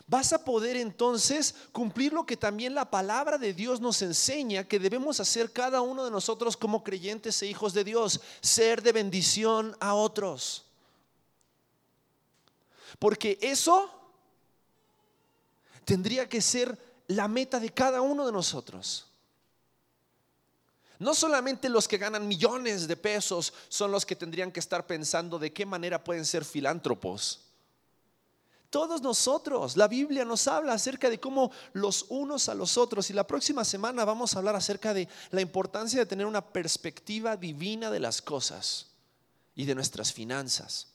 vas 0.07 0.33
a 0.33 0.43
poder 0.43 0.75
entonces 0.77 1.55
cumplir 1.71 2.13
lo 2.13 2.25
que 2.25 2.37
también 2.37 2.75
la 2.75 2.89
palabra 2.89 3.37
de 3.37 3.53
Dios 3.53 3.79
nos 3.79 4.01
enseña 4.01 4.67
que 4.67 4.79
debemos 4.79 5.19
hacer 5.19 5.51
cada 5.51 5.81
uno 5.81 6.03
de 6.03 6.11
nosotros 6.11 6.57
como 6.57 6.83
creyentes 6.83 7.41
e 7.41 7.47
hijos 7.47 7.73
de 7.73 7.83
Dios, 7.83 8.19
ser 8.41 8.81
de 8.81 8.91
bendición 8.91 9.75
a 9.79 9.93
otros. 9.93 10.65
Porque 12.99 13.37
eso 13.41 13.89
tendría 15.85 16.27
que 16.27 16.41
ser 16.41 16.77
la 17.07 17.27
meta 17.27 17.59
de 17.59 17.69
cada 17.69 18.01
uno 18.01 18.25
de 18.25 18.31
nosotros. 18.31 19.07
No 20.99 21.13
solamente 21.13 21.69
los 21.69 21.87
que 21.87 21.97
ganan 21.97 22.27
millones 22.27 22.87
de 22.87 22.95
pesos 22.95 23.53
son 23.67 23.91
los 23.91 24.05
que 24.05 24.15
tendrían 24.15 24.51
que 24.51 24.59
estar 24.59 24.85
pensando 24.85 25.39
de 25.39 25.51
qué 25.51 25.65
manera 25.65 26.03
pueden 26.03 26.25
ser 26.25 26.45
filántropos 26.45 27.52
todos 28.73 29.03
nosotros. 29.03 29.77
La 29.77 29.87
Biblia 29.87 30.25
nos 30.25 30.47
habla 30.47 30.73
acerca 30.73 31.07
de 31.07 31.19
cómo 31.19 31.51
los 31.73 32.07
unos 32.09 32.49
a 32.49 32.55
los 32.55 32.75
otros. 32.75 33.07
Y 33.11 33.13
la 33.13 33.27
próxima 33.27 33.63
semana 33.63 34.03
vamos 34.03 34.33
a 34.33 34.39
hablar 34.39 34.55
acerca 34.55 34.95
de 34.95 35.07
la 35.29 35.41
importancia 35.41 35.99
de 35.99 36.07
tener 36.07 36.25
una 36.25 36.43
perspectiva 36.43 37.37
divina 37.37 37.91
de 37.91 37.99
las 37.99 38.19
cosas 38.19 38.87
y 39.53 39.65
de 39.65 39.75
nuestras 39.75 40.11
finanzas. 40.11 40.87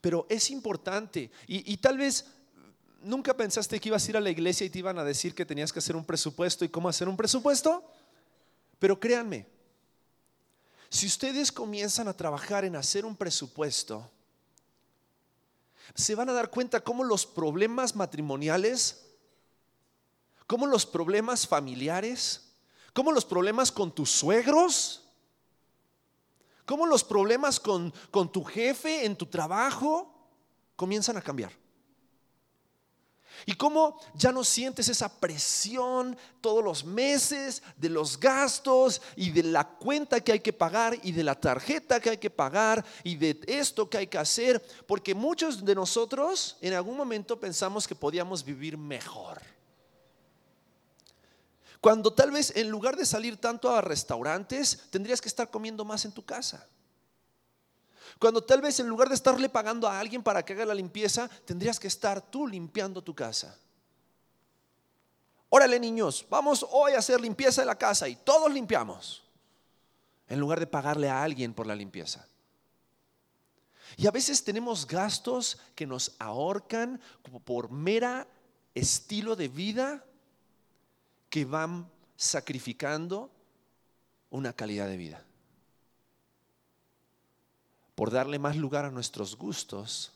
Pero 0.00 0.26
es 0.28 0.50
importante 0.50 1.30
y, 1.46 1.76
tal 1.76 1.98
vez 1.98 2.26
nunca 3.00 3.36
pensaste 3.36 3.78
que 3.78 3.90
ibas 3.90 4.04
a 4.04 4.10
ir 4.10 4.16
a 4.16 4.20
la 4.20 4.30
iglesia 4.30 4.66
y 4.66 4.70
te 4.70 4.80
iban 4.80 4.98
a 4.98 5.04
decir 5.04 5.36
que 5.36 5.46
tenías 5.46 5.72
que 5.72 5.78
hacer 5.78 5.94
un 5.94 6.04
presupuesto 6.04 6.64
y 6.64 6.68
cómo 6.68 6.88
hacer 6.88 7.08
un 7.08 7.16
presupuesto. 7.16 7.88
Pero 8.80 8.98
créanme, 8.98 9.46
si 10.90 11.06
ustedes 11.06 11.52
comienzan 11.52 12.08
a 12.08 12.16
trabajar 12.16 12.64
en 12.64 12.74
hacer 12.74 13.06
un 13.06 13.14
presupuesto, 13.14 14.10
se 15.94 16.14
van 16.14 16.28
a 16.28 16.32
dar 16.32 16.50
cuenta 16.50 16.80
cómo 16.80 17.04
los 17.04 17.26
problemas 17.26 17.94
matrimoniales, 17.96 19.06
cómo 20.46 20.66
los 20.66 20.86
problemas 20.86 21.46
familiares, 21.46 22.52
cómo 22.92 23.12
los 23.12 23.24
problemas 23.24 23.70
con 23.70 23.94
tus 23.94 24.10
suegros, 24.10 25.08
cómo 26.64 26.86
los 26.86 27.04
problemas 27.04 27.60
con, 27.60 27.92
con 28.10 28.30
tu 28.30 28.44
jefe 28.44 29.04
en 29.04 29.16
tu 29.16 29.26
trabajo 29.26 30.14
comienzan 30.76 31.16
a 31.16 31.22
cambiar. 31.22 31.63
Y 33.46 33.54
cómo 33.54 34.00
ya 34.14 34.32
no 34.32 34.42
sientes 34.44 34.88
esa 34.88 35.08
presión 35.08 36.16
todos 36.40 36.64
los 36.64 36.84
meses 36.84 37.62
de 37.76 37.88
los 37.88 38.18
gastos 38.18 39.02
y 39.16 39.30
de 39.30 39.42
la 39.42 39.68
cuenta 39.68 40.20
que 40.20 40.32
hay 40.32 40.40
que 40.40 40.52
pagar 40.52 40.98
y 41.02 41.12
de 41.12 41.24
la 41.24 41.34
tarjeta 41.34 42.00
que 42.00 42.10
hay 42.10 42.18
que 42.18 42.30
pagar 42.30 42.84
y 43.02 43.16
de 43.16 43.40
esto 43.46 43.88
que 43.88 43.98
hay 43.98 44.06
que 44.06 44.18
hacer. 44.18 44.64
Porque 44.86 45.14
muchos 45.14 45.64
de 45.64 45.74
nosotros 45.74 46.56
en 46.60 46.74
algún 46.74 46.96
momento 46.96 47.38
pensamos 47.38 47.86
que 47.86 47.94
podíamos 47.94 48.44
vivir 48.44 48.78
mejor. 48.78 49.42
Cuando 51.80 52.14
tal 52.14 52.30
vez 52.30 52.56
en 52.56 52.70
lugar 52.70 52.96
de 52.96 53.04
salir 53.04 53.36
tanto 53.36 53.70
a 53.70 53.82
restaurantes, 53.82 54.86
tendrías 54.90 55.20
que 55.20 55.28
estar 55.28 55.50
comiendo 55.50 55.84
más 55.84 56.06
en 56.06 56.12
tu 56.12 56.24
casa. 56.24 56.66
Cuando 58.24 58.42
tal 58.42 58.62
vez 58.62 58.80
en 58.80 58.88
lugar 58.88 59.10
de 59.10 59.16
estarle 59.16 59.50
pagando 59.50 59.86
a 59.86 60.00
alguien 60.00 60.22
para 60.22 60.42
que 60.42 60.54
haga 60.54 60.64
la 60.64 60.74
limpieza, 60.74 61.28
tendrías 61.44 61.78
que 61.78 61.88
estar 61.88 62.22
tú 62.22 62.46
limpiando 62.46 63.04
tu 63.04 63.14
casa. 63.14 63.54
Órale 65.50 65.78
niños, 65.78 66.24
vamos 66.30 66.64
hoy 66.70 66.94
a 66.94 67.00
hacer 67.00 67.20
limpieza 67.20 67.60
de 67.60 67.66
la 67.66 67.76
casa 67.76 68.08
y 68.08 68.16
todos 68.16 68.50
limpiamos. 68.50 69.24
En 70.26 70.40
lugar 70.40 70.58
de 70.58 70.66
pagarle 70.66 71.10
a 71.10 71.22
alguien 71.22 71.52
por 71.52 71.66
la 71.66 71.74
limpieza. 71.76 72.26
Y 73.98 74.06
a 74.06 74.10
veces 74.10 74.42
tenemos 74.42 74.86
gastos 74.86 75.58
que 75.74 75.86
nos 75.86 76.16
ahorcan 76.18 77.02
por 77.44 77.70
mera 77.70 78.26
estilo 78.74 79.36
de 79.36 79.48
vida 79.48 80.02
que 81.28 81.44
van 81.44 81.90
sacrificando 82.16 83.30
una 84.30 84.54
calidad 84.54 84.86
de 84.86 84.96
vida 84.96 85.26
por 87.94 88.10
darle 88.10 88.38
más 88.38 88.56
lugar 88.56 88.84
a 88.84 88.90
nuestros 88.90 89.36
gustos 89.36 90.12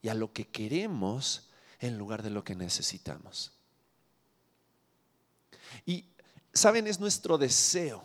y 0.00 0.08
a 0.08 0.14
lo 0.14 0.32
que 0.32 0.46
queremos 0.48 1.48
en 1.78 1.98
lugar 1.98 2.22
de 2.22 2.30
lo 2.30 2.44
que 2.44 2.54
necesitamos. 2.54 3.52
Y, 5.86 6.04
¿saben? 6.52 6.86
Es 6.86 7.00
nuestro 7.00 7.38
deseo, 7.38 8.04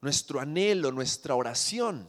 nuestro 0.00 0.40
anhelo, 0.40 0.92
nuestra 0.92 1.34
oración. 1.34 2.08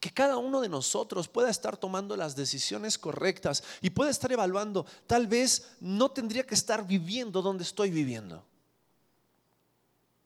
Que 0.00 0.10
cada 0.10 0.36
uno 0.36 0.60
de 0.60 0.68
nosotros 0.68 1.26
pueda 1.26 1.50
estar 1.50 1.76
tomando 1.78 2.16
las 2.16 2.36
decisiones 2.36 2.98
correctas 2.98 3.64
y 3.80 3.90
pueda 3.90 4.10
estar 4.10 4.30
evaluando, 4.30 4.84
tal 5.06 5.26
vez 5.26 5.70
no 5.80 6.10
tendría 6.10 6.46
que 6.46 6.54
estar 6.54 6.86
viviendo 6.86 7.40
donde 7.40 7.64
estoy 7.64 7.90
viviendo. 7.90 8.44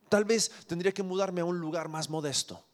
Tal 0.09 0.25
vez 0.25 0.51
tendría 0.67 0.93
que 0.93 1.05
mudarme 1.05 1.41
a 1.41 1.45
un 1.45 1.61
lugar 1.61 1.89
más 1.89 2.11
modesto. 2.11 2.65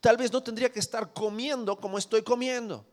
Tal 0.00 0.16
vez 0.16 0.32
no 0.32 0.42
tendría 0.42 0.72
que 0.72 0.80
estar 0.80 1.12
comiendo 1.12 1.76
como 1.76 1.98
estoy 1.98 2.22
comiendo. 2.22 2.84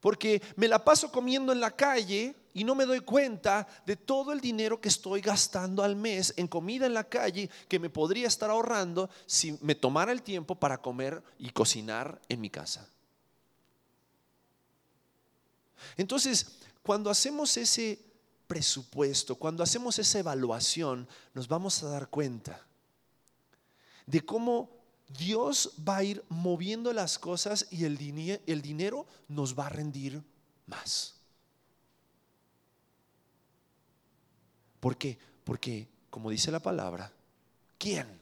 Porque 0.00 0.40
me 0.56 0.68
la 0.68 0.82
paso 0.82 1.12
comiendo 1.12 1.52
en 1.52 1.60
la 1.60 1.70
calle 1.70 2.34
y 2.54 2.64
no 2.64 2.74
me 2.74 2.86
doy 2.86 3.00
cuenta 3.00 3.66
de 3.84 3.96
todo 3.96 4.32
el 4.32 4.40
dinero 4.40 4.80
que 4.80 4.88
estoy 4.88 5.20
gastando 5.20 5.82
al 5.82 5.94
mes 5.94 6.32
en 6.36 6.48
comida 6.48 6.86
en 6.86 6.94
la 6.94 7.04
calle 7.04 7.50
que 7.68 7.78
me 7.78 7.90
podría 7.90 8.26
estar 8.26 8.50
ahorrando 8.50 9.10
si 9.26 9.58
me 9.60 9.74
tomara 9.74 10.10
el 10.10 10.22
tiempo 10.22 10.54
para 10.54 10.80
comer 10.80 11.22
y 11.38 11.50
cocinar 11.50 12.20
en 12.28 12.40
mi 12.40 12.50
casa. 12.50 12.88
Entonces, 15.96 16.58
cuando 16.82 17.10
hacemos 17.10 17.56
ese 17.56 17.98
presupuesto, 18.46 19.36
cuando 19.36 19.62
hacemos 19.62 19.98
esa 19.98 20.18
evaluación, 20.18 21.06
nos 21.34 21.46
vamos 21.46 21.82
a 21.82 21.88
dar 21.88 22.08
cuenta 22.08 22.66
de 24.06 24.20
cómo 24.22 24.79
Dios 25.16 25.72
va 25.86 25.98
a 25.98 26.04
ir 26.04 26.24
moviendo 26.28 26.92
las 26.92 27.18
cosas 27.18 27.66
y 27.70 27.84
el, 27.84 27.98
el 28.46 28.62
dinero 28.62 29.06
nos 29.28 29.58
va 29.58 29.66
a 29.66 29.70
rendir 29.70 30.22
más. 30.66 31.16
¿Por 34.78 34.96
qué? 34.96 35.18
Porque, 35.44 35.88
como 36.10 36.30
dice 36.30 36.50
la 36.50 36.60
palabra, 36.60 37.12
¿quién? 37.76 38.20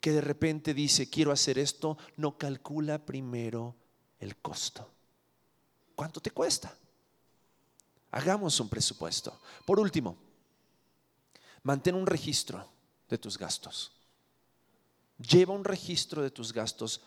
Que 0.00 0.12
de 0.12 0.20
repente 0.20 0.72
dice, 0.72 1.10
quiero 1.10 1.30
hacer 1.30 1.58
esto, 1.58 1.98
no 2.16 2.38
calcula 2.38 3.04
primero 3.04 3.76
el 4.18 4.36
costo. 4.36 4.90
¿Cuánto 5.94 6.20
te 6.20 6.30
cuesta? 6.30 6.74
Hagamos 8.12 8.58
un 8.60 8.68
presupuesto. 8.68 9.38
Por 9.66 9.78
último, 9.78 10.16
mantén 11.62 11.94
un 11.94 12.06
registro 12.06 12.66
de 13.08 13.18
tus 13.18 13.36
gastos. 13.36 13.92
Lleva 15.18 15.54
un 15.54 15.64
registro 15.64 16.22
de 16.22 16.30
tus 16.30 16.52
gastos 16.52 17.00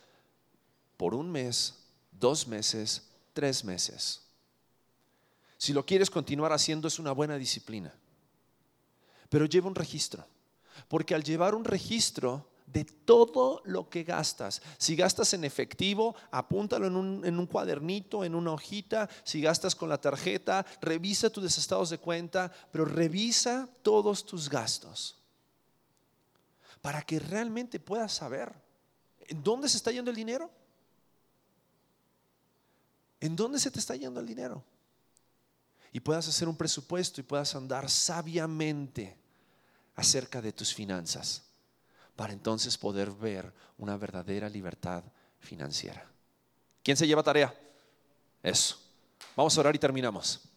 por 0.98 1.14
un 1.14 1.32
mes, 1.32 1.76
dos 2.12 2.48
meses, 2.48 3.08
tres 3.34 3.64
meses. 3.64 4.22
Si 5.58 5.74
lo 5.74 5.86
quieres 5.86 6.10
continuar 6.10 6.54
haciendo 6.54 6.88
es 6.88 7.00
una 7.00 7.12
buena 7.12 7.38
disciplina. 7.38 7.94
Pero 9.30 9.46
lleva 9.46 9.68
un 9.68 9.76
registro. 9.76 10.26
Porque 10.88 11.14
al 11.14 11.24
llevar 11.24 11.54
un 11.54 11.66
registro 11.66 12.50
de 12.66 12.86
todo 12.86 13.62
lo 13.66 13.90
que 13.90 14.04
gastas, 14.04 14.62
si 14.78 14.96
gastas 14.96 15.34
en 15.34 15.44
efectivo, 15.44 16.16
apúntalo 16.32 16.88
en 16.88 16.96
un, 16.96 17.48
cuadernito, 17.48 18.24
en 18.24 18.36
una 18.36 18.54
hojita. 18.54 19.10
Si 19.24 19.42
gastas 19.42 19.76
con 19.76 19.90
la 19.90 20.00
tarjeta, 20.00 20.66
revisa 20.82 21.30
tus 21.30 21.58
estados 21.58 21.90
de 21.90 21.98
cuenta, 21.98 22.52
pero 22.72 22.86
revisa 22.86 23.68
todos 23.84 24.26
tus 24.26 24.50
gastos. 24.50 25.19
Para 26.82 27.02
que 27.02 27.20
realmente 27.20 27.80
puedas 27.80 28.14
saber 28.14 28.54
en 29.28 29.44
dónde 29.44 29.70
se 29.70 29.78
está 29.78 29.92
yendo 29.92 30.10
el 30.10 30.16
dinero. 30.16 30.50
¿En 33.20 33.36
dónde 33.36 33.60
se 33.60 33.70
te 33.70 33.80
está 33.80 33.96
yendo 33.96 34.20
el 34.20 34.26
dinero? 34.26 34.64
Y 35.92 36.00
puedas 36.00 36.28
hacer 36.28 36.48
un 36.48 36.56
presupuesto 36.56 37.20
y 37.20 37.24
puedas 37.24 37.56
andar 37.56 37.90
sabiamente 37.90 39.18
acerca 39.96 40.42
de 40.42 40.54
tus 40.54 40.74
finanzas 40.74 41.44
para 42.16 42.34
entonces 42.34 42.78
poder 42.78 43.12
ver 43.12 43.54
una 43.78 43.98
verdadera 43.98 44.50
libertad 44.50 45.04
financiera. 45.40 46.06
¿Quién 46.84 46.98
se 46.98 47.08
lleva 47.08 47.24
tarea? 47.24 47.54
Eso. 48.44 48.78
Vamos 49.36 49.58
a 49.58 49.62
orar 49.62 49.76
y 49.76 49.80
terminamos. 49.80 50.49